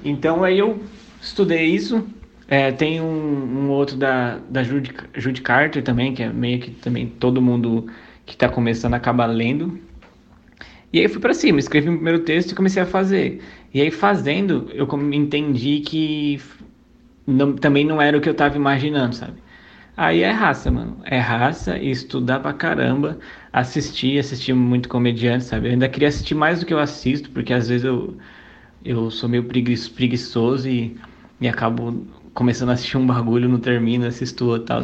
Então 0.05 0.45
aí 0.45 0.59
eu 0.59 0.79
estudei 1.23 1.65
isso, 1.65 2.05
é, 2.53 2.71
tem 2.71 3.01
um, 3.01 3.07
um, 3.07 3.71
outro 3.71 3.97
da, 3.97 4.37
da 4.51 4.63
Judy, 4.63 4.93
Judy 5.15 5.41
Carter 5.41 5.83
também, 5.83 6.13
que 6.13 6.23
é 6.23 6.29
meio 6.29 6.61
que 6.61 6.71
também 6.71 7.07
todo 7.07 7.41
mundo 7.41 7.91
que 8.27 8.35
está 8.35 8.47
começando 8.47 8.93
acaba 8.93 9.25
lendo. 9.25 9.81
E 10.93 10.99
aí 10.99 11.05
eu 11.07 11.09
fui 11.09 11.19
para 11.19 11.33
cima, 11.33 11.59
escrevi 11.59 11.89
o 11.89 11.95
primeiro 11.95 12.19
texto 12.19 12.51
e 12.51 12.55
comecei 12.55 12.83
a 12.83 12.85
fazer. 12.85 13.41
E 13.73 13.81
aí 13.81 13.91
fazendo, 13.91 14.69
eu 14.75 14.87
entendi 15.15 15.81
que 15.81 16.43
não, 17.27 17.55
também 17.55 17.87
não 17.87 18.03
era 18.03 18.19
o 18.19 18.21
que 18.21 18.29
eu 18.29 18.33
estava 18.33 18.55
imaginando, 18.55 19.15
sabe? 19.15 19.43
Aí 19.97 20.23
é 20.23 20.31
raça, 20.31 20.71
mano. 20.71 20.99
É 21.05 21.19
raça 21.19 21.79
e 21.79 21.91
estudar 21.91 22.41
pra 22.41 22.53
caramba. 22.53 23.19
Assistir, 23.51 24.19
assistir 24.19 24.53
muito 24.53 24.91
comediante, 24.91 25.45
sabe? 25.45 25.69
Eu 25.69 25.73
ainda 25.73 25.89
queria 25.89 26.09
assistir 26.09 26.35
mais 26.35 26.61
do 26.61 26.67
que 26.67 26.75
eu 26.75 26.79
assisto, 26.79 27.31
porque 27.31 27.55
às 27.55 27.71
vezes 27.71 27.87
eu, 27.87 28.15
eu 28.85 29.11
sou 29.11 29.27
meio 29.27 29.45
preguiçoso 29.45 30.69
e, 30.69 30.95
e 31.41 31.49
acabo 31.49 32.07
começando 32.35 32.71
a 32.71 32.73
assistir 32.73 32.97
um 32.97 33.07
bagulho, 33.07 33.49
não 33.49 33.59
termino, 33.59 34.07
assisto 34.07 34.57
e 34.57 34.61
tal. 34.61 34.83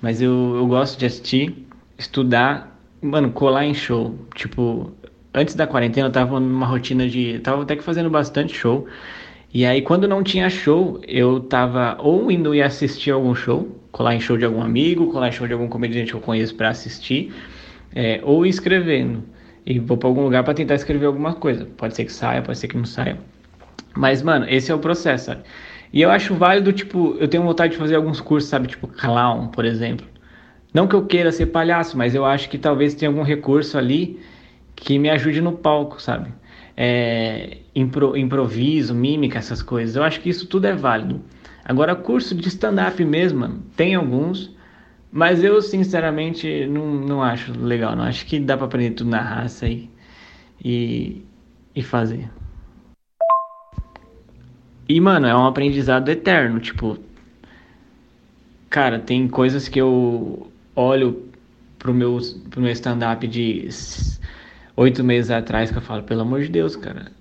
Mas 0.00 0.22
eu, 0.22 0.54
eu 0.56 0.66
gosto 0.66 0.98
de 0.98 1.06
assistir, 1.06 1.66
estudar, 1.98 2.78
mano, 3.02 3.30
colar 3.30 3.64
em 3.64 3.74
show. 3.74 4.14
Tipo, 4.34 4.92
antes 5.34 5.54
da 5.54 5.66
quarentena 5.66 6.08
eu 6.08 6.12
tava 6.12 6.38
numa 6.40 6.66
rotina 6.66 7.08
de. 7.08 7.38
Tava 7.40 7.62
até 7.62 7.76
que 7.76 7.82
fazendo 7.82 8.10
bastante 8.10 8.54
show. 8.54 8.86
E 9.52 9.64
aí, 9.64 9.80
quando 9.80 10.06
não 10.06 10.22
tinha 10.22 10.50
show, 10.50 11.00
eu 11.06 11.40
tava 11.40 11.96
ou 12.00 12.30
indo 12.30 12.54
e 12.54 12.62
assistir 12.62 13.10
algum 13.10 13.34
show, 13.34 13.66
colar 13.90 14.14
em 14.14 14.20
show 14.20 14.36
de 14.36 14.44
algum 14.44 14.62
amigo, 14.62 15.10
colar 15.10 15.28
em 15.28 15.32
show 15.32 15.46
de 15.46 15.54
algum 15.54 15.68
comediante 15.68 16.10
que 16.10 16.16
eu 16.16 16.20
conheço 16.20 16.54
para 16.54 16.68
assistir, 16.68 17.32
é, 17.94 18.20
ou 18.22 18.44
escrevendo. 18.44 19.22
E 19.64 19.78
vou 19.78 19.96
para 19.96 20.08
algum 20.08 20.22
lugar 20.22 20.44
para 20.44 20.54
tentar 20.54 20.74
escrever 20.74 21.06
alguma 21.06 21.34
coisa. 21.34 21.66
Pode 21.76 21.96
ser 21.96 22.04
que 22.04 22.12
saia, 22.12 22.42
pode 22.42 22.58
ser 22.58 22.68
que 22.68 22.76
não 22.76 22.84
saia. 22.84 23.18
Mas, 23.96 24.22
mano, 24.22 24.46
esse 24.48 24.70
é 24.70 24.74
o 24.74 24.78
processo, 24.78 25.26
sabe? 25.26 25.42
E 25.92 26.02
eu 26.02 26.10
acho 26.10 26.34
válido, 26.34 26.72
tipo, 26.72 27.16
eu 27.18 27.28
tenho 27.28 27.42
vontade 27.42 27.72
de 27.72 27.78
fazer 27.78 27.96
alguns 27.96 28.20
cursos, 28.20 28.50
sabe, 28.50 28.68
tipo 28.68 28.86
clown, 28.86 29.48
por 29.48 29.64
exemplo. 29.64 30.06
Não 30.72 30.86
que 30.86 30.94
eu 30.94 31.06
queira 31.06 31.32
ser 31.32 31.46
palhaço, 31.46 31.96
mas 31.96 32.14
eu 32.14 32.24
acho 32.24 32.48
que 32.50 32.58
talvez 32.58 32.94
tenha 32.94 33.10
algum 33.10 33.22
recurso 33.22 33.78
ali 33.78 34.20
que 34.76 34.98
me 34.98 35.08
ajude 35.08 35.40
no 35.40 35.52
palco, 35.52 36.00
sabe? 36.00 36.32
É, 36.76 37.58
impro, 37.74 38.16
improviso, 38.16 38.94
mímica, 38.94 39.38
essas 39.38 39.62
coisas. 39.62 39.96
Eu 39.96 40.02
acho 40.04 40.20
que 40.20 40.28
isso 40.28 40.46
tudo 40.46 40.66
é 40.66 40.74
válido. 40.74 41.22
Agora, 41.64 41.94
curso 41.96 42.34
de 42.34 42.48
stand-up 42.48 43.02
mesmo, 43.04 43.62
tem 43.76 43.94
alguns, 43.94 44.54
mas 45.10 45.42
eu 45.42 45.60
sinceramente 45.60 46.66
não, 46.66 46.86
não 46.94 47.22
acho 47.22 47.52
legal. 47.58 47.96
Não 47.96 48.04
acho 48.04 48.26
que 48.26 48.38
dá 48.38 48.56
para 48.56 48.66
aprender 48.66 48.90
tudo 48.92 49.10
na 49.10 49.20
raça 49.20 49.66
e, 49.66 49.90
e, 50.62 51.24
e 51.74 51.82
fazer. 51.82 52.30
E, 54.88 55.00
mano, 55.00 55.26
é 55.26 55.36
um 55.36 55.46
aprendizado 55.46 56.08
eterno. 56.08 56.58
Tipo, 56.60 56.98
cara, 58.70 58.98
tem 58.98 59.28
coisas 59.28 59.68
que 59.68 59.80
eu 59.80 60.50
olho 60.74 61.28
pro 61.78 61.92
meu, 61.92 62.18
pro 62.50 62.60
meu 62.60 62.72
stand-up 62.72 63.26
de 63.26 63.68
oito 64.76 65.04
meses 65.04 65.30
atrás 65.30 65.70
que 65.70 65.76
eu 65.76 65.82
falo, 65.82 66.02
pelo 66.04 66.22
amor 66.22 66.40
de 66.40 66.48
Deus, 66.48 66.74
cara. 66.76 67.12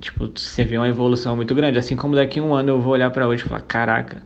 Tipo, 0.00 0.30
você 0.34 0.64
vê 0.64 0.78
uma 0.78 0.88
evolução 0.88 1.36
muito 1.36 1.54
grande. 1.54 1.78
Assim 1.78 1.96
como 1.96 2.14
daqui 2.14 2.38
a 2.38 2.42
um 2.42 2.54
ano 2.54 2.70
eu 2.70 2.80
vou 2.80 2.92
olhar 2.92 3.10
para 3.10 3.26
hoje 3.26 3.44
e 3.44 3.48
falar, 3.48 3.62
caraca, 3.62 4.22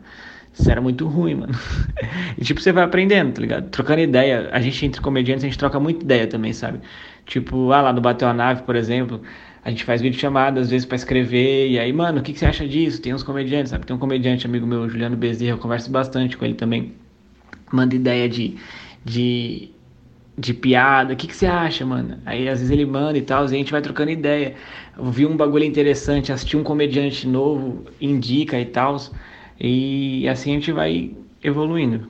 isso 0.53 0.69
era 0.69 0.79
muito 0.79 1.07
ruim, 1.07 1.35
mano. 1.35 1.53
e 2.37 2.43
tipo, 2.43 2.61
você 2.61 2.71
vai 2.71 2.83
aprendendo, 2.83 3.33
tá 3.33 3.41
ligado? 3.41 3.69
Trocando 3.69 4.01
ideia. 4.01 4.49
A 4.51 4.61
gente, 4.61 4.85
entre 4.85 5.01
comediantes, 5.01 5.43
a 5.43 5.47
gente 5.47 5.57
troca 5.57 5.79
muita 5.79 6.03
ideia 6.03 6.27
também, 6.27 6.53
sabe? 6.53 6.79
Tipo, 7.25 7.71
ah, 7.71 7.81
lá 7.81 7.93
no 7.93 7.99
Bateu 7.99 8.27
a 8.27 8.33
Nave, 8.33 8.63
por 8.63 8.75
exemplo, 8.75 9.21
a 9.65 9.71
gente 9.71 9.83
faz 9.83 9.99
vídeo 9.99 10.19
chamada 10.19 10.61
às 10.61 10.69
vezes 10.69 10.85
para 10.85 10.95
escrever, 10.95 11.71
e 11.71 11.79
aí, 11.79 11.91
mano, 11.91 12.19
o 12.19 12.21
que, 12.21 12.31
que 12.33 12.37
você 12.37 12.45
acha 12.45 12.67
disso? 12.67 13.01
Tem 13.01 13.15
uns 13.15 13.23
comediantes, 13.23 13.71
sabe? 13.71 13.83
Tem 13.83 13.95
um 13.95 13.99
comediante, 13.99 14.45
amigo 14.45 14.67
meu, 14.67 14.87
Juliano 14.87 15.17
Bezerra, 15.17 15.53
eu 15.53 15.57
converso 15.57 15.89
bastante 15.89 16.37
com 16.37 16.45
ele 16.45 16.53
também. 16.53 16.93
Manda 17.73 17.95
ideia 17.95 18.29
de, 18.29 18.55
de, 19.03 19.71
de 20.37 20.53
piada, 20.53 21.13
o 21.13 21.17
que, 21.17 21.25
que 21.25 21.35
você 21.35 21.47
acha, 21.47 21.83
mano? 21.83 22.19
Aí 22.27 22.47
às 22.47 22.59
vezes 22.59 22.69
ele 22.69 22.85
manda 22.85 23.17
e 23.17 23.23
tal, 23.23 23.41
e 23.41 23.45
a 23.45 23.47
gente 23.47 23.71
vai 23.71 23.81
trocando 23.81 24.11
ideia. 24.11 24.53
Eu 24.95 25.05
vi 25.05 25.25
um 25.25 25.35
bagulho 25.35 25.63
interessante, 25.63 26.31
assisti 26.31 26.55
um 26.55 26.63
comediante 26.63 27.27
novo, 27.27 27.85
indica 27.99 28.59
e 28.59 28.65
tal, 28.65 28.97
e 29.59 30.27
assim 30.29 30.51
a 30.51 30.53
gente 30.59 30.71
vai 30.71 31.11
evoluindo. 31.43 32.07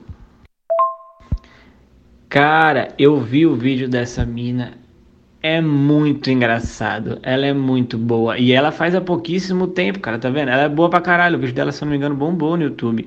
Cara, 2.28 2.88
eu 2.98 3.18
vi 3.18 3.46
o 3.46 3.54
vídeo 3.54 3.88
dessa 3.88 4.26
mina, 4.26 4.74
é 5.46 5.60
muito 5.60 6.30
engraçado. 6.30 7.18
Ela 7.22 7.46
é 7.46 7.52
muito 7.52 7.96
boa. 7.96 8.38
E 8.38 8.52
ela 8.52 8.72
faz 8.72 8.94
há 8.94 9.00
pouquíssimo 9.00 9.66
tempo, 9.68 10.00
cara, 10.00 10.18
tá 10.18 10.28
vendo? 10.28 10.50
Ela 10.50 10.64
é 10.64 10.68
boa 10.68 10.90
pra 10.90 11.00
caralho. 11.00 11.36
O 11.36 11.40
vídeo 11.40 11.54
dela, 11.54 11.72
se 11.72 11.82
não 11.82 11.90
me 11.90 11.96
engano, 11.96 12.14
bombou 12.14 12.56
no 12.56 12.64
YouTube. 12.64 13.06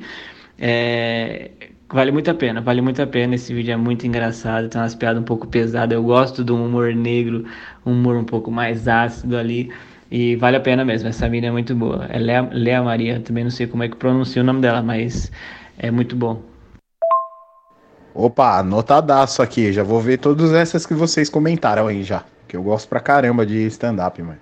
É... 0.58 1.52
Vale 1.92 2.12
muito 2.12 2.30
a 2.30 2.34
pena, 2.36 2.62
vale 2.62 2.82
muito 2.82 3.02
a 3.02 3.08
pena. 3.08 3.36
Esse 3.36 3.54
vídeo 3.54 3.74
é 3.74 3.78
muito 3.78 4.06
engraçado, 4.06 4.70
tem 4.70 4.80
umas 4.80 4.96
piadas 4.96 5.22
um 5.22 5.26
pouco 5.26 5.48
pesadas. 5.48 5.96
Eu 5.96 6.04
gosto 6.04 6.44
do 6.44 6.56
humor 6.56 6.94
negro, 6.94 7.46
um 7.86 7.92
humor 7.94 8.16
um 8.16 8.24
pouco 8.24 8.52
mais 8.52 8.88
ácido 8.88 9.36
ali. 9.38 9.72
E 10.12 10.36
vale 10.36 10.58
a 10.58 10.60
pena 10.60 10.86
mesmo, 10.86 11.10
essa 11.10 11.28
mina 11.30 11.48
é 11.48 11.52
muito 11.52 11.76
boa. 11.76 12.06
É 12.10 12.20
Lea, 12.20 12.48
Lea 12.52 12.84
Maria, 12.84 13.20
também 13.20 13.44
não 13.44 13.52
sei 13.52 13.68
como 13.68 13.84
é 13.84 13.90
que 13.90 13.96
pronuncia 13.96 14.42
o 14.42 14.46
nome 14.46 14.62
dela, 14.62 14.82
mas 14.82 15.32
é 15.78 15.92
muito 15.92 16.16
bom. 16.16 16.49
Opa, 18.14 18.60
anotadaço 18.60 19.42
aqui. 19.42 19.72
Já 19.72 19.84
vou 19.84 20.00
ver 20.00 20.18
todas 20.18 20.54
essas 20.54 20.86
que 20.86 20.94
vocês 20.94 21.30
comentaram 21.30 21.88
aí 21.88 22.04
já. 22.04 22.24
Que 22.48 22.58
eu 22.58 22.64
gosto 22.64 22.88
pra 22.88 23.00
caramba 23.00 23.46
de 23.46 23.66
stand-up, 23.68 24.22
mano. 24.22 24.40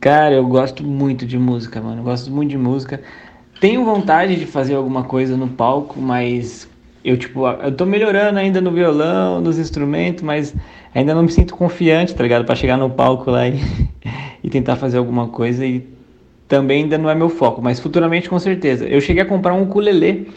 Cara, 0.00 0.34
eu 0.34 0.46
gosto 0.46 0.84
muito 0.84 1.26
de 1.26 1.38
música, 1.38 1.80
mano. 1.80 2.02
Gosto 2.02 2.30
muito 2.30 2.50
de 2.50 2.58
música. 2.58 3.00
Tenho 3.60 3.84
vontade 3.84 4.36
de 4.36 4.46
fazer 4.46 4.74
alguma 4.74 5.04
coisa 5.04 5.36
no 5.36 5.48
palco, 5.48 5.98
mas 5.98 6.68
eu, 7.02 7.16
tipo, 7.16 7.46
eu 7.48 7.72
tô 7.72 7.86
melhorando 7.86 8.38
ainda 8.38 8.60
no 8.60 8.70
violão, 8.70 9.40
nos 9.40 9.58
instrumentos, 9.58 10.22
mas 10.22 10.54
ainda 10.94 11.14
não 11.14 11.22
me 11.22 11.30
sinto 11.32 11.56
confiante, 11.56 12.14
tá 12.14 12.22
ligado? 12.22 12.44
Pra 12.44 12.54
chegar 12.54 12.76
no 12.76 12.90
palco 12.90 13.30
lá 13.30 13.48
e, 13.48 13.58
e 14.44 14.50
tentar 14.50 14.76
fazer 14.76 14.98
alguma 14.98 15.28
coisa. 15.28 15.64
E 15.64 15.88
também 16.46 16.84
ainda 16.84 16.98
não 16.98 17.08
é 17.08 17.14
meu 17.14 17.30
foco, 17.30 17.62
mas 17.62 17.80
futuramente 17.80 18.28
com 18.28 18.38
certeza. 18.38 18.86
Eu 18.86 19.00
cheguei 19.00 19.22
a 19.22 19.26
comprar 19.26 19.54
um 19.54 19.62
ukulele 19.62 20.28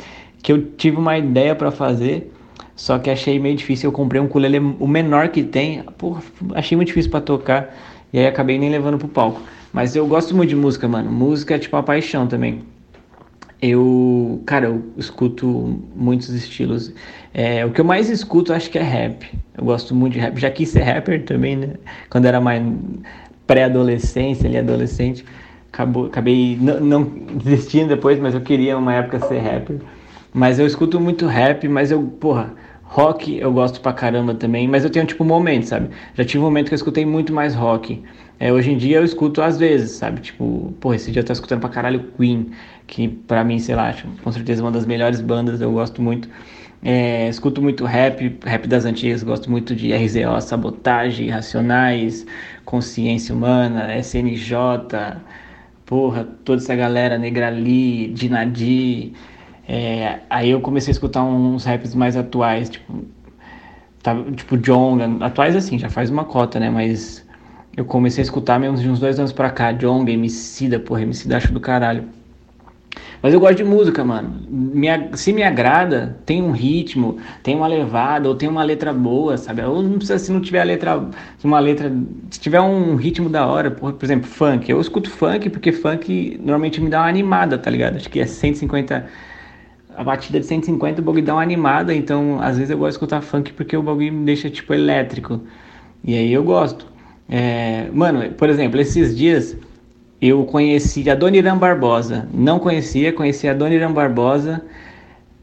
que 0.41 0.51
eu 0.51 0.71
tive 0.71 0.97
uma 0.97 1.17
ideia 1.17 1.55
para 1.55 1.71
fazer, 1.71 2.31
só 2.75 2.97
que 2.97 3.09
achei 3.09 3.37
meio 3.39 3.55
difícil. 3.55 3.89
Eu 3.89 3.91
comprei 3.91 4.21
um 4.21 4.25
ukulele, 4.25 4.57
o 4.57 4.87
menor 4.87 5.29
que 5.29 5.43
tem, 5.43 5.83
porra, 5.97 6.21
achei 6.55 6.75
muito 6.75 6.87
difícil 6.87 7.11
para 7.11 7.21
tocar 7.21 7.75
e 8.11 8.19
aí 8.19 8.27
acabei 8.27 8.57
nem 8.57 8.69
levando 8.69 8.97
pro 8.97 9.07
palco. 9.07 9.41
Mas 9.71 9.95
eu 9.95 10.07
gosto 10.07 10.35
muito 10.35 10.49
de 10.49 10.55
música, 10.55 10.87
mano. 10.87 11.11
Música 11.11 11.55
é 11.55 11.59
tipo 11.59 11.75
uma 11.75 11.83
paixão 11.83 12.25
também. 12.25 12.63
Eu, 13.61 14.41
cara, 14.45 14.67
eu 14.67 14.83
escuto 14.97 15.81
muitos 15.95 16.29
estilos. 16.29 16.93
É, 17.33 17.65
o 17.65 17.71
que 17.71 17.81
eu 17.81 17.85
mais 17.85 18.09
escuto 18.09 18.53
acho 18.53 18.69
que 18.69 18.79
é 18.79 18.81
rap. 18.81 19.29
Eu 19.57 19.65
gosto 19.65 19.93
muito 19.93 20.13
de 20.13 20.19
rap. 20.19 20.39
Já 20.39 20.49
quis 20.49 20.69
ser 20.69 20.81
rapper 20.81 21.23
também, 21.25 21.57
né? 21.57 21.73
Quando 22.09 22.25
era 22.25 22.39
mais 22.39 22.63
pré-adolescência, 23.45 24.47
ali 24.47 24.57
adolescente. 24.57 25.25
Acabou, 25.71 26.05
acabei 26.05 26.57
não, 26.59 26.79
não 26.79 27.03
desistindo 27.03 27.89
depois, 27.89 28.17
mas 28.19 28.33
eu 28.33 28.41
queria 28.41 28.77
uma 28.77 28.93
época 28.93 29.19
ser 29.27 29.39
rapper. 29.39 29.77
Mas 30.33 30.59
eu 30.59 30.67
escuto 30.67 30.99
muito 30.99 31.25
rap, 31.25 31.67
mas 31.67 31.91
eu, 31.91 32.01
porra, 32.03 32.53
rock 32.83 33.37
eu 33.37 33.51
gosto 33.51 33.81
pra 33.81 33.93
caramba 33.93 34.33
também, 34.35 34.67
mas 34.67 34.83
eu 34.83 34.89
tenho 34.89 35.05
tipo 35.05 35.23
momentos, 35.23 35.69
sabe? 35.69 35.89
Já 36.13 36.23
tive 36.23 36.39
um 36.39 36.45
momento 36.45 36.67
que 36.67 36.73
eu 36.73 36.77
escutei 36.77 37.05
muito 37.05 37.33
mais 37.33 37.55
rock. 37.55 38.03
É, 38.39 38.53
hoje 38.53 38.71
em 38.71 38.77
dia 38.77 38.97
eu 38.97 39.03
escuto 39.03 39.41
às 39.41 39.57
vezes, 39.57 39.91
sabe? 39.91 40.21
Tipo, 40.21 40.73
porra, 40.79 40.95
esse 40.95 41.11
dia 41.11 41.21
eu 41.21 41.25
tô 41.25 41.33
escutando 41.33 41.59
pra 41.61 41.69
caralho 41.69 42.05
Queen, 42.17 42.51
que 42.87 43.07
pra 43.07 43.43
mim, 43.43 43.59
sei 43.59 43.75
lá, 43.75 43.93
com 44.23 44.31
certeza 44.31 44.63
uma 44.63 44.71
das 44.71 44.85
melhores 44.85 45.19
bandas, 45.21 45.61
eu 45.61 45.71
gosto 45.71 46.01
muito. 46.01 46.29
É, 46.81 47.27
escuto 47.27 47.61
muito 47.61 47.83
rap, 47.85 48.37
rap 48.45 48.67
das 48.67 48.85
antigas, 48.85 49.21
gosto 49.23 49.51
muito 49.51 49.75
de 49.75 49.91
RZO, 49.91 50.39
Sabotagem, 50.41 51.29
Racionais, 51.29 52.25
Consciência 52.63 53.35
Humana, 53.35 53.97
SNJ, 53.97 54.55
porra, 55.85 56.25
toda 56.45 56.61
essa 56.61 56.75
galera, 56.75 57.17
Negrali, 57.17 58.07
Dinadi. 58.13 59.13
É, 59.71 60.21
aí 60.31 60.49
eu 60.49 60.59
comecei 60.61 60.89
a 60.89 60.93
escutar 60.93 61.23
uns 61.23 61.63
raps 61.63 61.93
mais 61.93 62.17
atuais, 62.17 62.71
tipo, 62.71 63.05
tá, 64.01 64.15
tipo 64.35 64.57
Jonga, 64.57 65.23
atuais 65.23 65.55
assim, 65.55 65.77
já 65.77 65.91
faz 65.91 66.09
uma 66.09 66.25
cota, 66.25 66.59
né? 66.59 66.71
Mas 66.71 67.23
eu 67.77 67.85
comecei 67.85 68.23
a 68.23 68.25
escutar 68.25 68.59
mesmo 68.59 68.77
de 68.77 68.89
uns 68.89 68.99
dois 68.99 69.19
anos 69.19 69.31
pra 69.31 69.51
cá, 69.51 69.71
Jonga, 69.71 70.11
Emicida, 70.11 70.79
porra, 70.79 71.03
Emicida 71.03 71.37
acho 71.37 71.53
do 71.53 71.59
caralho. 71.59 72.05
Mas 73.21 73.31
eu 73.31 73.39
gosto 73.39 73.57
de 73.57 73.63
música, 73.63 74.03
mano. 74.03 74.41
Me, 74.49 74.87
se 75.13 75.31
me 75.31 75.43
agrada, 75.43 76.17
tem 76.25 76.41
um 76.41 76.51
ritmo, 76.51 77.17
tem 77.43 77.55
uma 77.55 77.67
levada, 77.67 78.27
ou 78.27 78.33
tem 78.33 78.49
uma 78.49 78.63
letra 78.63 78.91
boa, 78.91 79.37
sabe? 79.37 79.61
Ou 79.61 79.83
não 79.83 79.97
precisa, 79.97 80.17
se 80.17 80.31
não 80.31 80.41
tiver 80.41 80.61
a 80.61 80.63
letra, 80.63 81.07
uma 81.43 81.59
letra, 81.59 81.93
se 82.31 82.39
tiver 82.39 82.61
um 82.61 82.95
ritmo 82.95 83.29
da 83.29 83.45
hora, 83.45 83.69
por, 83.69 83.93
por 83.93 84.03
exemplo, 84.03 84.27
funk. 84.27 84.67
Eu 84.71 84.81
escuto 84.81 85.11
funk 85.11 85.47
porque 85.51 85.71
funk 85.71 86.39
normalmente 86.39 86.81
me 86.81 86.89
dá 86.89 87.01
uma 87.01 87.07
animada, 87.07 87.55
tá 87.55 87.69
ligado? 87.69 87.97
Acho 87.97 88.09
que 88.09 88.19
é 88.19 88.25
150, 88.25 89.05
a 89.99 90.03
batida 90.03 90.39
de 90.39 90.45
150 90.45 91.01
o 91.01 91.03
bagulho 91.03 91.25
dá 91.25 91.33
uma 91.33 91.41
animada, 91.41 91.93
então 91.93 92.39
às 92.41 92.55
vezes 92.55 92.69
eu 92.69 92.77
gosto 92.77 92.91
de 92.91 92.95
escutar 92.95 93.19
funk 93.19 93.51
porque 93.51 93.75
o 93.75 93.83
bagulho 93.83 94.13
me 94.13 94.23
deixa, 94.23 94.49
tipo, 94.49 94.73
elétrico. 94.73 95.41
E 96.05 96.15
aí 96.15 96.31
eu 96.31 96.41
gosto. 96.41 96.85
É, 97.27 97.89
mano, 97.91 98.31
por 98.31 98.49
exemplo, 98.49 98.79
esses 98.79 99.15
dias 99.15 99.57
eu 100.21 100.45
conheci 100.45 101.09
a 101.09 101.15
Dona 101.15 101.35
Irã 101.35 101.57
Barbosa. 101.57 102.29
Não 102.33 102.59
conhecia, 102.59 103.11
conheci 103.11 103.45
a 103.45 103.53
Dona 103.53 103.75
Irã 103.75 103.91
Barbosa, 103.91 104.63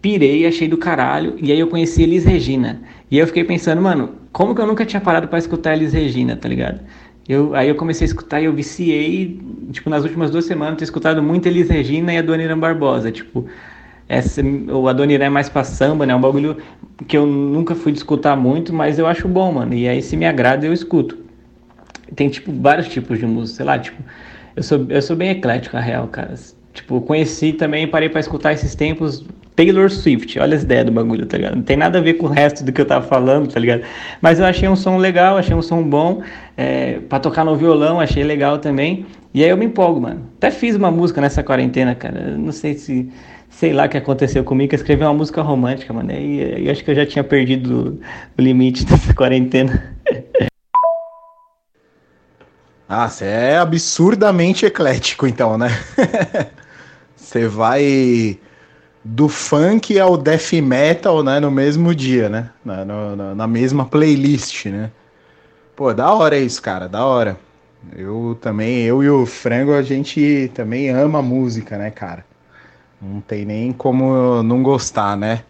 pirei, 0.00 0.46
achei 0.46 0.66
do 0.66 0.78
caralho. 0.78 1.34
E 1.36 1.52
aí 1.52 1.60
eu 1.60 1.68
conheci 1.68 2.02
Elis 2.02 2.24
Regina. 2.24 2.80
E 3.10 3.16
aí 3.16 3.20
eu 3.20 3.26
fiquei 3.26 3.44
pensando, 3.44 3.82
mano, 3.82 4.12
como 4.32 4.54
que 4.54 4.60
eu 4.62 4.66
nunca 4.66 4.86
tinha 4.86 5.02
parado 5.02 5.28
para 5.28 5.38
escutar 5.38 5.74
Elis 5.76 5.92
Regina, 5.92 6.34
tá 6.34 6.48
ligado? 6.48 6.80
Eu, 7.28 7.54
aí 7.54 7.68
eu 7.68 7.74
comecei 7.74 8.06
a 8.06 8.08
escutar 8.08 8.40
e 8.40 8.46
eu 8.46 8.54
viciei, 8.54 9.38
tipo, 9.70 9.90
nas 9.90 10.02
últimas 10.02 10.30
duas 10.30 10.46
semanas, 10.46 10.78
ter 10.78 10.84
escutado 10.84 11.22
muito 11.22 11.46
Elis 11.46 11.68
Regina 11.68 12.14
e 12.14 12.16
a 12.16 12.22
Dona 12.22 12.42
Irã 12.42 12.58
Barbosa. 12.58 13.12
Tipo, 13.12 13.46
essa, 14.08 14.42
o 14.42 14.88
Adoniran 14.88 15.26
é 15.26 15.28
mais 15.28 15.48
pra 15.48 15.64
samba, 15.64 16.06
né? 16.06 16.12
É 16.12 16.16
um 16.16 16.20
bagulho 16.20 16.56
que 17.06 17.16
eu 17.16 17.26
nunca 17.26 17.74
fui 17.74 17.92
escutar 17.92 18.36
muito, 18.36 18.72
mas 18.72 18.98
eu 18.98 19.06
acho 19.06 19.26
bom, 19.26 19.52
mano. 19.52 19.74
E 19.74 19.88
aí, 19.88 20.00
se 20.00 20.16
me 20.16 20.26
agrada, 20.26 20.64
eu 20.66 20.72
escuto. 20.72 21.18
Tem, 22.14 22.28
tipo, 22.28 22.52
vários 22.52 22.88
tipos 22.88 23.18
de 23.18 23.26
música, 23.26 23.56
sei 23.56 23.66
lá, 23.66 23.78
tipo, 23.78 24.00
eu 24.54 24.62
sou, 24.62 24.86
eu 24.88 25.02
sou 25.02 25.16
bem 25.16 25.30
eclético, 25.30 25.76
a 25.76 25.80
real, 25.80 26.06
cara. 26.08 26.34
Tipo, 26.72 27.00
conheci 27.00 27.52
também, 27.52 27.86
parei 27.88 28.08
para 28.08 28.20
escutar 28.20 28.52
esses 28.52 28.74
tempos 28.74 29.24
Taylor 29.56 29.90
Swift. 29.90 30.38
Olha 30.38 30.54
as 30.54 30.62
ideias 30.62 30.84
do 30.84 30.92
bagulho, 30.92 31.24
tá 31.24 31.38
ligado? 31.38 31.56
Não 31.56 31.62
tem 31.62 31.76
nada 31.76 31.98
a 31.98 32.02
ver 32.02 32.14
com 32.14 32.26
o 32.26 32.28
resto 32.28 32.62
do 32.62 32.70
que 32.70 32.80
eu 32.80 32.84
tava 32.84 33.06
falando, 33.06 33.48
tá 33.48 33.58
ligado? 33.58 33.82
Mas 34.20 34.38
eu 34.38 34.44
achei 34.44 34.68
um 34.68 34.76
som 34.76 34.98
legal, 34.98 35.38
achei 35.38 35.56
um 35.56 35.62
som 35.62 35.82
bom. 35.82 36.22
É, 36.56 37.00
para 37.08 37.18
tocar 37.18 37.44
no 37.44 37.56
violão, 37.56 37.98
achei 37.98 38.22
legal 38.22 38.58
também. 38.58 39.06
E 39.32 39.42
aí 39.42 39.48
eu 39.48 39.56
me 39.56 39.64
empolgo, 39.64 40.00
mano. 40.00 40.26
Até 40.36 40.50
fiz 40.50 40.76
uma 40.76 40.90
música 40.90 41.20
nessa 41.20 41.42
quarentena, 41.42 41.94
cara. 41.94 42.36
Não 42.36 42.52
sei 42.52 42.74
se. 42.74 43.10
Sei 43.56 43.72
lá 43.72 43.86
o 43.86 43.88
que 43.88 43.96
aconteceu 43.96 44.44
comigo, 44.44 44.68
que 44.68 44.74
eu 44.74 44.78
escrevi 44.78 45.02
uma 45.02 45.14
música 45.14 45.40
romântica, 45.40 45.90
mano. 45.90 46.12
E 46.12 46.66
eu 46.66 46.70
acho 46.70 46.84
que 46.84 46.90
eu 46.90 46.94
já 46.94 47.06
tinha 47.06 47.24
perdido 47.24 47.98
o 48.38 48.42
limite 48.42 48.84
dessa 48.84 49.14
quarentena. 49.14 49.96
Ah, 52.86 53.08
você 53.08 53.24
é 53.24 53.56
absurdamente 53.56 54.66
eclético, 54.66 55.26
então, 55.26 55.56
né? 55.56 55.68
Você 57.16 57.48
vai 57.48 58.38
do 59.02 59.28
funk 59.28 59.98
ao 59.98 60.16
death 60.16 60.52
metal, 60.52 61.24
né, 61.24 61.40
no 61.40 61.50
mesmo 61.50 61.94
dia, 61.94 62.28
né? 62.28 62.50
Na, 62.64 62.84
na, 62.84 63.34
na, 63.34 63.46
mesma 63.46 63.86
playlist, 63.86 64.66
né? 64.66 64.90
Pô, 65.74 65.92
da 65.92 66.12
hora 66.12 66.38
isso, 66.38 66.62
cara, 66.62 66.88
da 66.88 67.04
hora. 67.04 67.36
Eu 67.96 68.38
também, 68.40 68.82
eu 68.82 69.02
e 69.02 69.08
o 69.08 69.26
Frango, 69.26 69.72
a 69.72 69.82
gente 69.82 70.52
também 70.54 70.90
ama 70.90 71.20
música, 71.20 71.76
né, 71.76 71.90
cara? 71.90 72.24
Não 73.00 73.20
tem 73.20 73.44
nem 73.44 73.72
como 73.72 74.42
não 74.42 74.62
gostar, 74.62 75.16
né? 75.16 75.44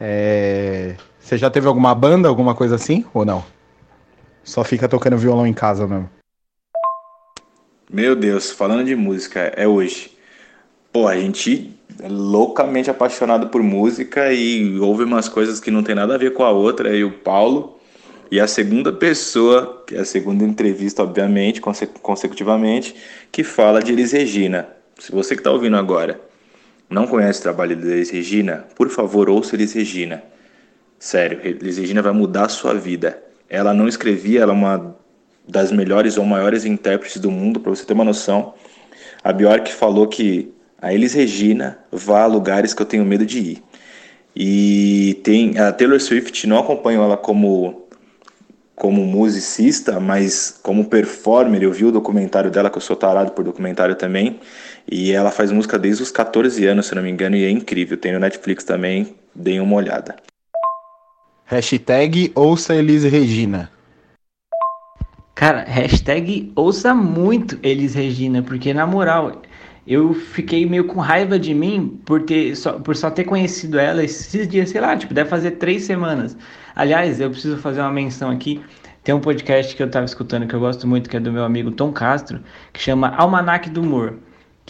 É... 0.00 0.96
Você 1.20 1.38
já 1.38 1.50
teve 1.50 1.68
alguma 1.68 1.94
banda, 1.94 2.28
alguma 2.28 2.54
coisa 2.54 2.74
assim, 2.74 3.04
ou 3.14 3.24
não? 3.24 3.44
Só 4.42 4.64
fica 4.64 4.88
tocando 4.88 5.16
violão 5.16 5.46
em 5.46 5.52
casa 5.52 5.86
mesmo? 5.86 6.10
Meu 7.92 8.16
Deus, 8.16 8.50
falando 8.50 8.84
de 8.84 8.96
música, 8.96 9.52
é 9.56 9.66
hoje. 9.66 10.16
Pô, 10.92 11.06
a 11.06 11.16
gente 11.16 11.76
é 12.00 12.08
loucamente 12.08 12.90
apaixonado 12.90 13.48
por 13.48 13.62
música 13.62 14.32
e 14.32 14.78
ouve 14.78 15.04
umas 15.04 15.28
coisas 15.28 15.60
que 15.60 15.70
não 15.70 15.82
tem 15.82 15.94
nada 15.94 16.14
a 16.14 16.18
ver 16.18 16.32
com 16.32 16.42
a 16.42 16.50
outra, 16.50 16.96
e 16.96 17.04
o 17.04 17.12
Paulo. 17.12 17.78
E 18.30 18.40
a 18.40 18.46
segunda 18.46 18.92
pessoa, 18.92 19.84
que 19.86 19.96
é 19.96 20.00
a 20.00 20.04
segunda 20.04 20.44
entrevista, 20.44 21.02
obviamente, 21.02 21.60
consecutivamente, 22.00 22.94
que 23.30 23.42
fala 23.44 23.82
de 23.82 23.92
Elis 23.92 24.12
Regina. 24.12 24.68
Se 24.98 25.10
você 25.12 25.34
que 25.34 25.40
está 25.40 25.50
ouvindo 25.50 25.76
agora 25.76 26.29
não 26.90 27.06
conhece 27.06 27.38
o 27.38 27.42
trabalho 27.44 27.76
de 27.76 27.86
Elis 27.86 28.10
Regina, 28.10 28.66
por 28.74 28.90
favor, 28.90 29.30
ouça 29.30 29.54
Elis 29.54 29.72
Regina. 29.72 30.22
Sério, 30.98 31.40
Elis 31.44 31.78
Regina 31.78 32.02
vai 32.02 32.12
mudar 32.12 32.46
a 32.46 32.48
sua 32.48 32.74
vida. 32.74 33.22
Ela 33.48 33.72
não 33.72 33.86
escrevia, 33.86 34.40
ela 34.40 34.52
é 34.52 34.54
uma 34.54 34.96
das 35.48 35.70
melhores 35.70 36.18
ou 36.18 36.24
maiores 36.24 36.64
intérpretes 36.64 37.20
do 37.20 37.30
mundo, 37.30 37.60
para 37.60 37.70
você 37.70 37.84
ter 37.84 37.92
uma 37.92 38.04
noção. 38.04 38.54
A 39.22 39.32
Bjork 39.32 39.72
falou 39.72 40.08
que 40.08 40.52
a 40.82 40.92
Elis 40.92 41.14
Regina 41.14 41.78
vá 41.92 42.22
a 42.22 42.26
lugares 42.26 42.74
que 42.74 42.82
eu 42.82 42.86
tenho 42.86 43.04
medo 43.04 43.24
de 43.24 43.38
ir. 43.38 43.62
E 44.34 45.20
tem 45.22 45.58
a 45.58 45.72
Taylor 45.72 46.00
Swift, 46.00 46.46
não 46.46 46.58
acompanho 46.58 47.02
ela 47.02 47.16
como 47.16 47.86
como 48.80 49.04
musicista, 49.04 50.00
mas 50.00 50.58
como 50.62 50.86
performer, 50.86 51.62
eu 51.62 51.70
vi 51.70 51.84
o 51.84 51.92
documentário 51.92 52.50
dela, 52.50 52.70
que 52.70 52.78
eu 52.78 52.80
sou 52.80 52.96
tarado 52.96 53.32
por 53.32 53.44
documentário 53.44 53.94
também, 53.94 54.40
e 54.90 55.12
ela 55.12 55.30
faz 55.30 55.50
música 55.50 55.78
desde 55.78 56.02
os 56.02 56.10
14 56.10 56.66
anos, 56.66 56.86
se 56.86 56.94
não 56.94 57.02
me 57.02 57.10
engano, 57.10 57.36
e 57.36 57.44
é 57.44 57.50
incrível. 57.50 57.96
Tem 57.96 58.12
no 58.12 58.18
Netflix 58.18 58.64
também, 58.64 59.14
deem 59.34 59.60
uma 59.60 59.76
olhada. 59.76 60.16
Hashtag 61.46 62.30
ouça 62.34 62.74
Elis 62.74 63.04
Regina. 63.04 63.70
Cara, 65.34 65.64
hashtag 65.64 66.52
ouça 66.54 66.94
muito 66.94 67.58
Elis 67.62 67.94
Regina, 67.94 68.42
porque 68.42 68.74
na 68.74 68.86
moral, 68.86 69.42
eu 69.86 70.14
fiquei 70.14 70.66
meio 70.66 70.84
com 70.84 71.00
raiva 71.00 71.38
de 71.38 71.54
mim 71.54 72.00
por, 72.04 72.22
ter, 72.22 72.54
só, 72.54 72.74
por 72.74 72.94
só 72.94 73.10
ter 73.10 73.24
conhecido 73.24 73.78
ela 73.78 74.04
esses 74.04 74.46
dias, 74.46 74.70
sei 74.70 74.80
lá, 74.80 74.96
tipo, 74.96 75.14
deve 75.14 75.28
fazer 75.28 75.52
três 75.52 75.84
semanas. 75.84 76.36
Aliás, 76.76 77.20
eu 77.20 77.30
preciso 77.30 77.56
fazer 77.56 77.80
uma 77.80 77.90
menção 77.90 78.30
aqui. 78.30 78.60
Tem 79.02 79.14
um 79.14 79.20
podcast 79.20 79.74
que 79.74 79.82
eu 79.82 79.90
tava 79.90 80.04
escutando 80.04 80.46
que 80.46 80.54
eu 80.54 80.60
gosto 80.60 80.86
muito, 80.86 81.08
que 81.08 81.16
é 81.16 81.20
do 81.20 81.32
meu 81.32 81.42
amigo 81.42 81.70
Tom 81.70 81.90
Castro, 81.90 82.40
que 82.72 82.80
chama 82.80 83.08
Almanac 83.16 83.70
do 83.70 83.80
Humor. 83.80 84.18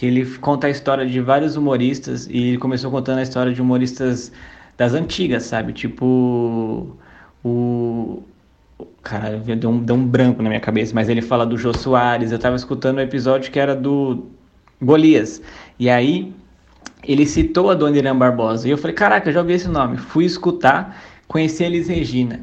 Que 0.00 0.06
ele 0.06 0.24
conta 0.38 0.66
a 0.66 0.70
história 0.70 1.04
de 1.04 1.20
vários 1.20 1.56
humoristas 1.56 2.26
e 2.26 2.48
ele 2.48 2.58
começou 2.58 2.90
contando 2.90 3.18
a 3.18 3.22
história 3.22 3.52
de 3.52 3.60
humoristas 3.60 4.32
das 4.78 4.94
antigas, 4.94 5.42
sabe? 5.42 5.74
Tipo 5.74 6.96
o 7.44 8.22
Cara, 9.02 9.36
deu 9.38 9.68
um, 9.68 9.78
deu 9.78 9.94
um 9.96 10.06
branco 10.06 10.42
na 10.42 10.48
minha 10.48 10.60
cabeça, 10.60 10.94
mas 10.94 11.10
ele 11.10 11.20
fala 11.20 11.44
do 11.44 11.58
Jô 11.58 11.76
Soares. 11.76 12.32
Eu 12.32 12.38
tava 12.38 12.56
escutando 12.56 12.96
um 12.96 13.02
episódio 13.02 13.52
que 13.52 13.58
era 13.58 13.76
do 13.76 14.24
Golias. 14.80 15.42
E 15.78 15.90
aí 15.90 16.32
ele 17.04 17.26
citou 17.26 17.70
a 17.70 17.74
Dona 17.74 17.98
Irã 17.98 18.16
Barbosa. 18.16 18.66
E 18.66 18.70
eu 18.70 18.78
falei, 18.78 18.96
caraca, 18.96 19.30
já 19.30 19.40
ouvi 19.40 19.52
esse 19.52 19.68
nome. 19.68 19.98
Fui 19.98 20.24
escutar, 20.24 20.98
conheci 21.28 21.62
a 21.62 21.66
Elis 21.66 21.88
Regina. 21.88 22.40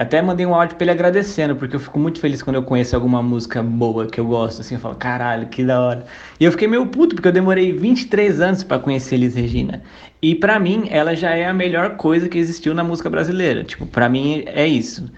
Até 0.00 0.22
mandei 0.22 0.46
um 0.46 0.54
áudio 0.54 0.76
pra 0.76 0.84
ele 0.84 0.92
agradecendo, 0.92 1.54
porque 1.54 1.76
eu 1.76 1.80
fico 1.80 1.98
muito 1.98 2.20
feliz 2.20 2.42
quando 2.42 2.56
eu 2.56 2.62
conheço 2.62 2.96
alguma 2.96 3.22
música 3.22 3.62
boa 3.62 4.06
que 4.06 4.18
eu 4.18 4.24
gosto, 4.26 4.62
assim, 4.62 4.76
eu 4.76 4.80
falo, 4.80 4.94
caralho, 4.94 5.48
que 5.48 5.62
da 5.62 5.78
hora. 5.78 6.06
E 6.40 6.44
eu 6.46 6.50
fiquei 6.52 6.66
meio 6.66 6.86
puto, 6.86 7.14
porque 7.14 7.28
eu 7.28 7.32
demorei 7.32 7.70
23 7.70 8.40
anos 8.40 8.64
para 8.64 8.78
conhecer 8.78 9.16
Elis 9.16 9.34
Regina. 9.34 9.82
E 10.22 10.34
para 10.34 10.58
mim, 10.58 10.88
ela 10.90 11.14
já 11.14 11.32
é 11.36 11.44
a 11.44 11.52
melhor 11.52 11.98
coisa 11.98 12.30
que 12.30 12.38
existiu 12.38 12.72
na 12.72 12.82
música 12.82 13.10
brasileira. 13.10 13.62
Tipo, 13.62 13.86
para 13.86 14.08
mim 14.08 14.42
é 14.46 14.66
isso. 14.66 15.12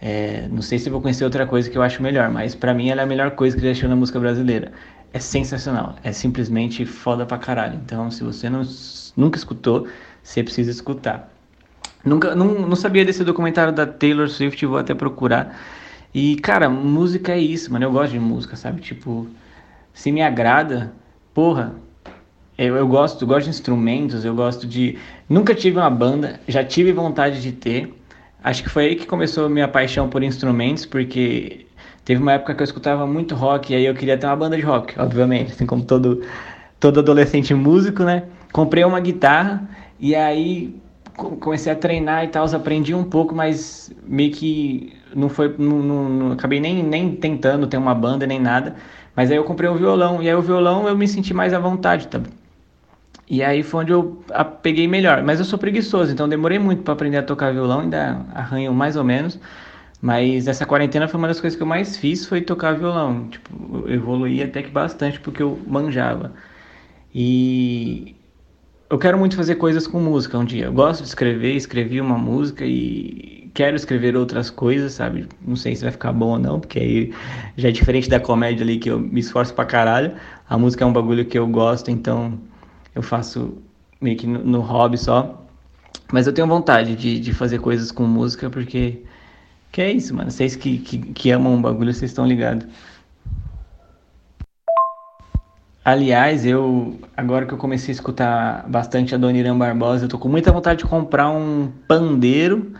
É, 0.00 0.46
não 0.52 0.62
sei 0.62 0.78
se 0.78 0.88
vou 0.88 1.00
conhecer 1.00 1.24
outra 1.24 1.44
coisa 1.44 1.68
que 1.68 1.76
eu 1.76 1.82
acho 1.82 2.00
melhor, 2.00 2.30
mas 2.30 2.54
para 2.54 2.72
mim 2.72 2.90
ela 2.90 3.00
é 3.00 3.04
a 3.04 3.08
melhor 3.08 3.32
coisa 3.32 3.56
que 3.56 3.62
já 3.64 3.72
achou 3.72 3.88
na 3.88 3.96
música 3.96 4.20
brasileira. 4.20 4.70
É 5.12 5.18
sensacional, 5.18 5.96
é 6.04 6.12
simplesmente 6.12 6.86
foda 6.86 7.26
pra 7.26 7.38
caralho. 7.38 7.74
Então, 7.84 8.08
se 8.08 8.22
você 8.22 8.48
não, 8.48 8.62
nunca 9.16 9.36
escutou, 9.36 9.88
você 10.22 10.44
precisa 10.44 10.70
escutar. 10.70 11.28
Nunca, 12.08 12.34
não, 12.34 12.46
não 12.54 12.76
sabia 12.76 13.04
desse 13.04 13.22
documentário 13.22 13.72
da 13.72 13.86
Taylor 13.86 14.28
Swift, 14.28 14.64
vou 14.66 14.78
até 14.78 14.94
procurar. 14.94 15.58
E, 16.14 16.36
cara, 16.36 16.68
música 16.68 17.32
é 17.32 17.38
isso, 17.38 17.72
mano. 17.72 17.84
Eu 17.84 17.92
gosto 17.92 18.12
de 18.12 18.18
música, 18.18 18.56
sabe? 18.56 18.80
Tipo, 18.80 19.26
se 19.92 20.10
me 20.10 20.22
agrada, 20.22 20.92
porra, 21.34 21.74
eu, 22.56 22.76
eu 22.76 22.88
gosto, 22.88 23.22
eu 23.22 23.28
gosto 23.28 23.44
de 23.44 23.50
instrumentos, 23.50 24.24
eu 24.24 24.34
gosto 24.34 24.66
de. 24.66 24.98
Nunca 25.28 25.54
tive 25.54 25.78
uma 25.78 25.90
banda, 25.90 26.40
já 26.48 26.64
tive 26.64 26.92
vontade 26.92 27.40
de 27.40 27.52
ter. 27.52 27.94
Acho 28.42 28.62
que 28.62 28.68
foi 28.68 28.86
aí 28.86 28.96
que 28.96 29.06
começou 29.06 29.46
a 29.46 29.48
minha 29.48 29.68
paixão 29.68 30.08
por 30.08 30.22
instrumentos, 30.22 30.86
porque 30.86 31.66
teve 32.04 32.22
uma 32.22 32.32
época 32.32 32.54
que 32.54 32.62
eu 32.62 32.64
escutava 32.64 33.06
muito 33.06 33.34
rock 33.34 33.72
e 33.72 33.76
aí 33.76 33.84
eu 33.84 33.94
queria 33.94 34.16
ter 34.16 34.26
uma 34.26 34.36
banda 34.36 34.56
de 34.56 34.62
rock, 34.62 34.98
obviamente, 34.98 35.52
assim 35.52 35.66
como 35.66 35.84
todo, 35.84 36.22
todo 36.80 37.00
adolescente 37.00 37.52
músico, 37.54 38.02
né? 38.04 38.24
Comprei 38.52 38.84
uma 38.84 39.00
guitarra 39.00 39.68
e 40.00 40.14
aí 40.14 40.74
comecei 41.18 41.72
a 41.72 41.76
treinar 41.76 42.24
e 42.24 42.28
tal, 42.28 42.46
aprendi 42.54 42.94
um 42.94 43.04
pouco, 43.04 43.34
mas 43.34 43.92
meio 44.06 44.32
que 44.32 44.92
não 45.14 45.28
foi, 45.28 45.54
não, 45.58 45.78
não, 45.80 46.08
não, 46.08 46.32
acabei 46.32 46.60
nem, 46.60 46.82
nem 46.82 47.14
tentando 47.16 47.66
ter 47.66 47.76
uma 47.76 47.94
banda 47.94 48.26
nem 48.26 48.40
nada. 48.40 48.76
Mas 49.16 49.30
aí 49.30 49.36
eu 49.36 49.44
comprei 49.44 49.68
um 49.68 49.76
violão 49.76 50.22
e 50.22 50.28
aí 50.28 50.34
o 50.34 50.42
violão 50.42 50.86
eu 50.88 50.96
me 50.96 51.08
senti 51.08 51.34
mais 51.34 51.52
à 51.52 51.58
vontade, 51.58 52.06
tá? 52.08 52.20
E 53.28 53.42
aí 53.42 53.62
foi 53.62 53.82
onde 53.82 53.92
eu 53.92 54.22
peguei 54.62 54.88
melhor. 54.88 55.22
Mas 55.22 55.38
eu 55.38 55.44
sou 55.44 55.58
preguiçoso, 55.58 56.12
então 56.12 56.28
demorei 56.28 56.58
muito 56.58 56.82
para 56.82 56.94
aprender 56.94 57.18
a 57.18 57.22
tocar 57.22 57.52
violão, 57.52 57.80
ainda 57.80 58.24
arranho 58.34 58.72
mais 58.72 58.96
ou 58.96 59.04
menos. 59.04 59.38
Mas 60.00 60.46
essa 60.46 60.64
quarentena 60.64 61.08
foi 61.08 61.18
uma 61.18 61.28
das 61.28 61.40
coisas 61.40 61.56
que 61.56 61.62
eu 61.62 61.66
mais 61.66 61.96
fiz, 61.96 62.26
foi 62.26 62.40
tocar 62.40 62.74
violão. 62.74 63.28
Tipo, 63.28 63.88
eu 63.88 63.94
evoluí 63.94 64.42
até 64.42 64.62
que 64.62 64.70
bastante 64.70 65.20
porque 65.20 65.42
eu 65.42 65.58
manjava. 65.66 66.32
E 67.14 68.14
eu 68.90 68.98
quero 68.98 69.18
muito 69.18 69.36
fazer 69.36 69.56
coisas 69.56 69.86
com 69.86 70.00
música 70.00 70.38
um 70.38 70.44
dia. 70.44 70.66
Eu 70.66 70.72
gosto 70.72 71.02
de 71.02 71.08
escrever, 71.08 71.54
escrevi 71.54 72.00
uma 72.00 72.16
música 72.16 72.64
e 72.64 73.50
quero 73.54 73.76
escrever 73.76 74.16
outras 74.16 74.48
coisas, 74.50 74.92
sabe? 74.92 75.28
Não 75.46 75.56
sei 75.56 75.76
se 75.76 75.82
vai 75.82 75.92
ficar 75.92 76.12
bom 76.12 76.30
ou 76.30 76.38
não, 76.38 76.60
porque 76.60 76.78
aí 76.78 77.14
já 77.56 77.68
é 77.68 77.72
diferente 77.72 78.08
da 78.08 78.18
comédia 78.18 78.64
ali 78.64 78.78
que 78.78 78.90
eu 78.90 78.98
me 78.98 79.20
esforço 79.20 79.52
pra 79.52 79.66
caralho. 79.66 80.14
A 80.48 80.56
música 80.56 80.84
é 80.84 80.86
um 80.86 80.92
bagulho 80.92 81.24
que 81.24 81.38
eu 81.38 81.46
gosto, 81.46 81.90
então 81.90 82.38
eu 82.94 83.02
faço 83.02 83.58
meio 84.00 84.16
que 84.16 84.26
no, 84.26 84.42
no 84.42 84.60
hobby 84.60 84.96
só. 84.96 85.44
Mas 86.10 86.26
eu 86.26 86.32
tenho 86.32 86.46
vontade 86.46 86.96
de, 86.96 87.20
de 87.20 87.34
fazer 87.34 87.58
coisas 87.58 87.92
com 87.92 88.04
música 88.04 88.48
porque 88.48 89.02
que 89.70 89.82
é 89.82 89.92
isso, 89.92 90.14
mano. 90.14 90.30
Vocês 90.30 90.56
que, 90.56 90.78
que, 90.78 90.98
que 90.98 91.30
amam 91.30 91.54
um 91.54 91.60
bagulho, 91.60 91.92
vocês 91.92 92.10
estão 92.10 92.26
ligados. 92.26 92.66
Aliás, 95.88 96.44
eu 96.44 96.98
agora 97.16 97.46
que 97.46 97.54
eu 97.54 97.56
comecei 97.56 97.92
a 97.92 97.94
escutar 97.94 98.68
bastante 98.68 99.14
a 99.14 99.18
Dona 99.18 99.38
Irã 99.38 99.56
Barbosa, 99.56 100.04
eu 100.04 100.08
tô 100.10 100.18
com 100.18 100.28
muita 100.28 100.52
vontade 100.52 100.80
de 100.80 100.84
comprar 100.84 101.30
um 101.30 101.72
pandeiro 101.88 102.74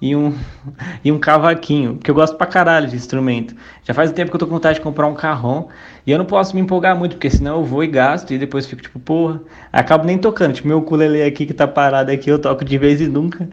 e 0.00 0.16
um, 0.16 0.32
e 1.04 1.12
um 1.12 1.18
cavaquinho, 1.18 1.96
porque 1.96 2.10
eu 2.10 2.14
gosto 2.14 2.38
pra 2.38 2.46
caralho 2.46 2.88
de 2.88 2.96
instrumento. 2.96 3.54
Já 3.82 3.92
faz 3.92 4.10
um 4.10 4.14
tempo 4.14 4.30
que 4.30 4.36
eu 4.36 4.38
tô 4.38 4.46
com 4.46 4.54
vontade 4.54 4.78
de 4.78 4.80
comprar 4.80 5.06
um 5.06 5.12
carrom 5.12 5.68
e 6.06 6.10
eu 6.10 6.16
não 6.16 6.24
posso 6.24 6.54
me 6.56 6.62
empolgar 6.62 6.96
muito, 6.96 7.16
porque 7.16 7.28
senão 7.28 7.56
eu 7.56 7.64
vou 7.66 7.84
e 7.84 7.86
gasto 7.86 8.32
e 8.32 8.38
depois 8.38 8.64
fico 8.64 8.80
tipo, 8.80 8.98
porra, 8.98 9.42
acabo 9.70 10.06
nem 10.06 10.16
tocando. 10.16 10.54
Tipo, 10.54 10.68
meu 10.68 10.78
ukulele 10.78 11.22
aqui 11.22 11.44
que 11.44 11.52
tá 11.52 11.68
parado 11.68 12.10
aqui, 12.10 12.30
eu 12.30 12.38
toco 12.38 12.64
de 12.64 12.78
vez 12.78 12.98
em 12.98 13.08
nunca. 13.08 13.46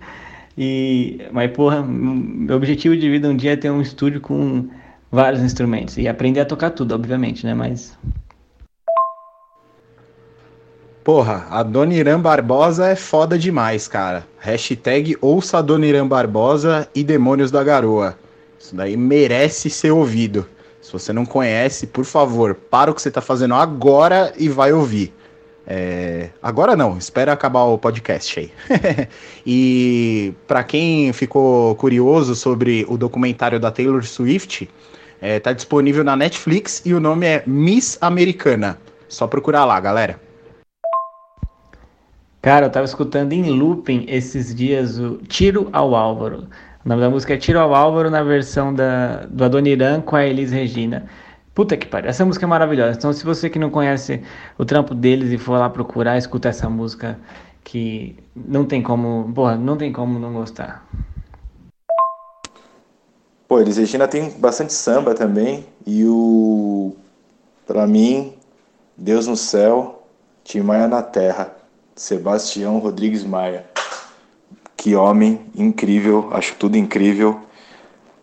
E, 0.58 1.20
mas, 1.34 1.52
porra, 1.52 1.84
meu 1.84 2.56
objetivo 2.56 2.96
de 2.96 3.10
vida 3.10 3.28
um 3.28 3.36
dia 3.36 3.52
é 3.52 3.56
ter 3.58 3.72
um 3.72 3.82
estúdio 3.82 4.22
com 4.22 4.70
vários 5.12 5.42
instrumentos 5.42 5.98
e 5.98 6.08
aprender 6.08 6.40
a 6.40 6.46
tocar 6.46 6.70
tudo, 6.70 6.96
obviamente, 6.96 7.46
né? 7.46 7.54
Mas 7.54 7.98
Porra, 11.04 11.48
a 11.50 11.64
Dona 11.64 11.96
Irã 11.96 12.20
Barbosa 12.20 12.88
é 12.88 12.96
foda 12.96 13.38
demais, 13.38 13.88
cara. 13.88 14.24
Hashtag 14.38 15.18
ouça 15.20 15.58
a 15.58 15.62
Dona 15.62 15.88
Irã 15.88 16.08
Barbosa 16.08 16.88
e 16.94 17.04
Demônios 17.04 17.50
da 17.50 17.64
Garoa. 17.64 18.16
Isso 18.60 18.76
daí 18.76 18.96
merece 18.96 19.68
ser 19.68 19.90
ouvido. 19.90 20.48
Se 20.80 20.94
você 20.94 21.12
não 21.12 21.26
conhece, 21.26 21.88
por 21.88 22.06
favor, 22.06 22.54
para 22.54 22.92
o 22.92 22.94
que 22.94 23.02
você 23.02 23.10
tá 23.10 23.20
fazendo 23.20 23.56
agora 23.56 24.32
e 24.38 24.48
vai 24.48 24.74
ouvir. 24.74 25.12
É... 25.66 26.30
Agora 26.40 26.76
não, 26.76 26.96
espera 27.00 27.34
acabar 27.34 27.64
o 27.64 27.80
podcast 27.80 28.40
aí. 28.40 28.52
e 29.44 30.34
para 30.48 30.64
quem 30.64 31.12
ficou 31.14 31.74
curioso 31.78 32.36
sobre 32.36 32.86
o 32.88 32.96
documentário 32.96 33.60
da 33.60 33.72
Taylor 33.72 34.06
Swift, 34.06 34.70
é, 35.20 35.40
tá 35.40 35.52
disponível 35.52 36.04
na 36.04 36.16
Netflix 36.16 36.84
e 36.86 36.94
o 36.94 37.00
nome 37.00 37.26
é 37.26 37.44
Miss 37.48 37.98
Americana. 38.00 38.80
Só 39.08 39.26
procurar 39.26 39.66
lá, 39.66 39.80
galera. 39.80 40.31
Cara, 42.42 42.66
eu 42.66 42.72
tava 42.72 42.86
escutando 42.86 43.34
em 43.34 43.44
looping 43.44 44.06
esses 44.08 44.56
dias 44.56 44.98
o 44.98 45.18
Tiro 45.18 45.70
ao 45.72 45.96
Álvaro. 45.96 46.48
O 46.84 46.90
nome 46.90 47.00
da 47.00 47.08
música 47.08 47.36
é 47.36 47.38
Tiro 47.38 47.60
ao 47.60 47.76
Álvaro 47.76 48.10
na 48.10 48.24
versão 48.24 48.74
da, 48.74 49.28
do 49.28 49.44
Adoniran 49.44 50.02
com 50.02 50.16
a 50.16 50.26
Elis 50.26 50.52
Regina. 50.52 51.06
Puta 51.54 51.78
que 51.78 51.86
pariu, 51.86 52.10
essa 52.10 52.26
música 52.26 52.44
é 52.44 52.50
maravilhosa. 52.50 52.98
Então, 52.98 53.14
se 53.14 53.24
você 53.24 53.48
que 53.48 53.60
não 53.60 53.70
conhece 53.70 54.24
o 54.58 54.66
trampo 54.66 54.96
deles 54.96 55.32
e 55.32 55.38
for 55.38 55.60
lá 55.60 55.70
procurar, 55.70 56.18
escuta 56.18 56.50
essa 56.50 56.68
música 56.68 57.20
que 57.64 58.18
não 58.36 58.66
tem 58.66 58.82
como, 58.82 59.32
porra, 59.36 59.56
não 59.56 59.78
tem 59.78 59.94
como 59.94 60.18
não 60.18 60.34
gostar. 60.34 60.84
Pô, 63.48 63.60
Elis 63.60 63.78
Regina 63.78 64.08
tem 64.08 64.32
bastante 64.40 64.74
samba 64.74 65.14
também 65.14 65.64
e 65.86 66.06
o 66.06 66.96
para 67.68 67.86
mim, 67.86 68.34
Deus 68.98 69.28
no 69.28 69.38
céu, 69.38 70.08
Tim 70.44 70.62
Maia 70.62 70.88
na 70.88 71.04
terra. 71.04 71.61
Sebastião 72.02 72.80
Rodrigues 72.80 73.24
Maia. 73.24 73.64
Que 74.76 74.96
homem 74.96 75.40
incrível, 75.56 76.30
acho 76.32 76.56
tudo 76.56 76.76
incrível. 76.76 77.40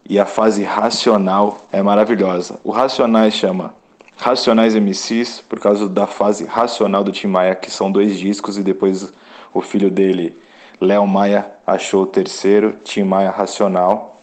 E 0.05 0.19
a 0.19 0.27
fase 0.27 0.65
racional 0.65 1.59
é 1.71 1.81
maravilhosa. 1.81 2.59
O 2.65 2.73
Racionais 2.73 3.35
chama 3.35 3.73
Racionais 4.17 4.75
MCs 4.75 5.41
por 5.49 5.61
causa 5.61 5.89
da 5.89 6.09
fase 6.09 6.45
racional 6.45 7.05
do 7.05 7.13
Tim 7.13 7.29
Maia, 7.29 7.55
que 7.55 7.71
são 7.71 7.93
dois 7.93 8.19
discos, 8.19 8.59
e 8.59 8.65
depois 8.65 9.13
o 9.55 9.63
filho 9.63 9.93
dele, 9.93 10.37
Léo 10.81 11.07
Maia, 11.07 11.49
achou 11.65 12.03
o 12.03 12.07
terceiro, 12.07 12.73
Tim 12.83 13.05
Maia 13.05 13.31
Racional. 13.31 14.21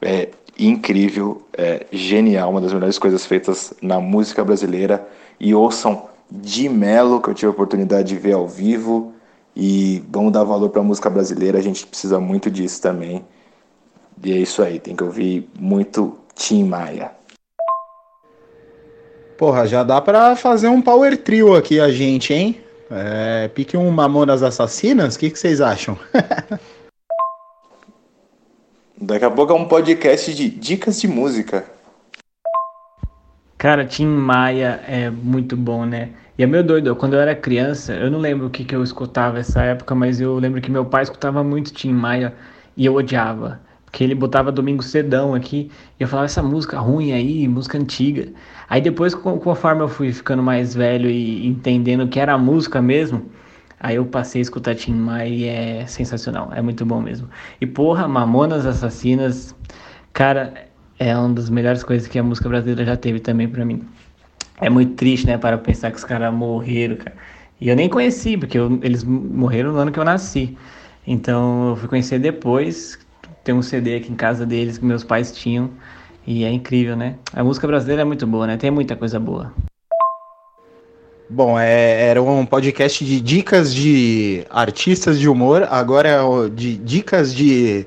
É 0.00 0.30
incrível, 0.58 1.42
é 1.52 1.84
genial, 1.92 2.48
uma 2.48 2.62
das 2.62 2.72
melhores 2.72 2.98
coisas 2.98 3.26
feitas 3.26 3.74
na 3.82 4.00
música 4.00 4.42
brasileira. 4.42 5.06
E 5.38 5.54
ouçam 5.54 6.15
de 6.30 6.68
Melo, 6.68 7.20
que 7.20 7.28
eu 7.28 7.34
tive 7.34 7.46
a 7.48 7.50
oportunidade 7.50 8.08
de 8.08 8.16
ver 8.16 8.32
ao 8.32 8.46
vivo. 8.46 9.12
E 9.54 10.04
vamos 10.10 10.32
dar 10.32 10.44
valor 10.44 10.68
para 10.68 10.80
a 10.80 10.84
música 10.84 11.08
brasileira, 11.08 11.58
a 11.58 11.62
gente 11.62 11.86
precisa 11.86 12.20
muito 12.20 12.50
disso 12.50 12.82
também. 12.82 13.24
E 14.22 14.32
é 14.32 14.36
isso 14.36 14.62
aí, 14.62 14.78
tem 14.78 14.94
que 14.94 15.02
ouvir 15.02 15.48
muito 15.58 16.18
Tim 16.34 16.64
Maia. 16.64 17.10
Porra, 19.38 19.66
já 19.66 19.82
dá 19.82 20.00
pra 20.00 20.34
fazer 20.36 20.68
um 20.68 20.80
power 20.80 21.16
trio 21.18 21.54
aqui 21.54 21.78
a 21.80 21.90
gente, 21.90 22.32
hein? 22.32 22.60
É, 22.90 23.48
pique 23.48 23.76
um 23.76 23.90
Mamonas 23.90 24.42
Assassinas, 24.42 25.14
o 25.14 25.18
que, 25.18 25.30
que 25.30 25.38
vocês 25.38 25.60
acham? 25.60 25.98
Daqui 28.98 29.24
a 29.24 29.30
pouco 29.30 29.52
é 29.52 29.56
um 29.56 29.68
podcast 29.68 30.32
de 30.34 30.48
dicas 30.48 30.98
de 31.00 31.06
música. 31.06 31.66
Cara, 33.58 33.86
Tim 33.86 34.06
Maia 34.06 34.80
é 34.86 35.08
muito 35.10 35.56
bom, 35.56 35.86
né? 35.86 36.10
E 36.36 36.42
é 36.42 36.46
meio 36.46 36.62
doido, 36.62 36.94
quando 36.94 37.14
eu 37.14 37.20
era 37.20 37.34
criança, 37.34 37.94
eu 37.94 38.10
não 38.10 38.18
lembro 38.18 38.46
o 38.46 38.50
que, 38.50 38.64
que 38.64 38.76
eu 38.76 38.82
escutava 38.82 39.38
nessa 39.38 39.62
época, 39.62 39.94
mas 39.94 40.20
eu 40.20 40.38
lembro 40.38 40.60
que 40.60 40.70
meu 40.70 40.84
pai 40.84 41.02
escutava 41.02 41.42
muito 41.42 41.72
Tim 41.72 41.92
Maia 41.92 42.34
e 42.76 42.84
eu 42.84 42.94
odiava. 42.94 43.60
Porque 43.86 44.04
ele 44.04 44.14
botava 44.14 44.52
Domingo 44.52 44.82
Cedão 44.82 45.34
aqui 45.34 45.70
e 45.98 46.02
eu 46.02 46.08
falava 46.08 46.26
essa 46.26 46.42
música 46.42 46.78
ruim 46.78 47.12
aí, 47.12 47.48
música 47.48 47.78
antiga. 47.78 48.28
Aí 48.68 48.82
depois, 48.82 49.14
conforme 49.14 49.82
eu 49.82 49.88
fui 49.88 50.12
ficando 50.12 50.42
mais 50.42 50.74
velho 50.74 51.08
e 51.08 51.46
entendendo 51.46 52.06
que 52.08 52.20
era 52.20 52.34
a 52.34 52.38
música 52.38 52.82
mesmo, 52.82 53.30
aí 53.80 53.96
eu 53.96 54.04
passei 54.04 54.40
a 54.40 54.42
escutar 54.42 54.74
Tim 54.74 54.92
Maia 54.92 55.28
e 55.28 55.44
é 55.46 55.86
sensacional, 55.86 56.50
é 56.54 56.60
muito 56.60 56.84
bom 56.84 57.00
mesmo. 57.00 57.28
E 57.58 57.66
porra, 57.66 58.06
Mamonas 58.06 58.66
Assassinas, 58.66 59.54
cara, 60.12 60.65
é 60.98 61.16
uma 61.16 61.34
das 61.34 61.50
melhores 61.50 61.82
coisas 61.82 62.08
que 62.08 62.18
a 62.18 62.22
música 62.22 62.48
brasileira 62.48 62.84
já 62.84 62.96
teve 62.96 63.20
também 63.20 63.48
para 63.48 63.64
mim. 63.64 63.82
É 64.60 64.70
muito 64.70 64.94
triste, 64.94 65.26
né, 65.26 65.36
para 65.36 65.58
pensar 65.58 65.90
que 65.90 65.98
os 65.98 66.04
caras 66.04 66.32
morreram, 66.32 66.96
cara. 66.96 67.14
E 67.60 67.68
eu 67.68 67.76
nem 67.76 67.88
conheci, 67.88 68.36
porque 68.36 68.58
eu, 68.58 68.78
eles 68.82 69.04
morreram 69.04 69.72
no 69.72 69.78
ano 69.78 69.92
que 69.92 69.98
eu 69.98 70.04
nasci. 70.04 70.56
Então 71.06 71.70
eu 71.70 71.76
fui 71.76 71.88
conhecer 71.88 72.18
depois. 72.18 72.98
Tem 73.44 73.54
um 73.54 73.62
CD 73.62 73.96
aqui 73.96 74.12
em 74.12 74.16
casa 74.16 74.44
deles 74.44 74.78
que 74.78 74.84
meus 74.84 75.04
pais 75.04 75.32
tinham. 75.32 75.70
E 76.26 76.44
é 76.44 76.50
incrível, 76.50 76.96
né? 76.96 77.16
A 77.32 77.44
música 77.44 77.66
brasileira 77.66 78.02
é 78.02 78.04
muito 78.04 78.26
boa, 78.26 78.46
né? 78.46 78.56
Tem 78.56 78.70
muita 78.70 78.96
coisa 78.96 79.20
boa. 79.20 79.52
Bom, 81.28 81.58
é, 81.58 82.08
era 82.08 82.22
um 82.22 82.46
podcast 82.46 83.04
de 83.04 83.20
dicas 83.20 83.74
de 83.74 84.44
artistas 84.48 85.18
de 85.18 85.28
humor, 85.28 85.66
agora 85.70 86.08
é 86.08 86.48
de 86.48 86.76
dicas 86.76 87.34
de 87.34 87.84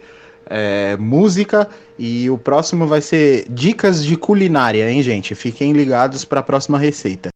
é, 0.49 0.97
música 0.97 1.69
e 1.97 2.29
o 2.29 2.37
próximo 2.37 2.87
vai 2.87 3.01
ser 3.01 3.45
dicas 3.49 4.03
de 4.03 4.17
culinária, 4.17 4.89
hein, 4.89 5.01
gente? 5.01 5.35
Fiquem 5.35 5.71
ligados 5.73 6.25
para 6.25 6.39
a 6.39 6.43
próxima 6.43 6.77
receita. 6.77 7.29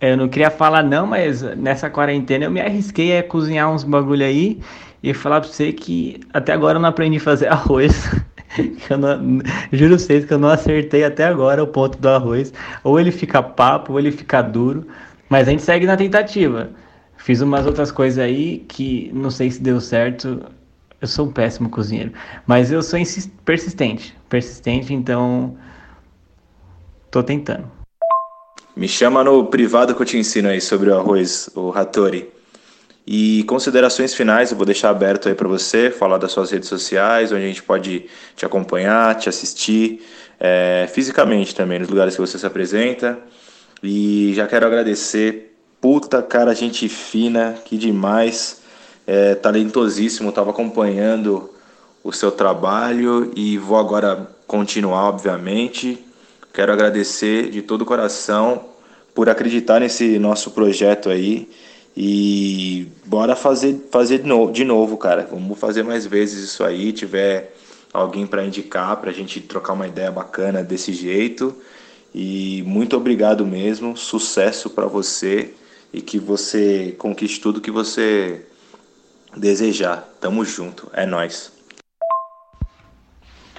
Eu 0.00 0.16
não 0.16 0.28
queria 0.28 0.50
falar 0.50 0.82
não, 0.82 1.06
mas 1.06 1.42
nessa 1.42 1.88
quarentena 1.88 2.44
eu 2.44 2.50
me 2.50 2.60
arrisquei 2.60 3.18
a 3.18 3.22
cozinhar 3.22 3.70
uns 3.72 3.82
bagulho 3.82 4.24
aí 4.24 4.60
e 5.02 5.14
falar 5.14 5.40
pra 5.40 5.48
você 5.48 5.72
que 5.72 6.20
até 6.32 6.52
agora 6.52 6.76
eu 6.76 6.82
não 6.82 6.88
aprendi 6.88 7.16
a 7.16 7.20
fazer 7.20 7.48
arroz. 7.52 8.10
eu 8.90 8.98
não, 8.98 9.40
juro 9.72 9.98
vocês 9.98 10.24
que 10.24 10.32
eu 10.32 10.38
não 10.38 10.48
acertei 10.48 11.04
até 11.04 11.24
agora 11.24 11.62
o 11.62 11.66
ponto 11.66 11.98
do 11.98 12.08
arroz. 12.08 12.52
Ou 12.84 13.00
ele 13.00 13.10
fica 13.10 13.42
papo, 13.42 13.92
ou 13.92 13.98
ele 13.98 14.12
fica 14.12 14.42
duro. 14.42 14.86
Mas 15.28 15.48
a 15.48 15.50
gente 15.50 15.62
segue 15.62 15.86
na 15.86 15.96
tentativa. 15.96 16.70
Fiz 17.16 17.40
umas 17.40 17.66
outras 17.66 17.90
coisas 17.90 18.18
aí 18.18 18.64
que 18.68 19.10
não 19.14 19.30
sei 19.30 19.50
se 19.50 19.62
deu 19.62 19.80
certo. 19.80 20.42
Eu 21.00 21.06
sou 21.06 21.26
um 21.26 21.32
péssimo 21.32 21.68
cozinheiro, 21.68 22.12
mas 22.46 22.72
eu 22.72 22.82
sou 22.82 22.98
persistente, 23.44 24.16
persistente, 24.28 24.94
então 24.94 25.56
tô 27.10 27.22
tentando. 27.22 27.70
Me 28.74 28.88
chama 28.88 29.22
no 29.22 29.46
privado 29.46 29.94
que 29.94 30.00
eu 30.02 30.06
te 30.06 30.16
ensino 30.16 30.48
aí 30.48 30.60
sobre 30.60 30.90
o 30.90 30.98
arroz, 30.98 31.50
o 31.54 31.70
Hattori. 31.70 32.30
E 33.06 33.44
considerações 33.44 34.14
finais 34.14 34.50
eu 34.50 34.56
vou 34.56 34.66
deixar 34.66 34.90
aberto 34.90 35.28
aí 35.28 35.34
para 35.34 35.46
você, 35.46 35.90
falar 35.90 36.18
das 36.18 36.32
suas 36.32 36.50
redes 36.50 36.68
sociais, 36.68 37.30
onde 37.30 37.44
a 37.44 37.46
gente 37.46 37.62
pode 37.62 38.06
te 38.34 38.44
acompanhar, 38.44 39.14
te 39.14 39.28
assistir, 39.28 40.04
é, 40.40 40.88
fisicamente 40.92 41.54
também, 41.54 41.78
nos 41.78 41.88
lugares 41.88 42.14
que 42.14 42.20
você 42.20 42.38
se 42.38 42.46
apresenta. 42.46 43.18
E 43.82 44.32
já 44.34 44.46
quero 44.46 44.66
agradecer, 44.66 45.56
puta 45.80 46.22
cara, 46.22 46.54
gente 46.54 46.88
fina, 46.88 47.54
que 47.64 47.76
demais, 47.78 48.60
é, 49.06 49.34
talentosíssimo, 49.34 50.30
estava 50.30 50.50
acompanhando 50.50 51.50
o 52.02 52.12
seu 52.12 52.30
trabalho 52.30 53.32
e 53.36 53.56
vou 53.58 53.78
agora 53.78 54.28
continuar, 54.46 55.08
obviamente. 55.08 55.98
Quero 56.52 56.72
agradecer 56.72 57.50
de 57.50 57.62
todo 57.62 57.82
o 57.82 57.86
coração 57.86 58.64
por 59.14 59.28
acreditar 59.28 59.80
nesse 59.80 60.18
nosso 60.18 60.50
projeto 60.50 61.08
aí. 61.08 61.48
E 61.96 62.88
bora 63.06 63.34
fazer, 63.34 63.88
fazer 63.90 64.18
de, 64.18 64.28
novo, 64.28 64.52
de 64.52 64.64
novo, 64.64 64.96
cara. 64.96 65.26
Vamos 65.30 65.58
fazer 65.58 65.82
mais 65.82 66.04
vezes 66.06 66.44
isso 66.44 66.62
aí. 66.62 66.92
Tiver 66.92 67.54
alguém 67.92 68.26
para 68.26 68.44
indicar, 68.44 68.96
para 68.98 69.10
a 69.10 69.14
gente 69.14 69.40
trocar 69.40 69.72
uma 69.72 69.86
ideia 69.86 70.10
bacana 70.10 70.62
desse 70.62 70.92
jeito. 70.92 71.54
E 72.14 72.62
muito 72.66 72.96
obrigado 72.96 73.46
mesmo. 73.46 73.96
Sucesso 73.96 74.68
para 74.70 74.86
você 74.86 75.54
e 75.92 76.02
que 76.02 76.18
você 76.18 76.94
conquiste 76.98 77.40
tudo 77.40 77.60
que 77.60 77.70
você 77.70 78.42
desejar. 79.36 80.08
Tamo 80.20 80.44
junto. 80.44 80.90
É 80.92 81.04
nós. 81.06 81.52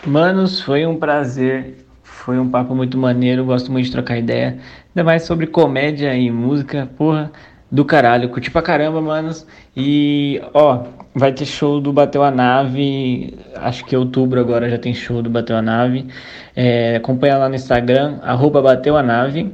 Manos, 0.05 0.61
foi 0.61 0.86
um 0.86 0.97
prazer. 0.97 1.86
Foi 2.03 2.39
um 2.39 2.49
papo 2.49 2.75
muito 2.75 2.97
maneiro. 2.97 3.45
Gosto 3.45 3.71
muito 3.71 3.86
de 3.86 3.91
trocar 3.91 4.17
ideia. 4.17 4.59
Ainda 4.89 5.03
mais 5.03 5.23
sobre 5.23 5.47
comédia 5.47 6.15
e 6.15 6.32
música. 6.32 6.89
Porra 6.97 7.32
do 7.71 7.84
caralho, 7.84 8.30
curti 8.30 8.49
pra 8.49 8.61
caramba, 8.61 9.01
manos. 9.01 9.45
E, 9.75 10.41
ó, 10.53 10.84
vai 11.13 11.34
ter 11.34 11.45
show 11.45 11.80
do 11.82 11.91
Bateu 11.91 12.23
a 12.23 12.32
Nave, 12.32 13.38
acho 13.55 13.86
que 13.86 13.95
outubro 13.95 14.39
agora 14.39 14.69
já 14.69 14.78
tem 14.78 14.93
show 14.93 15.21
do 15.21 15.30
Bateu 15.30 15.55
a 15.57 15.61
Nave. 15.61 16.07
É, 16.55 16.95
acompanha 16.95 17.38
lá 17.38 17.49
no 17.49 17.55
Instagram, 17.55 18.19
arroba 18.23 18.61
Bateu 18.61 18.95
a 18.95 19.03
Nave. 19.03 19.51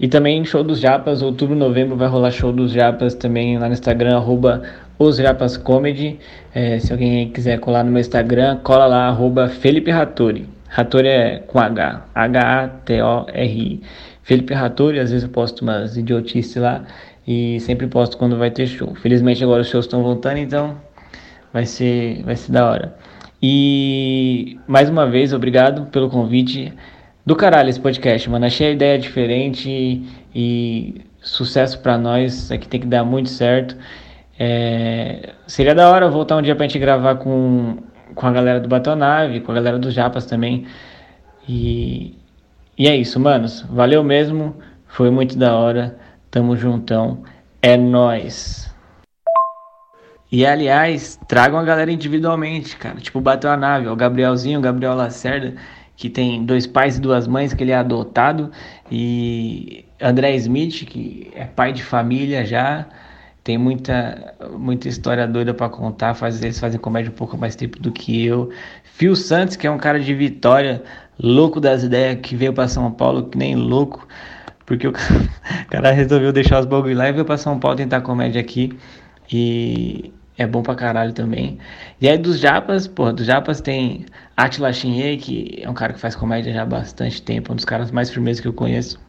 E 0.00 0.06
também 0.06 0.44
show 0.44 0.62
dos 0.62 0.78
Japas, 0.78 1.22
outubro, 1.22 1.56
novembro 1.56 1.96
vai 1.96 2.06
rolar 2.06 2.30
show 2.30 2.52
dos 2.52 2.70
Japas 2.70 3.14
também 3.14 3.58
lá 3.58 3.66
no 3.66 3.72
Instagram, 3.72 4.16
arroba 4.16 4.62
os 4.98 5.16
Japas 5.16 5.56
Comedy. 5.56 6.18
É, 6.54 6.78
se 6.78 6.92
alguém 6.92 7.30
quiser 7.30 7.58
colar 7.60 7.84
no 7.84 7.90
meu 7.90 8.00
Instagram, 8.00 8.58
cola 8.62 8.86
lá, 8.86 9.08
arroba 9.08 9.48
Felipe 9.48 9.90
Rattori. 9.90 10.48
Rattori 10.68 11.08
é 11.08 11.38
com 11.46 11.58
H, 11.58 12.06
H-A-T-O-R-I. 12.14 13.82
Felipe 14.22 14.52
Rattori, 14.52 14.98
às 14.98 15.10
vezes 15.10 15.24
eu 15.24 15.30
posto 15.30 15.62
umas 15.62 15.96
idiotices 15.96 16.56
lá 16.56 16.84
e 17.26 17.58
sempre 17.60 17.86
posto 17.86 18.18
quando 18.18 18.36
vai 18.36 18.50
ter 18.50 18.66
show. 18.66 18.94
Felizmente 18.94 19.42
agora 19.42 19.62
os 19.62 19.68
shows 19.68 19.86
estão 19.86 20.02
voltando, 20.02 20.38
então 20.38 20.76
vai 21.52 21.64
ser, 21.64 22.22
vai 22.24 22.36
ser 22.36 22.52
da 22.52 22.68
hora. 22.68 22.94
E 23.42 24.58
mais 24.66 24.90
uma 24.90 25.06
vez, 25.06 25.32
obrigado 25.32 25.86
pelo 25.86 26.10
convite. 26.10 26.72
Do 27.24 27.36
caralho 27.36 27.68
esse 27.68 27.78
podcast, 27.78 28.28
mano. 28.28 28.46
Achei 28.46 28.68
a 28.68 28.70
ideia 28.72 28.98
diferente 28.98 30.02
e, 30.34 31.00
sucesso 31.20 31.78
para 31.80 31.98
nós. 31.98 32.50
Aqui 32.50 32.66
tem 32.66 32.80
que 32.80 32.86
dar 32.86 33.04
muito 33.04 33.28
certo. 33.28 33.76
É, 34.38 35.34
seria 35.46 35.74
da 35.74 35.90
hora 35.90 36.08
voltar 36.08 36.36
um 36.36 36.42
dia 36.42 36.54
pra 36.54 36.66
gente 36.66 36.78
gravar 36.78 37.16
com, 37.16 37.78
com 38.14 38.26
a 38.26 38.32
galera 38.32 38.60
do 38.60 38.68
Batonave, 38.68 39.40
com 39.40 39.50
a 39.50 39.54
galera 39.54 39.78
dos 39.78 39.92
Japas 39.92 40.26
também. 40.26 40.66
E, 41.48 42.16
e 42.76 42.86
é 42.86 42.94
isso, 42.94 43.18
manos. 43.18 43.62
Valeu 43.62 44.04
mesmo. 44.04 44.56
Foi 44.86 45.10
muito 45.10 45.36
da 45.36 45.56
hora. 45.56 45.98
Tamo 46.30 46.56
juntão. 46.56 47.24
É 47.60 47.76
nós. 47.76 48.68
E 50.30 50.44
aliás, 50.44 51.18
tragam 51.26 51.58
a 51.58 51.64
galera 51.64 51.90
individualmente, 51.90 52.76
cara. 52.76 52.96
Tipo, 53.00 53.20
bateu 53.20 53.50
a 53.50 53.56
nave, 53.56 53.88
o 53.88 53.96
Gabrielzinho, 53.96 54.58
o 54.58 54.62
Gabriel 54.62 54.94
Lacerda, 54.94 55.54
que 55.96 56.10
tem 56.10 56.44
dois 56.44 56.66
pais 56.66 56.98
e 56.98 57.00
duas 57.00 57.26
mães, 57.26 57.54
que 57.54 57.64
ele 57.64 57.72
é 57.72 57.76
adotado, 57.76 58.52
e 58.90 59.86
André 60.00 60.36
Smith, 60.36 60.84
que 60.86 61.32
é 61.34 61.44
pai 61.44 61.72
de 61.72 61.82
família 61.82 62.44
já, 62.44 62.86
tem 63.48 63.56
muita 63.56 64.34
muita 64.58 64.88
história 64.88 65.26
doida 65.26 65.54
para 65.54 65.70
contar, 65.70 66.12
faz, 66.12 66.42
eles 66.42 66.60
fazem 66.60 66.78
comédia 66.78 67.10
um 67.10 67.14
pouco 67.14 67.38
mais 67.38 67.56
tempo 67.56 67.80
do 67.80 67.90
que 67.90 68.26
eu. 68.26 68.50
Phil 68.84 69.16
Santos, 69.16 69.56
que 69.56 69.66
é 69.66 69.70
um 69.70 69.78
cara 69.78 69.98
de 69.98 70.12
Vitória, 70.14 70.82
louco 71.18 71.58
das 71.58 71.82
ideias, 71.82 72.18
que 72.20 72.36
veio 72.36 72.52
para 72.52 72.68
São 72.68 72.90
Paulo 72.92 73.30
que 73.30 73.38
nem 73.38 73.56
louco. 73.56 74.06
Porque 74.66 74.86
o 74.86 74.92
cara 75.70 75.92
resolveu 75.92 76.30
deixar 76.30 76.60
os 76.60 76.66
bagulho 76.66 76.94
lá 76.94 77.08
e 77.08 77.12
veio 77.12 77.24
pra 77.24 77.38
São 77.38 77.58
Paulo 77.58 77.74
tentar 77.78 78.02
comédia 78.02 78.38
aqui. 78.38 78.78
E 79.32 80.12
é 80.36 80.46
bom 80.46 80.62
pra 80.62 80.74
caralho 80.74 81.14
também. 81.14 81.58
E 82.02 82.06
aí 82.06 82.18
dos 82.18 82.38
Japas, 82.38 82.86
pô, 82.86 83.10
dos 83.14 83.24
Japas 83.24 83.62
tem 83.62 84.04
Atila 84.36 84.74
Chinhe, 84.74 85.16
que 85.16 85.58
é 85.62 85.70
um 85.70 85.74
cara 85.74 85.94
que 85.94 86.00
faz 86.00 86.14
comédia 86.14 86.52
já 86.52 86.64
há 86.64 86.66
bastante 86.66 87.22
tempo, 87.22 87.50
um 87.54 87.56
dos 87.56 87.64
caras 87.64 87.90
mais 87.90 88.10
firmes 88.10 88.40
que 88.40 88.48
eu 88.48 88.52
conheço. 88.52 89.07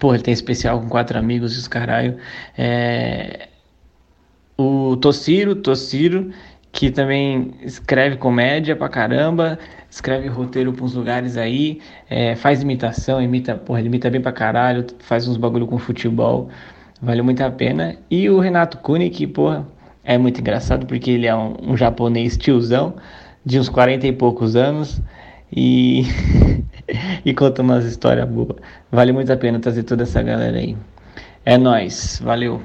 Pô, 0.00 0.14
ele 0.14 0.22
tem 0.22 0.32
especial 0.34 0.80
com 0.80 0.88
quatro 0.88 1.18
amigos 1.18 1.54
e 1.54 1.58
os 1.58 1.68
caralho. 1.68 2.16
É... 2.58 3.48
O 4.58 4.96
Tossiro, 4.96 5.54
Tossiro, 5.54 6.32
que 6.72 6.90
também 6.90 7.54
escreve 7.62 8.16
comédia 8.16 8.74
pra 8.74 8.88
caramba, 8.88 9.58
escreve 9.90 10.28
roteiro 10.28 10.72
pra 10.72 10.84
uns 10.84 10.94
lugares 10.94 11.36
aí, 11.36 11.80
é, 12.08 12.34
faz 12.36 12.62
imitação, 12.62 13.20
imita, 13.20 13.54
porra, 13.54 13.80
ele 13.80 13.88
imita 13.88 14.08
bem 14.10 14.20
pra 14.20 14.32
caralho, 14.32 14.86
faz 15.00 15.26
uns 15.28 15.36
bagulho 15.36 15.66
com 15.66 15.78
futebol, 15.78 16.48
vale 17.00 17.22
muito 17.22 17.42
a 17.42 17.50
pena. 17.50 17.96
E 18.10 18.28
o 18.30 18.38
Renato 18.38 18.78
Kuni, 18.78 19.10
que, 19.10 19.26
porra, 19.26 19.66
é 20.04 20.16
muito 20.16 20.40
engraçado 20.40 20.86
porque 20.86 21.10
ele 21.10 21.26
é 21.26 21.34
um, 21.34 21.72
um 21.72 21.76
japonês 21.76 22.36
tiozão, 22.36 22.94
de 23.44 23.58
uns 23.58 23.68
40 23.68 24.06
e 24.06 24.12
poucos 24.12 24.56
anos, 24.56 25.00
e, 25.54 26.04
e 27.24 27.34
conta 27.34 27.62
umas 27.62 27.84
histórias 27.84 28.28
boas. 28.28 28.56
Vale 28.90 29.12
muito 29.12 29.32
a 29.32 29.36
pena 29.36 29.58
trazer 29.58 29.82
toda 29.82 30.02
essa 30.02 30.22
galera 30.22 30.56
aí. 30.56 30.76
É 31.44 31.56
nós, 31.56 32.20
valeu. 32.22 32.60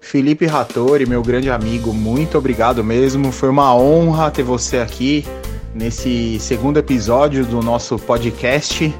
Felipe 0.00 0.46
Rattori, 0.46 1.06
meu 1.06 1.22
grande 1.22 1.50
amigo, 1.50 1.92
muito 1.92 2.38
obrigado 2.38 2.82
mesmo. 2.82 3.30
Foi 3.30 3.48
uma 3.48 3.74
honra 3.74 4.30
ter 4.30 4.42
você 4.42 4.78
aqui 4.78 5.24
nesse 5.74 6.38
segundo 6.40 6.78
episódio 6.78 7.44
do 7.44 7.60
nosso 7.60 7.98
podcast 7.98 8.92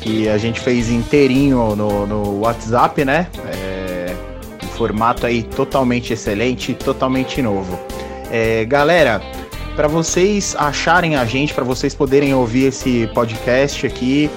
que 0.00 0.28
a 0.28 0.38
gente 0.38 0.60
fez 0.60 0.88
inteirinho 0.88 1.74
no, 1.74 2.06
no 2.06 2.40
WhatsApp, 2.40 3.04
né? 3.04 3.26
É, 3.52 4.14
um 4.64 4.68
formato 4.68 5.26
aí 5.26 5.42
totalmente 5.42 6.12
excelente, 6.12 6.74
totalmente 6.74 7.42
novo. 7.42 7.78
É, 8.30 8.64
galera, 8.64 9.20
para 9.76 9.86
vocês 9.86 10.56
acharem 10.58 11.16
a 11.16 11.24
gente, 11.26 11.52
para 11.52 11.62
vocês 11.62 11.94
poderem 11.94 12.34
ouvir 12.34 12.64
esse 12.64 13.08
podcast 13.14 13.86
aqui, 13.86 14.30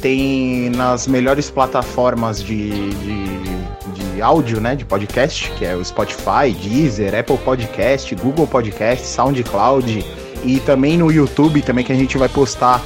tem 0.00 0.70
nas 0.70 1.06
melhores 1.06 1.50
plataformas 1.50 2.42
de, 2.42 2.70
de 2.94 4.22
áudio, 4.22 4.60
né, 4.60 4.74
de 4.74 4.84
podcast, 4.84 5.50
que 5.52 5.64
é 5.64 5.76
o 5.76 5.84
Spotify, 5.84 6.50
Deezer, 6.62 7.14
Apple 7.14 7.36
Podcast, 7.38 8.14
Google 8.14 8.46
Podcast, 8.46 9.06
SoundCloud 9.06 10.04
e 10.42 10.60
também 10.60 10.96
no 10.96 11.12
YouTube 11.12 11.60
também 11.60 11.84
que 11.84 11.92
a 11.92 11.96
gente 11.96 12.16
vai 12.16 12.28
postar 12.28 12.82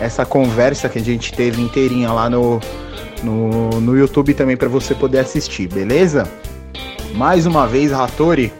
essa 0.00 0.24
conversa 0.24 0.88
que 0.88 0.98
a 0.98 1.02
gente 1.02 1.32
teve 1.32 1.60
inteirinha 1.60 2.12
lá 2.12 2.30
no, 2.30 2.60
no, 3.22 3.80
no 3.80 3.98
YouTube 3.98 4.32
também 4.34 4.56
para 4.56 4.68
você 4.68 4.94
poder 4.94 5.18
assistir, 5.18 5.66
beleza? 5.66 6.30
Mais 7.14 7.46
uma 7.46 7.66
vez, 7.66 7.90
Ratori, 7.90 8.52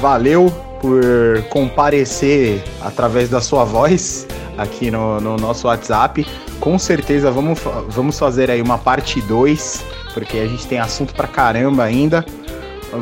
valeu 0.00 0.63
por 0.84 1.42
comparecer 1.48 2.62
através 2.82 3.30
da 3.30 3.40
sua 3.40 3.64
voz 3.64 4.28
aqui 4.58 4.90
no, 4.90 5.18
no 5.18 5.38
nosso 5.38 5.66
WhatsApp. 5.66 6.26
Com 6.60 6.78
certeza 6.78 7.30
vamos, 7.30 7.58
vamos 7.88 8.18
fazer 8.18 8.50
aí 8.50 8.60
uma 8.60 8.76
parte 8.76 9.18
2 9.22 9.82
porque 10.12 10.36
a 10.36 10.46
gente 10.46 10.66
tem 10.66 10.78
assunto 10.78 11.14
pra 11.14 11.26
caramba 11.26 11.84
ainda. 11.84 12.22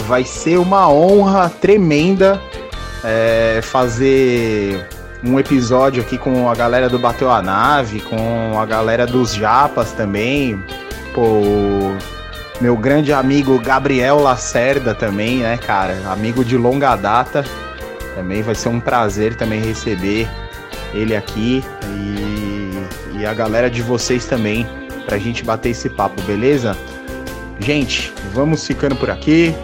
Vai 0.07 0.23
ser 0.23 0.59
uma 0.59 0.89
honra 0.89 1.51
tremenda 1.51 2.41
é, 3.03 3.59
fazer 3.61 4.89
um 5.25 5.41
episódio 5.41 6.05
aqui 6.05 6.17
com 6.17 6.49
a 6.49 6.55
galera 6.55 6.89
do 6.89 7.01
Bateu 7.01 7.33
a 7.33 7.43
Nave, 7.43 8.01
com 8.01 8.61
a 8.61 8.65
galera 8.65 9.09
dos 9.09 9.35
Japas 9.35 9.91
também. 9.91 10.57
Pô, 11.13 11.41
meu 12.61 12.77
grande 12.77 13.13
amigo 13.13 13.59
Gabriel 13.59 14.21
Lacerda 14.21 14.95
também, 14.95 15.39
né, 15.39 15.57
cara? 15.57 16.01
Amigo 16.13 16.45
de 16.45 16.57
longa 16.57 16.95
data. 16.95 17.45
Também 18.15 18.43
vai 18.43 18.55
ser 18.55 18.69
um 18.69 18.81
prazer 18.81 19.35
também 19.35 19.61
receber 19.61 20.29
ele 20.95 21.17
aqui 21.17 21.63
e, 21.89 23.19
e 23.21 23.27
a 23.27 23.33
galera 23.33 23.71
de 23.71 23.83
vocês 23.83 24.27
também 24.27 24.67
pra 25.07 25.19
gente 25.19 25.45
bater 25.45 25.71
esse 25.71 25.89
papo, 25.89 26.21
beleza? 26.23 26.77
Gente, 27.59 28.13
vamos 28.33 28.67
ficando 28.67 28.97
por 28.97 29.11
aqui. 29.11 29.55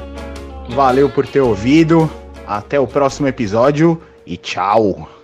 Valeu 0.70 1.08
por 1.08 1.26
ter 1.26 1.40
ouvido. 1.40 2.10
Até 2.46 2.78
o 2.80 2.86
próximo 2.86 3.28
episódio 3.28 4.00
e 4.26 4.36
tchau. 4.36 5.17